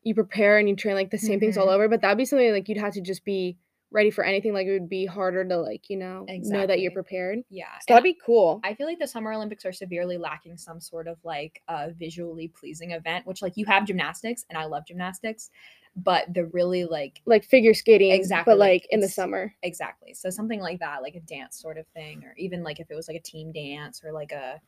you 0.02 0.14
prepare 0.14 0.58
and 0.58 0.68
you 0.68 0.76
train 0.76 0.94
like 0.94 1.10
the 1.10 1.18
same 1.18 1.40
things 1.40 1.56
all 1.56 1.66
Mhm. 1.66 1.74
over, 1.74 1.88
but 1.88 2.00
that'd 2.00 2.18
be 2.18 2.24
something 2.24 2.52
like 2.52 2.68
you'd 2.68 2.78
have 2.78 2.94
to 2.94 3.00
just 3.00 3.24
be 3.24 3.56
ready 3.90 4.10
for 4.10 4.24
anything. 4.24 4.52
Like 4.52 4.66
it 4.66 4.72
would 4.72 4.88
be 4.88 5.06
harder 5.06 5.44
to 5.44 5.56
like 5.58 5.88
you 5.88 5.96
know 5.96 6.26
know 6.28 6.66
that 6.66 6.80
you're 6.80 6.92
prepared. 6.92 7.40
Yeah. 7.50 7.66
So 7.80 7.86
and 7.88 7.94
that'd 7.96 8.04
be 8.04 8.18
cool. 8.24 8.60
I 8.64 8.74
feel 8.74 8.86
like 8.86 8.98
the 8.98 9.06
Summer 9.06 9.32
Olympics 9.32 9.64
are 9.64 9.72
severely 9.72 10.18
lacking 10.18 10.56
some 10.56 10.80
sort 10.80 11.08
of 11.08 11.18
like 11.24 11.62
uh, 11.68 11.88
visually 11.96 12.48
pleasing 12.48 12.92
event, 12.92 13.26
which 13.26 13.42
like 13.42 13.56
you 13.56 13.64
have 13.66 13.86
gymnastics 13.86 14.44
and 14.48 14.58
I 14.58 14.64
love 14.64 14.86
gymnastics, 14.86 15.50
but 15.96 16.26
they're 16.32 16.46
really 16.46 16.84
like 16.84 17.20
like 17.26 17.44
figure 17.44 17.74
skating, 17.74 18.12
Exactly, 18.12 18.52
but 18.52 18.58
like, 18.58 18.82
like 18.82 18.88
in 18.90 19.00
the 19.00 19.08
summer. 19.08 19.54
exactly 19.62 20.14
so 20.14 20.30
something 20.30 20.60
like 20.60 20.80
that, 20.80 21.02
like 21.02 21.14
a 21.14 21.20
dance 21.20 21.60
sort 21.60 21.78
of 21.78 21.86
thing, 21.88 22.24
or 22.24 22.34
even 22.36 22.62
like 22.62 22.80
if 22.80 22.90
it 22.90 22.94
was 22.94 23.08
like 23.08 23.16
a 23.16 23.22
team 23.22 23.52
dance 23.52 24.02
or 24.04 24.12
like 24.12 24.32
a 24.32 24.60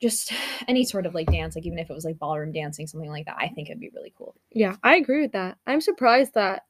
just 0.00 0.32
any 0.68 0.84
sort 0.84 1.06
of 1.06 1.14
like 1.14 1.30
dance, 1.30 1.54
like 1.54 1.66
even 1.66 1.78
if 1.78 1.90
it 1.90 1.94
was 1.94 2.04
like 2.04 2.18
ballroom 2.18 2.52
dancing, 2.52 2.86
something 2.86 3.10
like 3.10 3.26
that, 3.26 3.36
I 3.38 3.48
think 3.48 3.68
it'd 3.68 3.80
be 3.80 3.90
really 3.94 4.12
cool. 4.16 4.34
Yeah, 4.50 4.76
I 4.82 4.96
agree 4.96 5.22
with 5.22 5.32
that. 5.32 5.58
I'm 5.66 5.80
surprised 5.80 6.34
that 6.34 6.62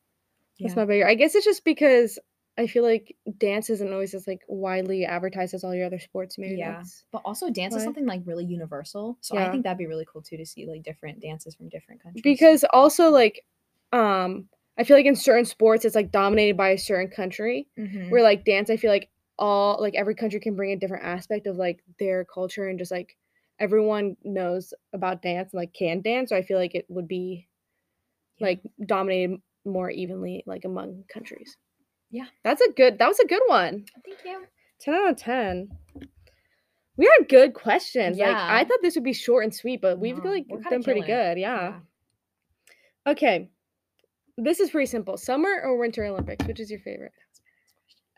it's 0.59 0.75
Yeah. 0.75 0.81
not 0.83 0.89
bigger. 0.89 1.07
I 1.07 1.15
guess 1.15 1.35
it's 1.35 1.45
just 1.45 1.65
because 1.65 2.19
I 2.57 2.67
feel 2.67 2.83
like 2.83 3.15
dance 3.39 3.71
isn't 3.71 3.93
always 3.93 4.15
as 4.15 4.27
like 4.27 4.43
widely 4.49 5.05
advertised 5.05 5.55
as 5.55 5.63
all 5.63 5.75
your 5.75 5.87
other 5.87 6.01
sports. 6.01 6.39
Maybe 6.39 6.57
Yeah. 6.57 6.71
that's- 6.73 7.05
But 7.13 7.23
also 7.25 7.51
dance 7.51 7.77
is 7.77 7.85
something 7.85 8.05
like 8.07 8.23
really 8.25 8.45
universal, 8.45 9.17
so 9.21 9.37
I 9.37 9.51
think 9.51 9.63
that'd 9.63 9.79
be 9.79 9.87
really 9.87 10.07
cool 10.07 10.23
too 10.23 10.37
to 10.37 10.45
see 10.45 10.67
like 10.67 10.83
different 10.83 11.21
dances 11.21 11.55
from 11.55 11.69
different 11.69 12.03
countries. 12.03 12.23
because 12.23 12.65
also 12.73 13.11
like 13.11 13.45
um 13.93 14.49
I 14.77 14.85
feel 14.85 14.97
like 14.97 15.07
in 15.07 15.17
certain 15.17 15.45
sports 15.45 15.85
it's 15.85 15.95
like 15.97 16.11
dominated 16.13 16.57
by 16.57 16.71
a 16.71 16.79
certain 16.79 17.11
country. 17.11 17.69
Mhm. 17.79 18.11
Where 18.11 18.23
like 18.23 18.45
dance, 18.45 18.71
I 18.71 18.77
feel 18.77 18.91
like 18.91 19.09
all 19.39 19.81
like 19.81 19.95
every 19.95 20.15
country 20.17 20.41
can 20.41 20.57
bring 20.57 20.73
a 20.73 20.77
different 20.77 21.05
aspect 21.05 21.47
of 21.47 21.57
like 21.57 21.83
their 22.01 22.25
culture 22.25 22.67
and 22.69 22.79
just 22.79 22.91
like 22.91 23.17
everyone 23.61 24.17
knows 24.25 24.75
about 24.93 25.23
dance 25.23 25.53
and 25.53 25.59
like 25.59 25.73
can 25.73 26.01
dance. 26.01 26.31
So 26.31 26.37
I 26.37 26.43
feel 26.43 26.59
like 26.59 26.75
it 26.75 26.87
would 26.89 27.07
be 27.09 27.47
Yeah. 28.39 28.49
like 28.49 28.61
dominated 28.85 29.41
more 29.69 29.91
evenly 29.91 30.43
like 30.47 30.64
among 30.64 31.05
countries. 31.12 31.57
Yeah. 32.11 32.27
That's 32.45 32.61
a 32.61 32.71
good 32.73 32.99
that 32.99 33.09
was 33.09 33.19
a 33.21 33.27
good 33.27 33.43
one. 33.47 33.85
thank 34.05 34.19
you. 34.25 34.45
10 34.81 34.95
out 34.95 35.11
of 35.11 35.16
10. 35.16 35.69
We 36.97 37.07
had 37.19 37.29
good 37.29 37.55
questions. 37.55 38.19
Like 38.19 38.35
I 38.35 38.64
thought 38.64 38.79
this 38.83 38.95
would 38.97 39.05
be 39.05 39.12
short 39.12 39.45
and 39.45 39.55
sweet, 39.55 39.81
but 39.81 39.99
we've 39.99 40.23
No, 40.23 40.31
like 40.31 40.47
done 40.69 40.83
pretty 40.83 41.03
good. 41.03 41.39
Yeah. 41.39 41.81
Okay. 43.07 43.51
This 44.37 44.61
is 44.61 44.71
pretty 44.71 44.87
simple. 44.87 45.16
Summer 45.16 45.61
or 45.64 45.79
winter 45.79 46.05
Olympics? 46.05 46.45
Which 46.47 46.61
is 46.61 46.71
your 46.71 46.81
favorite? 46.81 47.12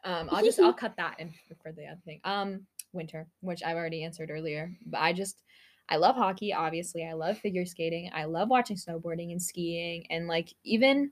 Um, 0.05 0.29
I'll 0.31 0.45
just 0.45 0.59
I'll 0.61 0.73
cut 0.85 0.97
that 0.97 1.17
and 1.19 1.31
f- 1.31 1.57
for 1.63 1.73
the 1.73 1.87
other 1.87 2.01
thing. 2.05 2.21
Um, 2.25 2.67
winter, 2.93 3.27
which 3.41 3.63
I've 3.63 3.77
already 3.77 4.03
answered 4.05 4.31
earlier, 4.31 4.73
but 4.87 4.99
I 5.01 5.13
just 5.13 5.43
I 5.89 5.97
love 5.97 6.17
hockey. 6.17 6.53
Obviously, 6.53 7.05
I 7.07 7.13
love 7.15 7.39
figure 7.39 7.65
skating. 7.67 8.11
I 8.15 8.25
love 8.25 8.49
watching 8.49 8.77
snowboarding 8.77 9.31
and 9.33 9.43
skiing, 9.43 10.07
and 10.11 10.27
like 10.27 10.53
even 10.65 11.11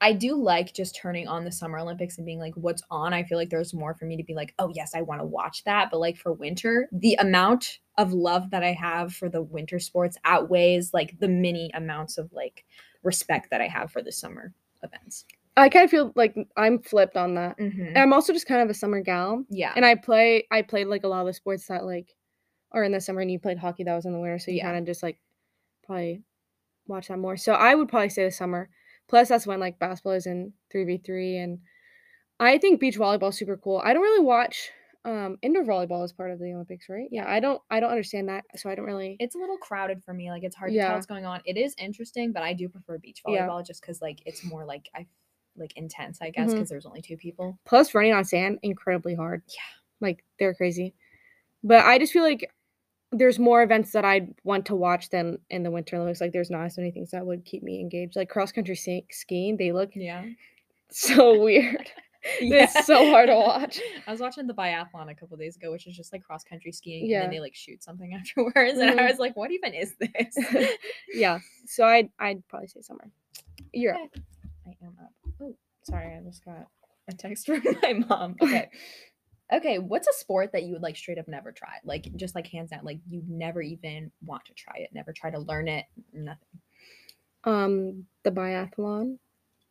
I 0.00 0.12
do 0.12 0.34
like 0.34 0.74
just 0.74 0.96
turning 0.96 1.28
on 1.28 1.44
the 1.44 1.52
Summer 1.52 1.78
Olympics 1.78 2.16
and 2.16 2.26
being 2.26 2.40
like, 2.40 2.54
what's 2.56 2.82
on? 2.90 3.14
I 3.14 3.22
feel 3.22 3.38
like 3.38 3.50
there's 3.50 3.72
more 3.72 3.94
for 3.94 4.04
me 4.04 4.16
to 4.16 4.24
be 4.24 4.34
like, 4.34 4.52
oh 4.58 4.68
yes, 4.74 4.96
I 4.96 5.02
want 5.02 5.20
to 5.20 5.24
watch 5.24 5.62
that. 5.62 5.90
But 5.92 6.00
like 6.00 6.16
for 6.16 6.32
winter, 6.32 6.88
the 6.90 7.14
amount 7.20 7.78
of 7.98 8.12
love 8.12 8.50
that 8.50 8.64
I 8.64 8.72
have 8.72 9.14
for 9.14 9.28
the 9.28 9.42
winter 9.42 9.78
sports 9.78 10.16
outweighs 10.24 10.92
like 10.92 11.16
the 11.20 11.28
many 11.28 11.70
amounts 11.74 12.18
of 12.18 12.32
like 12.32 12.64
respect 13.04 13.50
that 13.50 13.60
I 13.60 13.68
have 13.68 13.92
for 13.92 14.02
the 14.02 14.10
summer 14.10 14.52
events. 14.82 15.24
I 15.56 15.68
kind 15.68 15.84
of 15.84 15.90
feel 15.92 16.12
like 16.16 16.34
I'm 16.56 16.80
flipped 16.80 17.16
on 17.16 17.36
that. 17.36 17.56
Mm-hmm. 17.58 17.88
And 17.88 17.98
I'm 17.98 18.12
also 18.12 18.32
just 18.32 18.48
kind 18.48 18.60
of 18.62 18.70
a 18.70 18.74
summer 18.74 19.02
gal. 19.02 19.44
Yeah. 19.50 19.72
And 19.76 19.84
I 19.86 19.94
play 19.94 20.48
I 20.50 20.62
played 20.62 20.88
like 20.88 21.04
a 21.04 21.08
lot 21.08 21.20
of 21.20 21.26
the 21.26 21.32
sports 21.32 21.66
that 21.68 21.84
like 21.84 22.16
are 22.72 22.82
in 22.82 22.90
the 22.90 23.00
summer 23.00 23.20
and 23.20 23.30
you 23.30 23.38
played 23.38 23.58
hockey 23.58 23.84
that 23.84 23.94
was 23.94 24.06
in 24.06 24.12
the 24.12 24.18
winter. 24.18 24.40
So 24.40 24.50
you 24.50 24.56
Yeah. 24.56 24.64
kind 24.64 24.78
of 24.78 24.86
just 24.86 25.02
like 25.04 25.20
probably 25.84 26.22
watch 26.88 27.06
that 27.06 27.18
more. 27.18 27.36
So 27.36 27.52
I 27.52 27.76
would 27.76 27.88
probably 27.88 28.08
say 28.08 28.24
the 28.24 28.32
summer. 28.32 28.68
Plus 29.12 29.28
that's 29.28 29.46
when 29.46 29.60
like 29.60 29.78
basketball 29.78 30.14
is 30.14 30.24
in 30.24 30.54
3v3 30.74 31.36
and 31.44 31.58
I 32.40 32.56
think 32.56 32.80
beach 32.80 32.98
volleyball 32.98 33.28
is 33.28 33.36
super 33.36 33.58
cool. 33.58 33.82
I 33.84 33.92
don't 33.92 34.00
really 34.02 34.24
watch 34.24 34.70
um 35.04 35.36
indoor 35.42 35.64
volleyball 35.64 36.02
as 36.02 36.14
part 36.14 36.30
of 36.30 36.38
the 36.38 36.50
Olympics, 36.54 36.88
right? 36.88 37.08
Yeah, 37.10 37.30
I 37.30 37.38
don't 37.38 37.60
I 37.70 37.78
don't 37.78 37.90
understand 37.90 38.30
that. 38.30 38.44
So 38.56 38.70
I 38.70 38.74
don't 38.74 38.86
really 38.86 39.18
it's 39.20 39.34
a 39.34 39.38
little 39.38 39.58
crowded 39.58 40.02
for 40.02 40.14
me. 40.14 40.30
Like 40.30 40.44
it's 40.44 40.56
hard 40.56 40.70
to 40.70 40.76
Yeah. 40.76 40.86
tell 40.86 40.94
what's 40.94 41.04
going 41.04 41.26
on. 41.26 41.42
It 41.44 41.58
is 41.58 41.74
interesting, 41.76 42.32
but 42.32 42.42
I 42.42 42.54
do 42.54 42.70
prefer 42.70 42.96
beach 42.96 43.20
Yeah. 43.28 43.46
volleyball 43.46 43.66
just 43.66 43.82
because 43.82 44.00
like 44.00 44.20
it's 44.24 44.44
more 44.44 44.64
like 44.64 44.88
I 44.94 45.06
like 45.58 45.74
intense, 45.76 46.22
I 46.22 46.30
guess, 46.30 46.54
because 46.54 46.70
there's 46.70 46.86
only 46.86 47.02
two 47.02 47.18
people. 47.18 47.58
plus 47.66 47.94
running 47.94 48.14
on 48.14 48.24
sand 48.24 48.60
incredibly 48.62 49.14
hard. 49.14 49.42
Yeah. 49.48 49.60
Like 50.00 50.24
they're 50.38 50.54
crazy. 50.54 50.94
But 51.62 51.84
I 51.84 51.98
just 51.98 52.14
feel 52.14 52.22
like 52.22 52.50
there's 53.12 53.38
more 53.38 53.62
events 53.62 53.92
that 53.92 54.04
I'd 54.04 54.34
want 54.42 54.66
to 54.66 54.74
watch 54.74 55.10
than 55.10 55.38
in 55.50 55.62
the 55.62 55.70
Winter 55.70 55.96
Olympics. 55.96 56.20
Like 56.20 56.32
there's 56.32 56.50
not 56.50 56.64
as 56.64 56.76
many 56.78 56.90
things 56.90 57.10
that 57.10 57.24
would 57.26 57.44
keep 57.44 57.62
me 57.62 57.78
engaged. 57.80 58.16
Like 58.16 58.28
cross 58.30 58.50
country 58.52 58.74
skiing, 59.10 59.56
they 59.56 59.70
look 59.72 59.90
Yeah. 59.94 60.24
so 60.90 61.40
weird. 61.42 61.90
It's 62.40 62.86
so 62.86 63.10
hard 63.10 63.26
to 63.30 63.34
watch. 63.34 63.80
I 64.06 64.12
was 64.12 64.20
watching 64.20 64.46
the 64.46 64.54
biathlon 64.54 65.10
a 65.10 65.14
couple 65.16 65.36
days 65.36 65.56
ago, 65.56 65.72
which 65.72 65.88
is 65.88 65.96
just 65.96 66.12
like 66.12 66.22
cross 66.22 66.44
country 66.44 66.70
skiing, 66.70 67.00
and 67.02 67.10
Yeah. 67.10 67.20
then 67.22 67.30
they 67.30 67.40
like 67.40 67.56
shoot 67.56 67.82
something 67.82 68.14
afterwards, 68.14 68.78
and 68.78 68.90
I 69.00 69.02
Mhm. 69.02 69.10
was 69.10 69.18
like, 69.18 69.36
"What 69.36 69.50
even 69.50 69.74
is 69.74 69.96
this?" 69.98 70.36
yeah. 71.12 71.40
So 71.66 71.84
I'd 71.84 72.10
I'd 72.20 72.46
probably 72.46 72.68
say 72.68 72.80
summer. 72.80 73.10
You're 73.72 73.94
up. 73.94 74.08
I 74.64 74.70
am 74.84 74.96
up. 75.02 75.10
Oh, 75.42 75.56
sorry, 75.82 76.14
I 76.16 76.20
just 76.20 76.44
got 76.44 76.68
a 77.08 77.12
text 77.12 77.46
from 77.46 77.60
my 77.82 77.92
mom. 78.08 78.36
Okay. 78.40 78.70
Okay, 79.52 79.78
what's 79.78 80.08
a 80.08 80.12
sport 80.14 80.52
that 80.52 80.62
you 80.62 80.72
would 80.72 80.82
like 80.82 80.96
straight 80.96 81.18
up 81.18 81.28
never 81.28 81.52
try? 81.52 81.74
Like 81.84 82.08
just 82.16 82.34
like 82.34 82.46
hands 82.46 82.70
down, 82.70 82.84
like 82.84 82.98
you 83.08 83.22
never 83.28 83.60
even 83.60 84.10
want 84.24 84.44
to 84.46 84.54
try 84.54 84.74
it, 84.78 84.90
never 84.92 85.12
try 85.12 85.30
to 85.30 85.38
learn 85.38 85.68
it, 85.68 85.84
nothing. 86.12 86.60
Um 87.44 88.06
the 88.22 88.30
biathlon. 88.30 89.18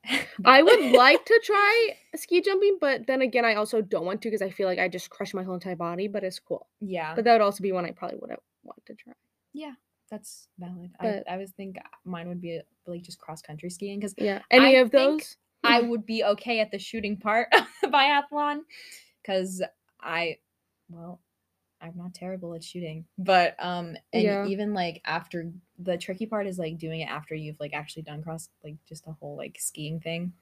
I 0.45 0.63
would 0.63 0.91
like 0.93 1.23
to 1.25 1.41
try 1.43 1.95
ski 2.15 2.41
jumping, 2.41 2.77
but 2.81 3.07
then 3.07 3.21
again 3.21 3.45
I 3.45 3.55
also 3.55 3.81
don't 3.81 4.05
want 4.05 4.21
to 4.23 4.27
because 4.29 4.41
I 4.41 4.49
feel 4.49 4.67
like 4.67 4.79
I 4.79 4.87
just 4.87 5.09
crush 5.09 5.33
my 5.33 5.43
whole 5.43 5.53
entire 5.55 5.75
body, 5.75 6.07
but 6.07 6.23
it's 6.23 6.39
cool. 6.39 6.67
Yeah, 6.79 7.15
But 7.15 7.23
that 7.25 7.33
would 7.33 7.41
also 7.41 7.61
be 7.63 7.71
one 7.71 7.85
I 7.85 7.91
probably 7.91 8.17
wouldn't 8.19 8.39
want 8.63 8.83
to 8.87 8.95
try. 8.95 9.13
Yeah, 9.53 9.73
that's 10.09 10.47
valid. 10.59 10.91
but- 10.99 11.23
I 11.29 11.35
I 11.35 11.37
was 11.37 11.51
think 11.51 11.77
mine 12.05 12.27
would 12.27 12.41
be 12.41 12.57
uh, 12.57 12.61
like 12.87 13.03
just 13.03 13.19
cross 13.19 13.41
country 13.41 13.69
skiing 13.69 13.99
because 13.99 14.13
Yeah. 14.17 14.41
Any 14.51 14.77
I 14.77 14.79
of 14.81 14.91
those? 14.91 15.37
I 15.63 15.79
would 15.81 16.05
be 16.07 16.23
okay 16.23 16.59
at 16.59 16.71
the 16.71 16.79
shooting 16.79 17.17
part 17.17 17.47
of 17.53 17.67
biathlon 17.91 18.61
because 19.21 19.61
I, 19.99 20.37
well, 20.89 21.19
I'm 21.81 21.93
not 21.95 22.13
terrible 22.13 22.53
at 22.53 22.63
shooting, 22.63 23.05
but 23.17 23.55
um, 23.63 23.95
and 24.13 24.23
Yeah. 24.23 24.45
even 24.45 24.73
like 24.73 25.01
after 25.05 25.51
the 25.79 25.97
tricky 25.97 26.25
part 26.25 26.47
is 26.47 26.59
like 26.59 26.77
doing 26.77 27.01
it 27.01 27.09
after 27.09 27.33
you've 27.33 27.59
like 27.59 27.73
actually 27.73 28.03
done 28.03 28.21
cross 28.21 28.49
like 28.63 28.75
just 28.87 29.07
a 29.07 29.13
whole 29.13 29.35
like 29.35 29.57
skiing 29.59 29.99
thing, 29.99 30.33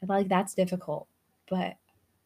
and 0.00 0.08
like 0.10 0.28
that's 0.28 0.54
difficult, 0.54 1.06
but 1.48 1.76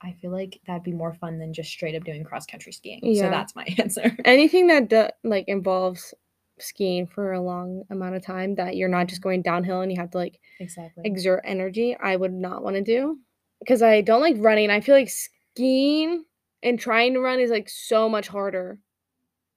I 0.01 0.13
feel 0.21 0.31
like 0.33 0.61
that'd 0.67 0.83
be 0.83 0.93
more 0.93 1.15
fun 1.15 1.39
than 1.39 1.53
just 1.53 1.71
straight 1.71 1.95
up 1.95 2.05
doing 2.05 2.25
cross 2.25 2.47
country 2.47 2.73
skiing. 2.73 3.15
So 3.15 3.29
that's 3.31 3.55
my 3.55 3.65
answer. 3.79 4.17
Anything 4.25 4.67
that 4.69 4.89
do, 4.89 5.09
like 5.23 5.45
involves 5.47 6.15
skiing 6.59 7.07
for 7.07 7.33
a 7.33 7.41
long 7.41 7.85
amount 7.91 8.15
of 8.17 8.25
time 8.25 8.55
that 8.57 8.77
you're 8.77 8.89
not 8.89 9.09
just 9.09 9.23
going 9.23 9.43
downhill 9.43 9.81
and 9.81 9.93
you 9.93 10.01
have 10.01 10.11
to 10.13 10.19
like 10.19 10.41
exactly. 10.59 11.05
exert 11.05 11.43
energy, 11.45 11.97
I 11.97 12.17
would 12.17 12.33
not 12.33 12.63
want 12.65 12.77
to 12.77 12.83
do 12.83 13.19
because 13.61 13.83
I 13.83 14.01
don't 14.01 14.21
like 14.21 14.37
running. 14.39 14.71
I 14.71 14.81
feel 14.81 14.95
like 14.95 15.11
skiing 15.55 16.25
and 16.63 16.79
trying 16.79 17.15
to 17.15 17.21
run 17.21 17.41
is 17.41 17.51
like 17.51 17.69
so 17.69 18.09
much 18.09 18.29
harder. 18.29 18.79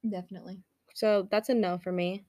Definitely. 0.10 0.60
So 0.93 1.28
that's 1.32 1.50
a 1.50 1.54
no 1.54 1.78
for 1.78 1.91
me. 1.91 2.26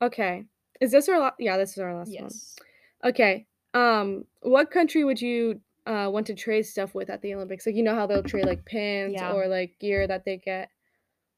Okay. 0.00 0.44
Is 0.80 0.92
this 0.92 1.08
our 1.08 1.18
last? 1.18 1.34
Yeah, 1.38 1.56
this 1.56 1.72
is 1.72 1.78
our 1.78 1.94
last 1.94 2.08
one. 2.08 2.24
Yes. 2.24 2.56
Okay. 3.04 3.46
Um, 3.74 4.24
what 4.40 4.70
country 4.70 5.04
would 5.04 5.20
you 5.20 5.60
uh 5.86 6.08
want 6.12 6.26
to 6.28 6.34
trade 6.34 6.62
stuff 6.66 6.94
with 6.94 7.10
at 7.10 7.22
the 7.22 7.34
Olympics? 7.34 7.66
Like 7.66 7.74
you 7.74 7.82
know 7.82 7.94
how 7.94 8.06
they'll 8.06 8.22
trade 8.22 8.46
like 8.46 8.64
pins 8.64 9.14
Yeah. 9.14 9.32
or 9.32 9.48
like 9.48 9.78
gear 9.78 10.06
that 10.06 10.24
they 10.24 10.36
get. 10.36 10.70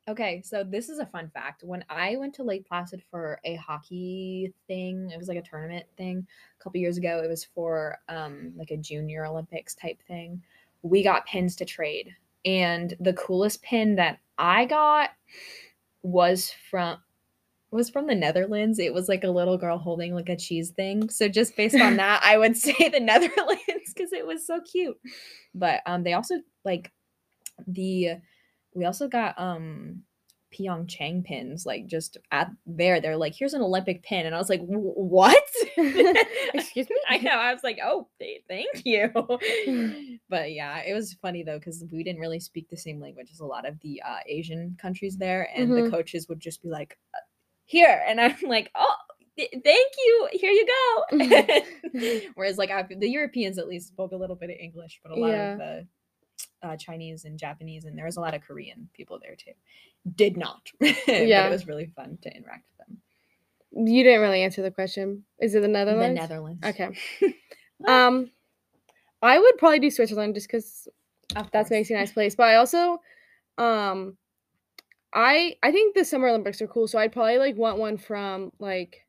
Okay, 0.08 0.42
so 0.44 0.64
this 0.64 0.88
is 0.88 0.98
a 0.98 1.06
fun 1.06 1.30
fact. 1.32 1.62
When 1.62 1.84
I 1.88 2.16
went 2.16 2.34
to 2.34 2.42
Lake 2.42 2.66
Placid 2.66 3.02
for 3.10 3.38
a 3.44 3.54
hockey 3.56 4.52
thing, 4.66 5.10
it 5.10 5.18
was 5.18 5.28
like 5.28 5.36
a 5.36 5.42
tournament 5.42 5.86
thing 5.96 6.26
a 6.58 6.62
couple 6.62 6.80
years 6.80 6.96
ago. 6.96 7.20
It 7.22 7.28
was 7.28 7.44
for 7.44 7.98
um 8.08 8.52
like 8.56 8.70
a 8.70 8.76
junior 8.76 9.26
Olympics 9.26 9.74
type 9.74 10.02
thing. 10.08 10.42
We 10.82 11.02
got 11.02 11.26
pins 11.26 11.54
to 11.56 11.64
trade. 11.64 12.14
And 12.44 12.96
the 12.98 13.12
coolest 13.12 13.62
pin 13.62 13.96
that 13.96 14.18
I 14.38 14.64
got 14.64 15.10
was 16.02 16.52
from 16.70 16.98
was 17.70 17.90
from 17.90 18.06
the 18.06 18.14
Netherlands. 18.14 18.78
It 18.78 18.92
was 18.94 19.08
like 19.08 19.22
a 19.22 19.30
little 19.30 19.58
girl 19.58 19.78
holding 19.78 20.14
like 20.14 20.28
a 20.28 20.36
cheese 20.36 20.70
thing. 20.70 21.08
So 21.08 21.28
just 21.28 21.56
based 21.56 21.80
on 21.80 21.96
that, 21.98 22.22
I 22.24 22.38
would 22.38 22.56
say 22.56 22.88
the 22.88 23.00
Netherlands 23.00 23.92
because 23.94 24.12
it 24.12 24.26
was 24.26 24.46
so 24.46 24.60
cute. 24.60 24.98
But 25.54 25.82
um 25.86 26.02
they 26.02 26.14
also 26.14 26.36
like 26.64 26.90
the 27.68 28.16
we 28.80 28.86
also 28.86 29.06
got 29.08 29.38
um 29.38 30.02
Pyeongchang 30.52 31.22
pins 31.24 31.64
like 31.64 31.86
just 31.86 32.16
at 32.32 32.50
there 32.66 33.00
they're 33.00 33.16
like 33.16 33.34
here's 33.38 33.54
an 33.54 33.62
Olympic 33.62 34.02
pin 34.02 34.26
and 34.26 34.34
I 34.34 34.38
was 34.38 34.48
like 34.48 34.62
what 34.64 35.44
Excuse 36.54 36.90
me? 36.90 36.96
I 37.08 37.18
know 37.18 37.30
I 37.30 37.52
was 37.52 37.62
like 37.62 37.78
oh 37.84 38.08
th- 38.18 38.42
thank 38.48 38.84
you 38.84 39.10
but 40.28 40.52
yeah 40.52 40.78
it 40.84 40.92
was 40.92 41.14
funny 41.22 41.44
though 41.44 41.58
because 41.58 41.84
we 41.92 42.02
didn't 42.02 42.20
really 42.20 42.40
speak 42.40 42.68
the 42.68 42.76
same 42.76 42.98
language 43.00 43.28
as 43.30 43.38
a 43.40 43.44
lot 43.46 43.64
of 43.68 43.78
the 43.80 44.02
uh, 44.02 44.18
Asian 44.26 44.76
countries 44.80 45.16
there 45.18 45.48
and 45.54 45.70
the 45.70 45.82
Mhm. 45.82 45.90
coaches 45.90 46.26
would 46.28 46.40
just 46.40 46.62
be 46.62 46.68
like 46.68 46.98
"Uh, 47.14 47.18
here 47.66 48.02
and 48.08 48.20
I'm 48.20 48.36
like 48.42 48.70
oh 48.74 48.96
th- 49.38 49.54
thank 49.64 49.92
you 50.04 50.28
here 50.32 50.50
you 50.50 50.66
go. 50.66 52.24
Whereas 52.34 52.58
like 52.58 52.70
I, 52.72 52.82
the 52.88 53.08
Europeans 53.08 53.56
at 53.58 53.68
least 53.68 53.86
spoke 53.88 54.10
a 54.12 54.16
little 54.16 54.36
bit 54.36 54.50
of 54.50 54.56
English, 54.58 54.98
but 55.04 55.12
a 55.12 55.16
lot 55.16 55.30
Yeah. 55.30 55.52
of 55.52 55.58
the 55.58 55.86
uh, 56.62 56.76
Chinese 56.76 57.24
and 57.24 57.38
Japanese, 57.38 57.84
and 57.84 57.96
there 57.96 58.04
was 58.06 58.16
a 58.16 58.20
lot 58.20 58.34
of 58.34 58.42
Korean 58.42 58.88
people 58.94 59.18
there 59.22 59.36
too. 59.36 59.52
Did 60.16 60.36
not. 60.36 60.70
but 60.80 60.96
Yeah. 61.06 61.46
it 61.46 61.50
was 61.50 61.66
really 61.66 61.86
fun 61.96 62.18
to 62.22 62.34
interact 62.34 62.64
with 62.70 62.86
them. 62.86 63.86
You 63.86 64.02
didn't 64.02 64.20
really 64.20 64.42
answer 64.42 64.62
the 64.62 64.70
question. 64.70 65.24
Is 65.40 65.54
it 65.54 65.60
the 65.60 65.68
Netherlands? 65.68 66.20
The 66.20 66.26
Netherlands. 66.28 66.60
Okay. 66.64 66.90
Um, 67.86 68.30
I 69.22 69.38
would 69.38 69.56
probably 69.58 69.78
do 69.78 69.90
Switzerland 69.90 70.34
just 70.34 70.48
because 70.48 70.86
that's 71.52 71.70
makes 71.70 71.90
a 71.90 71.94
nice 71.94 72.12
place. 72.12 72.34
But 72.34 72.48
I 72.48 72.56
also, 72.56 73.00
um, 73.58 74.16
I 75.14 75.56
I 75.62 75.72
think 75.72 75.94
the 75.94 76.04
Summer 76.04 76.28
Olympics 76.28 76.60
are 76.62 76.66
cool. 76.66 76.88
So 76.88 76.98
I'd 76.98 77.12
probably 77.12 77.38
like 77.38 77.56
want 77.56 77.78
one 77.78 77.96
from 77.96 78.52
like, 78.58 79.00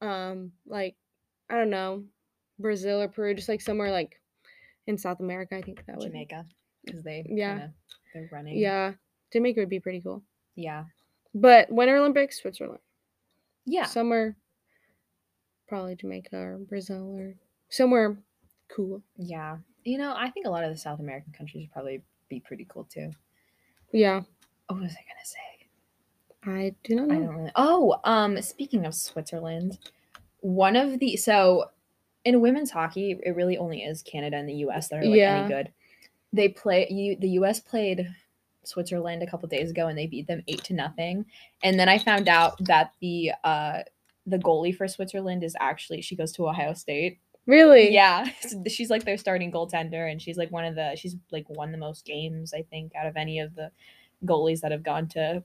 um, 0.00 0.52
like 0.66 0.96
I 1.48 1.56
don't 1.56 1.70
know, 1.70 2.04
Brazil 2.58 3.00
or 3.00 3.08
Peru, 3.08 3.34
just 3.34 3.48
like 3.48 3.60
somewhere 3.60 3.90
like 3.90 4.20
in 4.86 4.98
South 4.98 5.20
America. 5.20 5.56
I 5.56 5.62
think 5.62 5.84
that 5.86 5.96
would. 5.98 6.08
Jamaica 6.08 6.46
because 6.84 7.02
they 7.02 7.24
Yeah. 7.28 7.50
kinda- 7.58 7.74
they're 8.14 8.28
running. 8.32 8.58
Yeah, 8.58 8.94
Jamaica 9.32 9.60
would 9.60 9.68
be 9.68 9.80
pretty 9.80 10.00
cool. 10.00 10.22
Yeah. 10.56 10.84
But 11.34 11.70
Winter 11.70 11.96
Olympics, 11.96 12.40
Switzerland. 12.40 12.80
Yeah. 13.64 13.84
Summer, 13.84 14.36
probably 15.68 15.94
Jamaica 15.94 16.36
or 16.36 16.58
Brazil 16.58 17.16
or 17.16 17.34
somewhere 17.68 18.16
cool. 18.68 19.02
Yeah. 19.16 19.58
You 19.84 19.98
know, 19.98 20.14
I 20.16 20.30
think 20.30 20.46
a 20.46 20.50
lot 20.50 20.64
of 20.64 20.70
the 20.70 20.76
South 20.78 21.00
American 21.00 21.32
countries 21.32 21.64
would 21.64 21.72
probably 21.72 22.02
be 22.28 22.40
pretty 22.40 22.64
cool 22.68 22.84
too. 22.84 23.10
Yeah, 23.92 24.22
Oh, 24.68 24.74
What 24.74 24.82
was 24.84 24.92
I 24.92 25.02
gonna 25.02 25.24
say? 25.24 25.68
I 26.44 26.74
do 26.84 26.94
not 26.96 27.10
I 27.10 27.18
know. 27.18 27.26
don't 27.26 27.36
really. 27.36 27.50
Oh, 27.56 28.00
um, 28.04 28.40
speaking 28.40 28.86
of 28.86 28.94
Switzerland, 28.94 29.78
one 30.40 30.76
of 30.76 30.98
the 31.00 31.16
so 31.16 31.70
in 32.24 32.40
women's 32.40 32.70
hockey, 32.70 33.18
it 33.24 33.34
really 33.34 33.56
only 33.58 33.82
is 33.82 34.02
Canada 34.02 34.36
and 34.36 34.48
the 34.48 34.54
U.S. 34.56 34.88
that 34.88 35.00
are 35.00 35.04
like 35.04 35.16
Yeah. 35.18 35.40
any 35.40 35.48
good. 35.48 35.72
They 36.32 36.48
play 36.48 36.86
you. 36.90 37.16
The 37.16 37.30
U.S. 37.30 37.60
played 37.60 38.08
Switzerland 38.64 39.22
a 39.22 39.26
couple 39.26 39.48
days 39.48 39.70
ago, 39.70 39.88
and 39.88 39.98
they 39.98 40.06
beat 40.06 40.26
them 40.26 40.42
eight 40.48 40.64
to 40.64 40.74
nothing. 40.74 41.26
And 41.62 41.78
then 41.78 41.88
I 41.88 41.98
found 41.98 42.28
out 42.28 42.56
that 42.64 42.92
the 43.00 43.32
uh 43.44 43.78
the 44.26 44.38
goalie 44.38 44.74
for 44.74 44.86
Switzerland 44.86 45.42
is 45.42 45.56
actually 45.58 46.02
she 46.02 46.16
goes 46.16 46.32
to 46.32 46.48
Ohio 46.48 46.74
State. 46.74 47.18
Really? 47.46 47.92
Yeah, 47.92 48.28
she's 48.68 48.90
like 48.90 49.04
their 49.04 49.16
starting 49.16 49.50
goaltender, 49.50 50.10
and 50.10 50.20
she's 50.20 50.36
like 50.36 50.50
one 50.50 50.64
of 50.64 50.74
the 50.74 50.94
she's 50.96 51.16
like 51.32 51.48
won 51.48 51.72
the 51.72 51.78
most 51.78 52.04
games 52.04 52.54
I 52.54 52.62
think 52.62 52.92
out 52.94 53.06
of 53.06 53.16
any 53.16 53.40
of 53.40 53.54
the 53.54 53.70
goalies 54.24 54.60
that 54.60 54.72
have 54.72 54.82
gone 54.82 55.08
to 55.08 55.42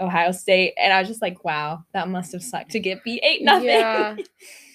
Ohio 0.00 0.32
State. 0.32 0.74
And 0.78 0.92
I 0.92 1.00
was 1.00 1.08
just 1.08 1.22
like, 1.22 1.44
wow, 1.44 1.84
that 1.92 2.08
must 2.08 2.32
have 2.32 2.42
sucked 2.42 2.70
to 2.72 2.80
get 2.80 3.04
beat 3.04 3.22
eight 3.22 3.42
nothing. 3.42 3.68
Yeah. 3.68 4.16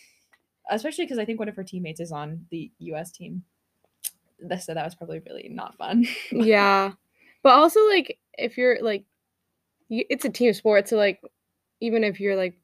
Especially 0.70 1.06
because 1.06 1.20
I 1.20 1.26
think 1.26 1.40
one 1.40 1.48
of 1.48 1.56
her 1.56 1.64
teammates 1.64 2.00
is 2.00 2.12
on 2.12 2.46
the 2.52 2.72
U.S. 2.80 3.12
team. 3.12 3.44
So 4.60 4.74
that 4.74 4.86
was 4.86 4.96
probably 4.96 5.20
really 5.20 5.50
not 5.50 5.78
fun. 5.78 6.06
yeah. 6.32 6.92
But 7.44 7.54
also, 7.54 7.80
like, 7.88 8.20
if 8.38 8.58
you're 8.58 8.82
like, 8.82 9.06
it's 9.90 10.26
a 10.26 10.30
team 10.30 10.54
sport. 10.54 10.88
So, 10.88 10.98
like, 10.98 11.22
even 11.80 12.04
if 12.04 12.20
you're 12.20 12.36
like 12.36 12.58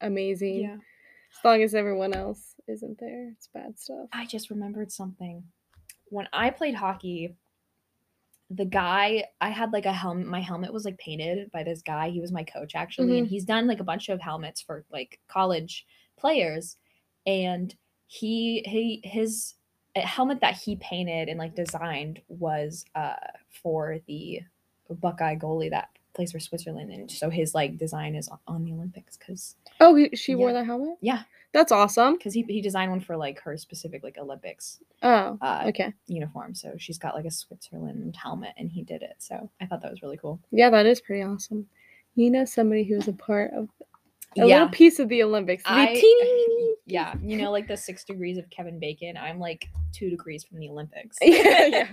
amazing, 0.00 0.60
yeah. 0.60 0.74
as 0.74 1.44
long 1.44 1.62
as 1.62 1.74
everyone 1.74 2.12
else 2.12 2.54
isn't 2.66 2.98
there, 2.98 3.30
it's 3.30 3.48
bad 3.48 3.78
stuff. 3.78 4.08
I 4.12 4.26
just 4.26 4.50
remembered 4.50 4.90
something. 4.90 5.44
When 6.06 6.28
I 6.32 6.50
played 6.50 6.74
hockey, 6.74 7.36
the 8.50 8.64
guy 8.64 9.24
I 9.40 9.50
had 9.50 9.72
like 9.72 9.86
a 9.86 9.92
helmet. 9.92 10.26
My 10.26 10.40
helmet 10.40 10.72
was 10.72 10.84
like 10.84 10.98
painted 10.98 11.50
by 11.52 11.62
this 11.62 11.82
guy. 11.82 12.10
He 12.10 12.20
was 12.20 12.32
my 12.32 12.42
coach 12.42 12.74
actually, 12.74 13.18
and 13.18 13.26
mm-hmm. 13.26 13.30
he's 13.30 13.44
done 13.44 13.68
like 13.68 13.80
a 13.80 13.84
bunch 13.84 14.08
of 14.08 14.20
helmets 14.20 14.60
for 14.60 14.84
like 14.90 15.20
college 15.28 15.86
players. 16.18 16.76
And 17.26 17.74
he 18.08 18.64
he 18.66 19.00
his 19.04 19.54
uh, 19.96 20.00
helmet 20.00 20.40
that 20.40 20.54
he 20.54 20.76
painted 20.76 21.28
and 21.28 21.38
like 21.38 21.54
designed 21.54 22.20
was 22.28 22.84
uh 22.94 23.14
for 23.62 23.98
the 24.06 24.40
Buckeye 24.88 25.36
goalie 25.36 25.70
that 25.70 25.88
plays 26.14 26.32
for 26.32 26.40
Switzerland, 26.40 26.90
and 26.92 27.08
so 27.10 27.30
his 27.30 27.54
like 27.54 27.78
design 27.78 28.14
is 28.16 28.28
on- 28.48 28.64
the 28.64 28.72
Olympics 28.72 29.16
because 29.16 29.54
Oh, 29.80 29.94
he, 29.94 30.14
she 30.16 30.34
wore 30.34 30.52
that 30.52 30.66
helmet? 30.66 30.96
Yeah. 31.00 31.22
That's 31.52 31.72
awesome. 31.72 32.14
because 32.16 32.32
he 32.34 32.42
he 32.42 32.60
designed 32.60 32.90
one 32.92 33.00
for 33.00 33.16
like 33.16 33.40
her 33.40 33.56
specific 33.56 34.04
like 34.04 34.18
Olympics 34.18 34.78
Oh, 35.02 35.36
uh, 35.40 35.64
okay. 35.68 35.92
uniform. 36.06 36.54
So 36.54 36.74
she's 36.78 36.98
got 36.98 37.14
like 37.16 37.24
a 37.24 37.30
Switzerland 37.30 38.14
helmet 38.16 38.52
and 38.56 38.70
he 38.70 38.82
did 38.82 39.02
it. 39.02 39.14
So 39.18 39.50
I 39.60 39.66
thought 39.66 39.82
that 39.82 39.90
was 39.90 40.00
really 40.02 40.16
cool. 40.16 40.38
Yeah, 40.52 40.70
that 40.70 40.86
is 40.86 41.00
pretty 41.00 41.22
awesome. 41.22 41.66
You 42.14 42.30
know 42.30 42.44
somebody 42.44 42.84
who's 42.84 43.08
a 43.08 43.12
part 43.12 43.52
of 43.52 43.68
a 44.36 44.46
yeah. 44.46 44.54
little 44.54 44.68
piece 44.68 44.98
of 44.98 45.08
the 45.08 45.22
Olympics. 45.22 45.62
I- 45.66 46.00
yeah. 46.86 47.14
You 47.22 47.36
know, 47.36 47.50
like 47.50 47.66
the 47.66 47.76
six 47.76 48.04
degrees 48.04 48.38
of 48.38 48.48
Kevin 48.50 48.78
Bacon. 48.78 49.16
I'm 49.16 49.38
like 49.38 49.68
two 49.92 50.10
degrees 50.10 50.44
from 50.44 50.58
the 50.58 50.68
Olympics. 50.68 51.16
Yeah, 51.30 51.66
yeah, 51.66 51.86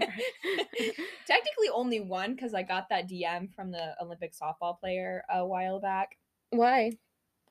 Technically 1.26 1.70
only 1.74 2.00
one 2.00 2.34
because 2.36 2.54
I 2.54 2.64
got 2.64 2.90
that 2.90 3.10
DM 3.10 3.54
from 3.54 3.72
the 3.72 3.96
Olympic 4.02 4.34
softball 4.34 4.80
player 4.80 5.24
a 5.34 5.46
while 5.46 5.80
back. 5.80 6.18
Why? 6.52 6.92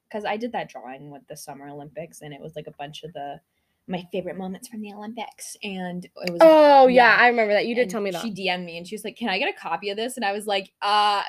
Because 0.08 0.24
I 0.24 0.36
did 0.36 0.52
that 0.52 0.68
drawing 0.68 1.10
with 1.10 1.22
the 1.28 1.36
Summer 1.36 1.68
Olympics 1.68 2.22
and 2.22 2.32
it 2.32 2.40
was 2.40 2.54
like 2.54 2.66
a 2.66 2.72
bunch 2.72 3.02
of 3.02 3.12
the 3.12 3.40
my 3.88 4.04
favorite 4.10 4.36
moments 4.36 4.66
from 4.68 4.80
the 4.80 4.92
Olympics. 4.92 5.56
And 5.62 6.04
it 6.04 6.32
was 6.32 6.40
Oh, 6.40 6.86
yeah, 6.88 7.16
yeah. 7.16 7.22
I 7.22 7.28
remember 7.28 7.54
that. 7.54 7.66
You 7.66 7.74
did 7.74 7.82
And 7.82 7.90
tell 7.90 8.00
me 8.00 8.10
that. 8.10 8.22
She 8.22 8.32
DM'd 8.32 8.64
me 8.64 8.78
and 8.78 8.86
she 8.86 8.94
was 8.94 9.04
like, 9.04 9.16
Can 9.16 9.28
I 9.28 9.38
get 9.38 9.48
a 9.48 9.58
copy 9.58 9.90
of 9.90 9.96
this? 9.96 10.16
And 10.16 10.24
I 10.24 10.32
was 10.32 10.46
like, 10.46 10.72
uh 10.82 11.22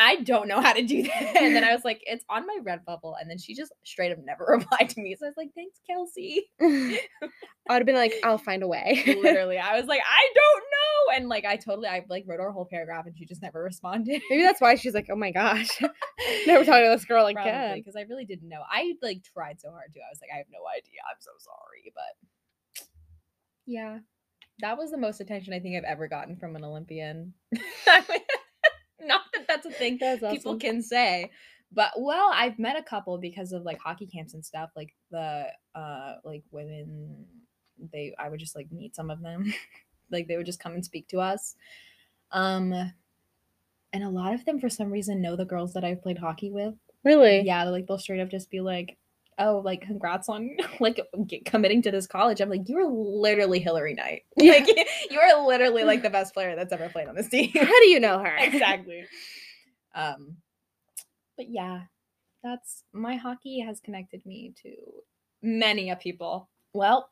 I 0.00 0.16
don't 0.22 0.46
know 0.46 0.60
how 0.60 0.72
to 0.72 0.82
do 0.82 1.02
that. 1.02 1.36
And 1.40 1.56
then 1.56 1.64
I 1.64 1.72
was 1.74 1.84
like, 1.84 2.00
It's 2.06 2.24
on 2.30 2.46
my 2.46 2.58
Redbubble. 2.62 3.14
And 3.20 3.28
then 3.28 3.38
she 3.38 3.54
just 3.54 3.72
straight 3.84 4.12
up 4.12 4.18
never 4.24 4.46
replied 4.48 4.90
to 4.90 5.00
me. 5.00 5.16
So 5.18 5.26
I 5.26 5.28
was 5.28 5.36
like, 5.36 5.50
Thanks, 5.54 5.80
Kelsey. 5.88 6.44
I 6.60 7.72
would 7.74 7.80
have 7.80 7.86
been 7.86 7.96
like, 7.96 8.14
I'll 8.24 8.38
find 8.38 8.62
a 8.62 8.68
way. 8.68 9.02
Literally. 9.06 9.58
I 9.58 9.78
was 9.78 9.86
like, 9.86 10.00
I 10.00 10.28
don't 10.34 10.62
know. 10.62 11.16
And 11.16 11.28
like 11.28 11.44
I 11.44 11.56
totally 11.56 11.88
I 11.88 12.04
like 12.08 12.24
wrote 12.26 12.40
her 12.40 12.52
whole 12.52 12.68
paragraph 12.70 13.06
and 13.06 13.16
she 13.16 13.26
just 13.26 13.42
never 13.42 13.62
responded. 13.62 14.22
Maybe 14.30 14.42
that's 14.42 14.60
why 14.60 14.76
she's 14.76 14.94
like, 14.94 15.08
oh 15.10 15.16
my 15.16 15.32
gosh, 15.32 15.68
never 16.46 16.64
talking 16.64 16.84
to 16.84 16.90
this 16.90 17.04
girl 17.04 17.26
again. 17.26 17.76
because 17.76 17.96
I 17.96 18.02
really 18.02 18.24
didn't 18.24 18.48
know. 18.48 18.62
I 18.70 18.94
like 19.02 19.22
tried 19.24 19.60
so 19.60 19.70
hard 19.70 19.92
too. 19.92 20.00
I 20.00 20.10
was 20.10 20.20
like, 20.20 20.30
I 20.32 20.38
have 20.38 20.46
no 20.52 20.60
idea. 20.76 21.00
I'm 21.10 21.18
so 21.20 21.30
sorry. 21.38 21.92
But 21.94 22.86
yeah. 23.66 23.98
That 24.60 24.76
was 24.76 24.90
the 24.90 24.98
most 24.98 25.20
attention 25.20 25.52
I 25.54 25.60
think 25.60 25.76
I've 25.76 25.84
ever 25.84 26.08
gotten 26.08 26.36
from 26.36 26.56
an 26.56 26.64
Olympian. 26.64 27.34
Not 29.06 29.22
that 29.32 29.46
that's 29.46 29.66
a 29.66 29.70
thing 29.70 29.98
That's 30.00 30.20
people 30.20 30.52
awesome. 30.52 30.58
can 30.58 30.82
say. 30.82 31.30
But 31.72 31.92
well, 31.98 32.30
I've 32.32 32.58
met 32.58 32.78
a 32.78 32.82
couple 32.82 33.18
because 33.18 33.52
of 33.52 33.62
like 33.62 33.78
hockey 33.78 34.06
camps 34.06 34.34
and 34.34 34.44
stuff. 34.44 34.70
Like 34.74 34.94
the 35.10 35.46
uh 35.74 36.14
like 36.24 36.42
women 36.50 37.26
they 37.92 38.14
I 38.18 38.28
would 38.28 38.40
just 38.40 38.56
like 38.56 38.70
meet 38.72 38.96
some 38.96 39.10
of 39.10 39.22
them. 39.22 39.52
like 40.10 40.26
they 40.26 40.36
would 40.36 40.46
just 40.46 40.60
come 40.60 40.72
and 40.72 40.84
speak 40.84 41.08
to 41.08 41.20
us. 41.20 41.54
Um 42.32 42.72
and 43.92 44.04
a 44.04 44.08
lot 44.08 44.34
of 44.34 44.44
them 44.44 44.60
for 44.60 44.68
some 44.68 44.90
reason 44.90 45.22
know 45.22 45.36
the 45.36 45.44
girls 45.44 45.72
that 45.74 45.84
I've 45.84 46.02
played 46.02 46.18
hockey 46.18 46.50
with. 46.50 46.74
Really? 47.04 47.40
Yeah, 47.40 47.64
like 47.64 47.86
they'll 47.86 47.98
straight 47.98 48.20
up 48.20 48.30
just 48.30 48.50
be 48.50 48.60
like, 48.60 48.98
"Oh, 49.38 49.62
like 49.64 49.82
congrats 49.82 50.28
on 50.28 50.56
like 50.80 51.00
get, 51.26 51.44
committing 51.44 51.82
to 51.82 51.90
this 51.90 52.06
college." 52.06 52.40
I'm 52.40 52.50
like, 52.50 52.68
"You 52.68 52.78
are 52.78 52.86
literally 52.90 53.58
Hilary 53.60 53.94
Knight. 53.94 54.22
Yeah. 54.36 54.52
Like 54.52 54.68
you 55.10 55.18
are 55.18 55.46
literally 55.46 55.84
like 55.84 56.02
the 56.02 56.10
best 56.10 56.34
player 56.34 56.54
that's 56.56 56.72
ever 56.72 56.88
played 56.88 57.08
on 57.08 57.14
this 57.14 57.28
team." 57.28 57.50
How 57.54 57.64
do 57.64 57.88
you 57.88 58.00
know 58.00 58.18
her? 58.18 58.36
exactly. 58.38 59.04
Um, 59.94 60.36
but 61.36 61.48
yeah, 61.50 61.82
that's 62.42 62.84
my 62.92 63.16
hockey 63.16 63.60
has 63.60 63.80
connected 63.80 64.24
me 64.26 64.54
to 64.62 64.70
many 65.42 65.90
a 65.90 65.96
people. 65.96 66.48
Well, 66.72 67.08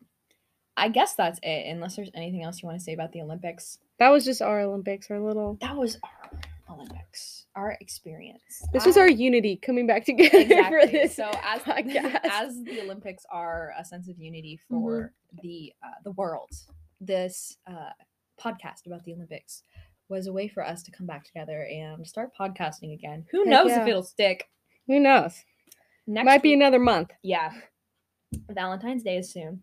I 0.77 0.89
guess 0.89 1.15
that's 1.15 1.39
it. 1.43 1.67
Unless 1.71 1.97
there's 1.97 2.11
anything 2.15 2.43
else 2.43 2.63
you 2.63 2.67
want 2.69 2.79
to 2.79 2.85
say 2.85 2.93
about 2.93 3.13
the 3.13 3.23
Olympics, 3.23 3.79
That 3.99 4.11
was 4.11 4.25
just 4.25 4.43
our 4.43 4.61
Olympics, 4.61 5.11
our 5.11 5.19
little. 5.21 5.57
that 5.63 5.77
was 5.77 5.99
our 6.03 6.11
Olympics, 6.77 7.47
our 7.57 7.77
experience. 7.81 8.63
This 8.73 8.87
was 8.87 8.97
our 8.97 9.09
unity 9.09 9.57
coming 9.57 9.87
back 9.87 10.05
together 10.07 10.63
for 10.65 10.87
this. 10.87 11.17
So 11.17 11.31
as 11.43 11.61
podcast. 11.63 12.21
as 12.25 12.63
the 12.65 12.81
Olympics 12.83 13.25
are 13.31 13.73
a 13.79 13.85
sense 13.85 14.09
of 14.09 14.19
unity 14.19 14.61
for 14.69 15.13
the 15.43 15.73
uh, 15.83 15.99
the 16.05 16.13
world, 16.13 16.51
this 17.01 17.57
uh, 17.67 17.91
podcast 18.41 18.87
about 18.87 19.05
the 19.05 19.13
Olympics 19.15 19.63
was 20.09 20.27
a 20.29 20.33
way 20.33 20.47
for 20.49 20.65
us 20.65 20.83
to 20.85 20.91
come 20.93 21.07
back 21.07 21.25
together 21.25 21.67
and 21.71 22.07
start 22.07 22.31
podcasting 22.39 22.95
again. 22.95 23.25
Who 23.33 23.41
Heck 23.41 23.49
knows 23.49 23.71
yeah. 23.71 23.83
if 23.83 23.89
it'll 23.89 24.03
stick? 24.05 24.49
Who 24.87 25.01
knows? 25.01 25.43
Next 26.07 26.25
Might 26.27 26.43
be 26.43 26.55
another 26.55 26.79
month. 26.79 27.11
yeah. 27.23 27.53
Valentine's 28.51 29.03
Day 29.03 29.17
is 29.19 29.33
soon, 29.33 29.63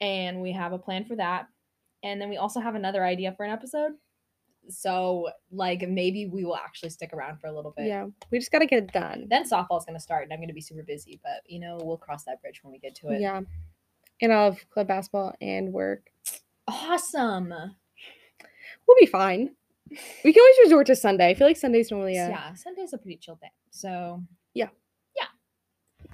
and 0.00 0.40
we 0.40 0.52
have 0.52 0.72
a 0.72 0.78
plan 0.78 1.04
for 1.04 1.16
that. 1.16 1.46
And 2.02 2.20
then 2.20 2.28
we 2.28 2.36
also 2.36 2.60
have 2.60 2.74
another 2.74 3.02
idea 3.04 3.32
for 3.36 3.44
an 3.44 3.50
episode. 3.50 3.92
So, 4.68 5.30
like, 5.50 5.88
maybe 5.88 6.26
we 6.26 6.44
will 6.44 6.56
actually 6.56 6.90
stick 6.90 7.12
around 7.12 7.38
for 7.40 7.46
a 7.46 7.52
little 7.52 7.72
bit. 7.76 7.86
Yeah, 7.86 8.06
we 8.30 8.38
just 8.38 8.52
gotta 8.52 8.66
get 8.66 8.82
it 8.84 8.92
done. 8.92 9.26
Then 9.28 9.48
softball's 9.48 9.84
gonna 9.84 10.00
start, 10.00 10.24
and 10.24 10.32
I'm 10.32 10.40
gonna 10.40 10.52
be 10.52 10.60
super 10.60 10.82
busy. 10.82 11.20
But 11.22 11.42
you 11.46 11.60
know, 11.60 11.78
we'll 11.82 11.96
cross 11.96 12.24
that 12.24 12.40
bridge 12.40 12.60
when 12.62 12.72
we 12.72 12.78
get 12.78 12.94
to 12.96 13.08
it. 13.08 13.20
Yeah, 13.20 13.40
and 14.20 14.32
I'll 14.32 14.52
have 14.52 14.70
club 14.70 14.88
basketball 14.88 15.34
and 15.40 15.72
work. 15.72 16.10
Awesome. 16.66 17.52
We'll 18.86 18.96
be 18.98 19.06
fine. 19.06 19.54
We 20.24 20.32
can 20.32 20.40
always 20.40 20.56
resort 20.64 20.86
to 20.86 20.96
Sunday. 20.96 21.28
I 21.28 21.34
feel 21.34 21.46
like 21.46 21.56
Sunday's 21.56 21.90
normally 21.90 22.16
a 22.16 22.28
Yeah, 22.30 22.54
Sunday's 22.54 22.92
a 22.92 22.98
pretty 22.98 23.16
chill 23.16 23.36
day. 23.36 23.52
So 23.70 24.22
Yeah. 24.54 24.68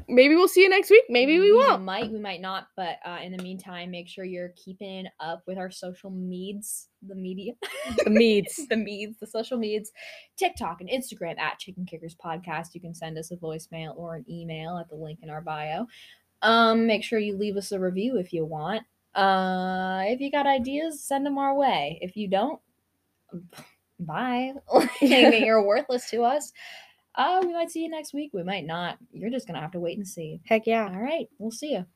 Maybe 0.08 0.34
we'll 0.34 0.48
see 0.48 0.62
you 0.62 0.68
next 0.68 0.90
week. 0.90 1.04
Maybe 1.08 1.38
we 1.38 1.52
won't. 1.52 1.82
might, 1.82 2.10
we 2.10 2.18
might 2.18 2.40
not. 2.40 2.68
But 2.76 2.98
uh, 3.04 3.18
in 3.22 3.34
the 3.36 3.42
meantime, 3.42 3.90
make 3.90 4.08
sure 4.08 4.24
you're 4.24 4.52
keeping 4.56 5.06
up 5.20 5.42
with 5.46 5.58
our 5.58 5.70
social 5.70 6.10
meds, 6.10 6.86
the 7.06 7.14
media, 7.14 7.52
The 8.04 8.10
meads. 8.10 8.56
the 8.68 8.76
meds, 8.76 9.18
the 9.18 9.26
social 9.26 9.58
meds, 9.58 9.88
TikTok 10.36 10.80
and 10.80 10.90
Instagram 10.90 11.38
at 11.38 11.58
Chicken 11.58 11.86
Kickers 11.86 12.16
Podcast. 12.16 12.74
You 12.74 12.80
can 12.80 12.94
send 12.94 13.18
us 13.18 13.30
a 13.30 13.36
voicemail 13.36 13.96
or 13.96 14.16
an 14.16 14.24
email 14.28 14.78
at 14.78 14.88
the 14.88 14.96
link 14.96 15.20
in 15.22 15.30
our 15.30 15.40
bio. 15.40 15.86
Um, 16.42 16.86
make 16.86 17.04
sure 17.04 17.18
you 17.18 17.36
leave 17.36 17.56
us 17.56 17.72
a 17.72 17.78
review 17.78 18.16
if 18.16 18.32
you 18.32 18.44
want. 18.44 18.82
Uh, 19.14 20.02
if 20.06 20.20
you 20.20 20.30
got 20.30 20.46
ideas, 20.46 21.02
send 21.02 21.26
them 21.26 21.38
our 21.38 21.54
way. 21.54 21.98
If 22.00 22.16
you 22.16 22.28
don't, 22.28 22.60
bye. 24.00 24.52
You're 25.00 25.62
worthless 25.62 26.08
to 26.10 26.22
us. 26.22 26.52
Uh, 27.14 27.40
we 27.42 27.52
might 27.52 27.70
see 27.70 27.82
you 27.82 27.90
next 27.90 28.14
week. 28.14 28.30
We 28.32 28.42
might 28.42 28.64
not. 28.66 28.98
You're 29.12 29.30
just 29.30 29.46
gonna 29.46 29.60
have 29.60 29.72
to 29.72 29.80
wait 29.80 29.98
and 29.98 30.06
see. 30.06 30.40
Heck 30.46 30.66
yeah. 30.66 30.88
All 30.88 31.00
right, 31.02 31.28
we'll 31.38 31.50
see 31.50 31.72
you. 31.72 31.86